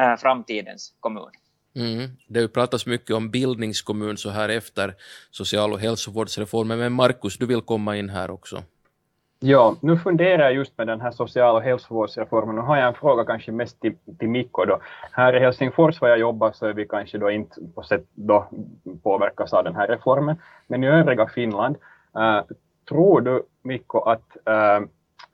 eh, 0.00 0.16
framtidens 0.16 0.94
kommun? 1.00 1.30
Mm. 1.78 2.10
Det 2.28 2.38
har 2.38 2.42
ju 2.42 2.48
pratats 2.48 2.86
mycket 2.86 3.16
om 3.16 3.30
bildningskommun 3.30 4.16
så 4.16 4.30
här 4.30 4.48
efter 4.48 4.94
social 5.30 5.72
och 5.72 5.80
hälsovårdsreformen, 5.80 6.78
men 6.78 6.92
Markus, 6.92 7.38
du 7.38 7.46
vill 7.46 7.60
komma 7.60 7.96
in 7.96 8.08
här 8.08 8.30
också. 8.30 8.62
Ja, 9.40 9.76
nu 9.80 9.96
funderar 9.96 10.42
jag 10.42 10.54
just 10.54 10.78
med 10.78 10.86
den 10.86 11.00
här 11.00 11.10
social 11.10 11.56
och 11.56 11.62
hälsovårdsreformen. 11.62 12.54
Nu 12.54 12.60
har 12.60 12.76
jag 12.76 12.88
en 12.88 12.94
fråga 12.94 13.24
kanske 13.24 13.52
mest 13.52 13.80
till, 13.80 13.94
till 14.18 14.28
Mikko. 14.28 14.64
Då. 14.64 14.80
Här 15.12 15.36
i 15.36 15.40
Helsingfors, 15.40 16.00
var 16.00 16.08
jag 16.08 16.18
jobbar, 16.18 16.52
så 16.52 16.66
är 16.66 16.72
vi 16.72 16.86
kanske 16.86 17.18
då 17.18 17.30
inte 17.30 17.60
på 17.74 17.82
sätt 17.82 18.04
då 18.14 18.48
påverkas 19.02 19.52
av 19.52 19.64
den 19.64 19.74
här 19.74 19.88
reformen. 19.88 20.36
Men 20.66 20.84
i 20.84 20.88
övriga 20.88 21.26
Finland, 21.26 21.76
äh, 22.16 22.40
tror 22.88 23.20
du 23.20 23.42
Mikko 23.62 23.98
att 23.98 24.36
eh, 24.46 24.54
äh, 24.54 24.80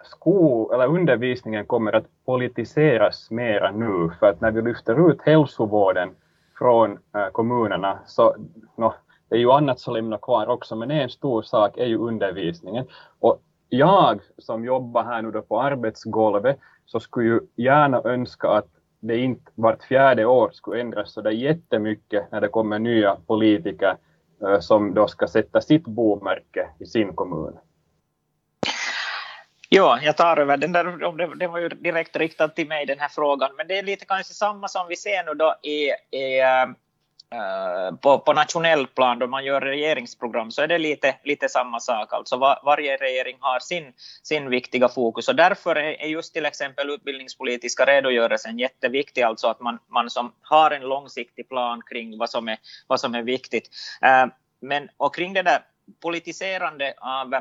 skol, 0.05 0.75
eller 0.75 0.87
undervisningen 0.87 1.67
kommer 1.67 1.93
att 1.93 2.07
politiseras 2.27 3.31
mera 3.31 3.71
nu, 3.71 4.11
för 4.21 4.27
att 4.27 4.41
när 4.41 4.51
vi 4.51 4.63
lyfter 4.63 5.11
ut 5.11 5.23
hälsovården 5.23 6.11
från 6.59 6.93
äh, 6.93 7.29
kommunerna 7.33 7.99
så 8.07 8.37
no, 8.77 8.95
det 9.29 9.37
är 9.37 9.41
ju 9.41 9.51
annat 9.51 9.81
som 9.81 9.95
lämnar 9.95 10.19
kvar 10.19 10.47
också, 10.47 10.77
men 10.77 10.91
en 10.91 11.11
stor 11.11 11.43
sak 11.43 11.79
är 11.79 11.87
ju 11.87 11.99
undervisningen. 11.99 12.87
Och 13.19 13.43
jag 13.69 14.21
som 14.39 14.65
jobbar 14.65 15.05
här 15.05 15.23
nu 15.23 15.31
då 15.31 15.43
på 15.43 15.63
arbetsgolvet 15.63 16.59
så 16.87 17.01
skulle 17.01 17.29
ju 17.29 17.41
gärna 17.57 18.03
önska 18.05 18.49
att 18.49 18.67
det 19.01 19.19
inte 19.19 19.51
vart 19.55 19.83
fjärde 19.83 20.25
år 20.25 20.51
skulle 20.53 20.81
ändras 20.81 21.13
så 21.13 21.21
det 21.21 21.31
är 21.31 21.33
jättemycket 21.33 22.33
när 22.33 22.41
det 22.41 22.49
kommer 22.49 22.79
nya 22.79 23.17
politiker 23.27 23.97
äh, 24.43 24.61
som 24.61 24.95
då 24.95 25.07
ska 25.07 25.27
sätta 25.27 25.61
sitt 25.61 25.85
bomärke 25.85 26.69
i 26.79 26.87
sin 26.87 27.13
kommun. 27.13 27.53
Ja, 29.69 29.99
jag 30.03 30.17
tar 30.17 30.37
över 30.37 30.57
den 30.57 30.73
där, 30.73 31.37
det 31.37 31.47
var 31.47 31.59
ju 31.59 31.69
direkt 31.69 32.17
riktat 32.17 32.57
till 32.57 32.69
mig 32.69 32.87
den 32.87 32.99
här 32.99 33.09
frågan, 33.09 33.51
men 33.57 33.69
det 33.69 33.79
är 33.79 33.83
lite 33.83 34.05
kanske 34.05 34.35
samma 34.35 34.69
som 34.69 34.89
vi 34.89 34.97
ser 34.97 35.25
nu 35.25 35.35
då 35.35 35.55
i, 35.63 35.91
i 36.17 36.41
eh, 37.35 37.93
på, 38.03 38.19
på 38.19 38.33
nationell 38.33 38.87
plan 38.87 39.19
då 39.19 39.27
man 39.27 39.45
gör 39.45 39.61
regeringsprogram 39.61 40.51
så 40.51 40.63
är 40.63 40.69
det 40.69 40.79
lite, 40.79 41.17
lite 41.25 41.49
samma 41.49 41.81
sak. 41.81 42.13
Alltså 42.13 42.37
var, 42.37 42.61
varje 42.65 42.97
regering 42.97 43.37
har 43.41 43.61
sin, 43.61 43.93
sin 44.23 44.51
viktiga 44.51 44.89
fokus 44.89 45.29
och 45.29 45.37
därför 45.37 45.77
är 45.77 46.07
just 46.07 46.35
till 46.35 46.47
exempel 46.47 46.91
utbildningspolitiska 46.91 47.85
redogörelsen 47.85 48.59
jätteviktig, 48.59 49.23
alltså 49.23 49.49
att 49.49 49.61
man, 49.61 49.79
man 49.89 50.11
som 50.11 50.33
har 50.43 50.71
en 50.71 50.83
långsiktig 50.83 51.49
plan 51.49 51.83
kring 51.91 52.19
vad 52.19 52.31
som 52.31 52.49
är, 52.49 52.59
vad 52.87 53.01
som 53.01 53.15
är 53.15 53.23
viktigt. 53.23 53.71
Eh, 54.03 54.27
men 54.61 54.89
och 54.97 55.15
kring 55.15 55.33
det 55.33 55.43
där 55.43 55.59
politiserande 56.03 56.95
av 57.01 57.35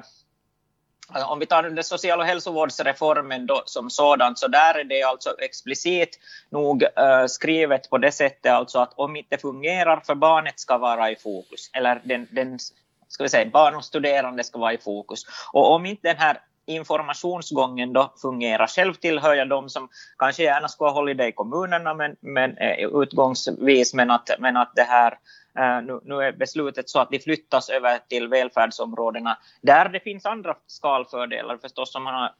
Alltså, 1.07 1.29
om 1.29 1.39
vi 1.39 1.45
tar 1.45 1.63
den 1.63 1.83
social 1.83 2.19
och 2.19 2.25
hälsovårdsreformen 2.25 3.45
då, 3.45 3.63
som 3.65 3.89
sådant, 3.89 4.39
så 4.39 4.47
där 4.47 4.79
är 4.79 4.83
det 4.83 5.03
alltså 5.03 5.35
explicit 5.39 6.19
nog 6.49 6.83
uh, 6.83 7.25
skrivet 7.27 7.89
på 7.89 7.97
det 7.97 8.11
sättet 8.11 8.51
alltså 8.51 8.79
att 8.79 8.93
om 8.95 9.15
inte 9.15 9.37
fungerar 9.37 10.01
för 10.05 10.15
barnet 10.15 10.59
ska 10.59 10.77
vara 10.77 11.11
i 11.11 11.15
fokus, 11.15 11.69
eller 11.73 12.01
den, 12.03 12.27
den 12.31 12.59
ska 13.07 13.23
vi 13.23 13.29
säga, 13.29 13.49
barn 13.49 13.75
och 13.75 13.85
studerande 13.85 14.43
ska 14.43 14.59
vara 14.59 14.73
i 14.73 14.77
fokus. 14.77 15.25
Och 15.53 15.71
om 15.71 15.85
inte 15.85 16.07
den 16.07 16.17
här 16.17 16.41
informationsgången 16.65 17.93
då 17.93 18.13
fungerar. 18.21 18.67
Själv 18.67 18.93
tillhör 18.93 19.33
jag 19.33 19.49
de 19.49 19.69
som 19.69 19.89
kanske 20.17 20.43
gärna 20.43 20.67
skulle 20.67 20.89
ha 20.89 20.95
hållit 20.95 21.17
det 21.17 21.27
i 21.27 21.31
kommunerna 21.31 21.93
men, 21.93 22.15
men 22.19 22.57
eh, 22.57 22.87
utgångsvis, 22.93 23.93
men 23.93 24.11
att, 24.11 24.29
men 24.39 24.57
att 24.57 24.71
det 24.75 24.83
här 24.83 25.17
Eh, 25.59 25.81
nu, 25.81 25.99
nu, 26.03 26.15
är 26.15 26.31
beslutet 26.31 26.89
så 26.89 26.99
att 26.99 27.09
de 27.09 27.19
flyttas 27.19 27.69
över 27.69 27.99
till 28.07 28.27
välfärdsområdena 28.27 29.37
där 29.61 29.89
det 29.89 29.99
finns 29.99 30.25
andra 30.25 30.57
skalfördelar 30.67 31.57
förstås 31.57 31.91
som 31.91 32.03
man 32.03 32.13
har, 32.13 32.31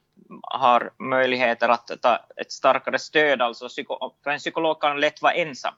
har 0.42 0.92
möjligheter 1.00 1.70
att 1.70 1.92
ta 2.02 2.20
ett 2.36 2.52
starkare 2.52 3.00
stöd. 3.00 3.42
Alltså 3.42 3.68
psyko, 3.68 4.14
för 4.24 4.32
en 4.32 4.40
psykolog 4.40 4.82
kan 4.82 5.00
lätt 5.00 5.22
vara 5.22 5.34
ensam. 5.34 5.74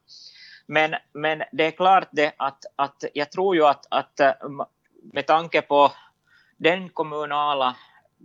Men, 0.68 0.96
men 1.14 1.44
det 1.52 1.66
är 1.66 1.72
klart 1.72 2.08
det 2.12 2.34
att, 2.38 2.66
att 2.76 3.04
jag 3.14 3.32
tror 3.32 3.56
ju 3.56 3.66
att, 3.66 3.86
att 3.90 4.20
eh, 4.20 4.34
med 5.14 5.28
tanke 5.28 5.62
på 5.62 5.92
den 6.58 6.90
kommunala 6.90 7.76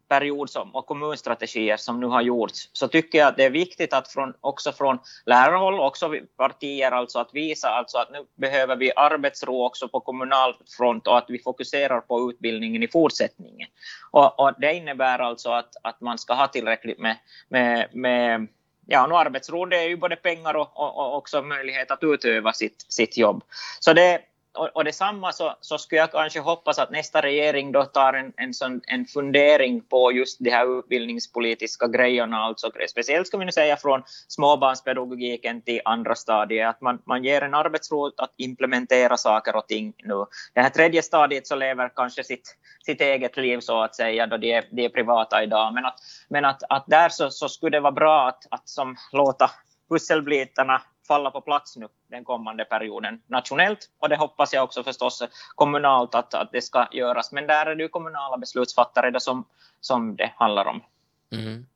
period 0.09 0.51
som, 0.51 0.75
och 0.75 0.87
kommunstrategier 0.87 1.77
som 1.77 2.01
nu 2.01 2.07
har 2.07 2.23
gjorts, 2.23 2.69
så 2.73 2.89
tycker 2.89 3.19
jag 3.19 3.29
att 3.29 3.37
det 3.37 3.45
är 3.45 3.51
viktigt 3.51 3.93
att 3.93 4.09
från, 4.09 4.35
också 4.41 4.73
från 4.73 4.99
lärarhåll, 5.27 5.81
också 5.81 6.15
partier, 6.37 6.93
alltså 6.93 7.19
att 7.19 7.31
visa 7.33 7.69
alltså 7.69 7.99
att 7.99 8.11
nu 8.13 8.27
behöver 8.35 8.77
vi 8.77 8.93
arbetsro 8.97 9.65
också 9.65 9.89
på 9.89 10.01
kommunal 10.01 10.55
front 10.77 11.07
och 11.07 11.19
att 11.19 11.27
vi 11.29 11.39
fokuserar 11.39 12.01
på 12.01 12.31
utbildningen 12.31 12.83
i 12.83 12.89
fortsättningen. 12.89 13.69
Och, 14.11 14.41
och 14.41 14.53
det 14.59 14.75
innebär 14.75 15.19
alltså 15.19 15.51
att, 15.51 15.77
att 15.83 16.01
man 16.01 16.19
ska 16.19 16.35
ha 16.35 16.47
tillräckligt 16.47 16.99
med, 16.99 17.17
med, 17.49 17.89
med 17.93 18.49
ja, 18.87 19.07
och 19.07 19.21
arbetsro 19.21 19.65
det 19.65 19.77
är 19.77 19.89
ju 19.89 19.97
både 19.97 20.17
pengar 20.17 20.55
och, 20.55 20.71
och, 20.75 20.97
och, 20.97 21.17
också 21.17 21.43
möjlighet 21.43 21.91
att 21.91 22.03
utöva 22.03 22.53
sitt, 22.53 22.87
sitt 22.89 23.17
jobb. 23.17 23.45
Så 23.81 23.93
det, 23.93 24.21
och, 24.59 24.69
och 24.75 24.85
detsamma 24.85 25.33
så, 25.33 25.57
så 25.61 25.79
skulle 25.79 26.01
jag 26.01 26.13
kanske 26.13 26.41
hoppas 26.41 26.79
att 26.79 26.91
nästa 26.91 27.23
regering 27.23 27.73
då 27.73 27.85
tar 27.85 28.13
en, 28.13 28.33
en, 28.37 28.55
sån, 28.55 28.81
en 28.87 29.05
fundering 29.05 29.81
på 29.81 30.13
just 30.13 30.39
de 30.41 30.51
här 30.51 30.79
utbildningspolitiska 30.79 31.87
grejerna, 31.87 32.37
alltså 32.37 32.71
speciellt 32.91 33.27
ska 33.27 33.39
vi 33.39 33.45
nu 33.45 33.53
säga 33.53 33.77
från 33.77 34.03
småbarnspedagogiken 34.29 35.63
till 35.63 35.81
andra 35.85 36.15
stadier, 36.15 36.67
att 36.67 36.81
man, 36.81 37.03
man 37.07 37.25
ger 37.25 37.43
en 37.43 37.55
arbetsro 37.55 38.07
att 38.17 38.35
implementera 38.37 39.17
saker 39.17 39.57
och 39.57 39.69
ting 39.69 39.95
nu. 40.03 40.25
Det 40.55 40.61
här 40.61 40.71
tredje 40.71 41.03
stadiet 41.03 41.47
så 41.47 41.55
lever 41.55 41.93
kanske 41.97 42.25
sitt, 42.25 42.57
sitt 42.87 43.01
eget 43.01 43.37
liv 43.37 43.61
så 43.61 43.83
att 43.83 43.95
säga, 43.95 44.27
då 44.27 44.37
de 44.37 44.53
är, 44.53 44.81
är 44.81 44.89
privata 44.89 45.43
idag, 45.43 45.75
men 45.75 45.87
att, 45.87 45.99
men 46.29 46.45
att, 46.45 46.63
att 46.69 46.85
där 46.87 47.09
så, 47.09 47.31
så 47.31 47.49
skulle 47.49 47.77
det 47.77 47.81
vara 47.81 47.93
bra 47.93 48.29
att, 48.29 48.47
att 48.51 48.69
som 48.69 48.97
låta 49.13 49.51
pusselbitarna 49.91 50.83
falla 51.11 51.31
på 51.31 51.41
plats 51.41 51.77
nu 51.77 51.87
den 52.11 52.25
kommande 52.25 52.65
perioden 52.65 53.21
nationellt 53.27 53.79
och 54.01 54.09
det 54.09 54.17
hoppas 54.17 54.53
jag 54.53 54.65
också 54.65 54.83
förstås 54.83 55.23
kommunalt 55.55 56.15
att, 56.15 56.35
att 56.35 56.53
det 56.53 56.63
ska 56.63 56.89
göras. 56.93 57.33
Men 57.33 57.47
där 57.47 57.67
är 57.67 57.75
det 57.77 57.83
ju 57.83 57.89
kommunala 57.89 58.39
beslutsfattare 58.39 59.11
det 59.11 59.21
som, 59.21 59.45
som 59.81 60.17
det 60.17 60.33
handlar 60.37 60.65
om. 60.67 60.83
Mm. 61.33 61.67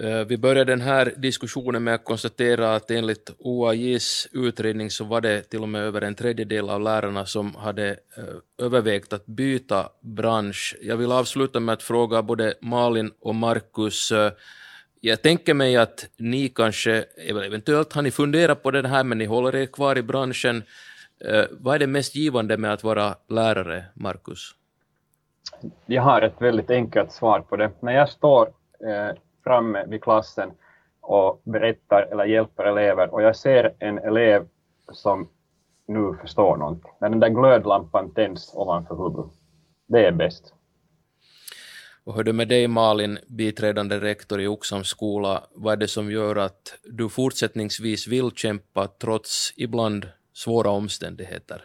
Eh, 0.00 0.26
vi 0.26 0.38
börjar 0.38 0.64
den 0.64 0.80
här 0.80 1.12
diskussionen 1.16 1.84
med 1.84 1.94
att 1.94 2.04
konstatera 2.04 2.74
att 2.74 2.90
enligt 2.90 3.30
OAJs 3.38 4.28
utredning 4.32 4.90
så 4.90 5.04
var 5.04 5.20
det 5.20 5.42
till 5.42 5.62
och 5.62 5.68
med 5.68 5.82
över 5.82 6.02
en 6.02 6.14
tredjedel 6.14 6.70
av 6.70 6.80
lärarna 6.80 7.26
som 7.26 7.54
hade 7.54 7.88
eh, 7.90 8.64
övervägt 8.66 9.12
att 9.12 9.26
byta 9.26 9.88
bransch. 10.00 10.76
Jag 10.82 10.96
vill 10.96 11.12
avsluta 11.12 11.60
med 11.60 11.72
att 11.72 11.82
fråga 11.82 12.22
både 12.22 12.54
Malin 12.60 13.12
och 13.20 13.34
Markus 13.34 14.12
eh, 14.12 14.32
jag 15.00 15.22
tänker 15.22 15.54
mig 15.54 15.76
att 15.76 16.06
ni 16.16 16.48
kanske, 16.48 17.04
eventuellt 17.46 17.92
har 17.92 18.02
ni 18.02 18.10
funderat 18.10 18.62
på 18.62 18.70
det 18.70 18.88
här 18.88 19.04
men 19.04 19.18
ni 19.18 19.24
håller 19.24 19.56
er 19.56 19.66
kvar 19.66 19.98
i 19.98 20.02
branschen. 20.02 20.62
Eh, 21.24 21.44
vad 21.50 21.74
är 21.74 21.78
det 21.78 21.86
mest 21.86 22.16
givande 22.16 22.56
med 22.56 22.72
att 22.72 22.84
vara 22.84 23.14
lärare, 23.28 23.84
Markus? 23.94 24.54
Jag 25.86 26.02
har 26.02 26.22
ett 26.22 26.42
väldigt 26.42 26.70
enkelt 26.70 27.12
svar 27.12 27.40
på 27.40 27.56
det. 27.56 27.70
När 27.80 27.92
jag 27.92 28.08
står 28.08 28.46
eh, 28.86 29.16
framme 29.44 29.84
vid 29.88 30.02
klassen 30.02 30.50
och 31.00 31.42
berättar 31.44 32.08
eller 32.12 32.24
hjälper 32.24 32.64
elever 32.64 33.14
och 33.14 33.22
jag 33.22 33.36
ser 33.36 33.74
en 33.78 33.98
elev 33.98 34.46
som 34.92 35.28
nu 35.86 36.16
förstår 36.20 36.56
någonting, 36.56 36.90
när 37.00 37.08
den 37.08 37.20
där 37.20 37.28
glödlampan 37.28 38.14
tänds 38.14 38.54
ovanför 38.54 38.96
huvudet, 38.96 39.32
det 39.86 40.06
är 40.06 40.12
bäst. 40.12 40.54
Och 42.08 42.14
hur 42.14 42.24
det 42.24 42.32
med 42.32 42.48
dig 42.48 42.68
Malin, 42.68 43.18
biträdande 43.26 44.00
rektor 44.00 44.40
i 44.40 44.46
Oxams 44.46 44.88
skola, 44.88 45.46
vad 45.54 45.72
är 45.72 45.76
det 45.76 45.88
som 45.88 46.10
gör 46.10 46.36
att 46.36 46.74
du 46.84 47.08
fortsättningsvis 47.08 48.06
vill 48.06 48.30
kämpa 48.30 48.86
trots 48.86 49.52
ibland 49.56 50.08
svåra 50.32 50.70
omständigheter? 50.70 51.64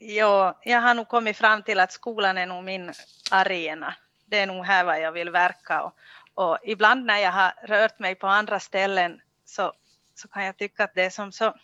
Ja, 0.00 0.60
jag 0.64 0.80
har 0.80 0.94
nog 0.94 1.08
kommit 1.08 1.36
fram 1.36 1.62
till 1.62 1.80
att 1.80 1.92
skolan 1.92 2.38
är 2.38 2.46
nog 2.46 2.64
min 2.64 2.92
arena. 3.30 3.94
Det 4.26 4.38
är 4.38 4.46
nog 4.46 4.64
här 4.64 4.84
vad 4.84 5.00
jag 5.00 5.12
vill 5.12 5.30
verka. 5.30 5.82
Och, 5.82 5.94
och 6.34 6.58
ibland 6.64 7.04
när 7.04 7.18
jag 7.18 7.32
har 7.32 7.52
rört 7.66 7.98
mig 7.98 8.14
på 8.14 8.26
andra 8.26 8.60
ställen 8.60 9.20
så, 9.44 9.72
så 10.14 10.28
kan 10.28 10.44
jag 10.44 10.56
tycka 10.56 10.84
att 10.84 10.94
det 10.94 11.02
är 11.02 11.10
som 11.10 11.32
så 11.32 11.54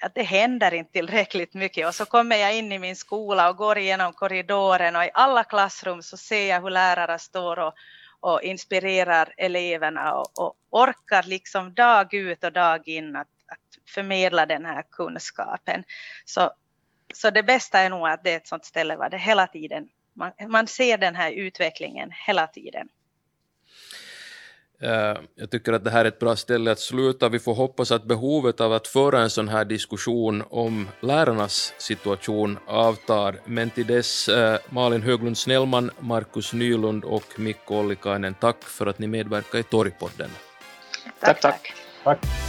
att 0.00 0.14
det 0.14 0.22
händer 0.22 0.74
inte 0.74 0.92
tillräckligt 0.92 1.54
mycket 1.54 1.86
och 1.86 1.94
så 1.94 2.04
kommer 2.04 2.36
jag 2.36 2.56
in 2.56 2.72
i 2.72 2.78
min 2.78 2.96
skola 2.96 3.50
och 3.50 3.56
går 3.56 3.78
igenom 3.78 4.12
korridoren 4.12 4.96
och 4.96 5.04
i 5.04 5.10
alla 5.14 5.44
klassrum 5.44 6.02
så 6.02 6.16
ser 6.16 6.48
jag 6.48 6.62
hur 6.62 6.70
lärare 6.70 7.18
står 7.18 7.58
och, 7.58 7.74
och 8.20 8.42
inspirerar 8.42 9.34
eleverna 9.36 10.14
och, 10.14 10.38
och, 10.38 10.54
orkar 10.70 11.22
liksom 11.22 11.74
dag 11.74 12.14
ut 12.14 12.44
och 12.44 12.52
dag 12.52 12.88
in 12.88 13.16
att, 13.16 13.28
att 13.46 13.90
förmedla 13.94 14.46
den 14.46 14.64
här 14.64 14.84
kunskapen. 14.90 15.84
Så, 16.24 16.50
så 17.14 17.30
det 17.30 17.42
bästa 17.42 17.78
är 17.78 17.90
nog 17.90 18.08
att 18.08 18.24
det 18.24 18.32
är 18.32 18.36
ett 18.36 18.48
sånt 18.48 18.64
ställe 18.64 18.96
där 18.96 19.10
det 19.10 19.18
hela 19.18 19.46
tiden, 19.46 19.88
man, 20.12 20.32
man 20.48 20.66
ser 20.66 20.98
den 20.98 21.14
här 21.14 21.30
utvecklingen 21.30 22.10
hela 22.26 22.46
tiden. 22.46 22.88
Eh, 24.82 25.16
jag 25.34 25.50
tycker 25.50 25.72
att 25.72 25.84
det 25.84 25.90
här 25.90 26.04
är 26.04 26.08
ett 26.08 26.18
bra 26.18 26.36
ställe 26.36 26.72
att 26.72 26.78
sluta. 26.78 27.28
Vi 27.28 27.38
får 27.38 27.54
hoppas 27.54 27.92
att 27.92 28.04
behovet 28.04 28.60
av 28.60 28.72
att 28.72 28.86
föra 28.86 29.22
en 29.22 29.30
sån 29.30 29.48
här 29.48 29.64
diskussion 29.64 30.44
om 30.50 30.88
lärarnas 31.00 31.74
situation 31.78 32.58
avtar. 32.66 33.40
Men 33.44 33.70
till 33.70 33.86
dess, 33.86 34.28
eh, 34.28 34.58
Malin 34.70 35.02
Höglund 35.02 35.38
Snellman, 35.38 35.90
Markus 36.00 36.52
Nylund 36.52 37.04
och 37.04 37.24
Mikko 37.36 37.74
Ollikainen, 37.74 38.34
tack 38.34 38.62
för 38.62 38.86
att 38.86 38.98
ni 38.98 39.06
medverkar 39.06 39.58
i 39.58 39.62
Torgpodden. 39.62 40.30
Tack, 41.20 41.40
tack. 41.40 41.74
tack. 42.04 42.47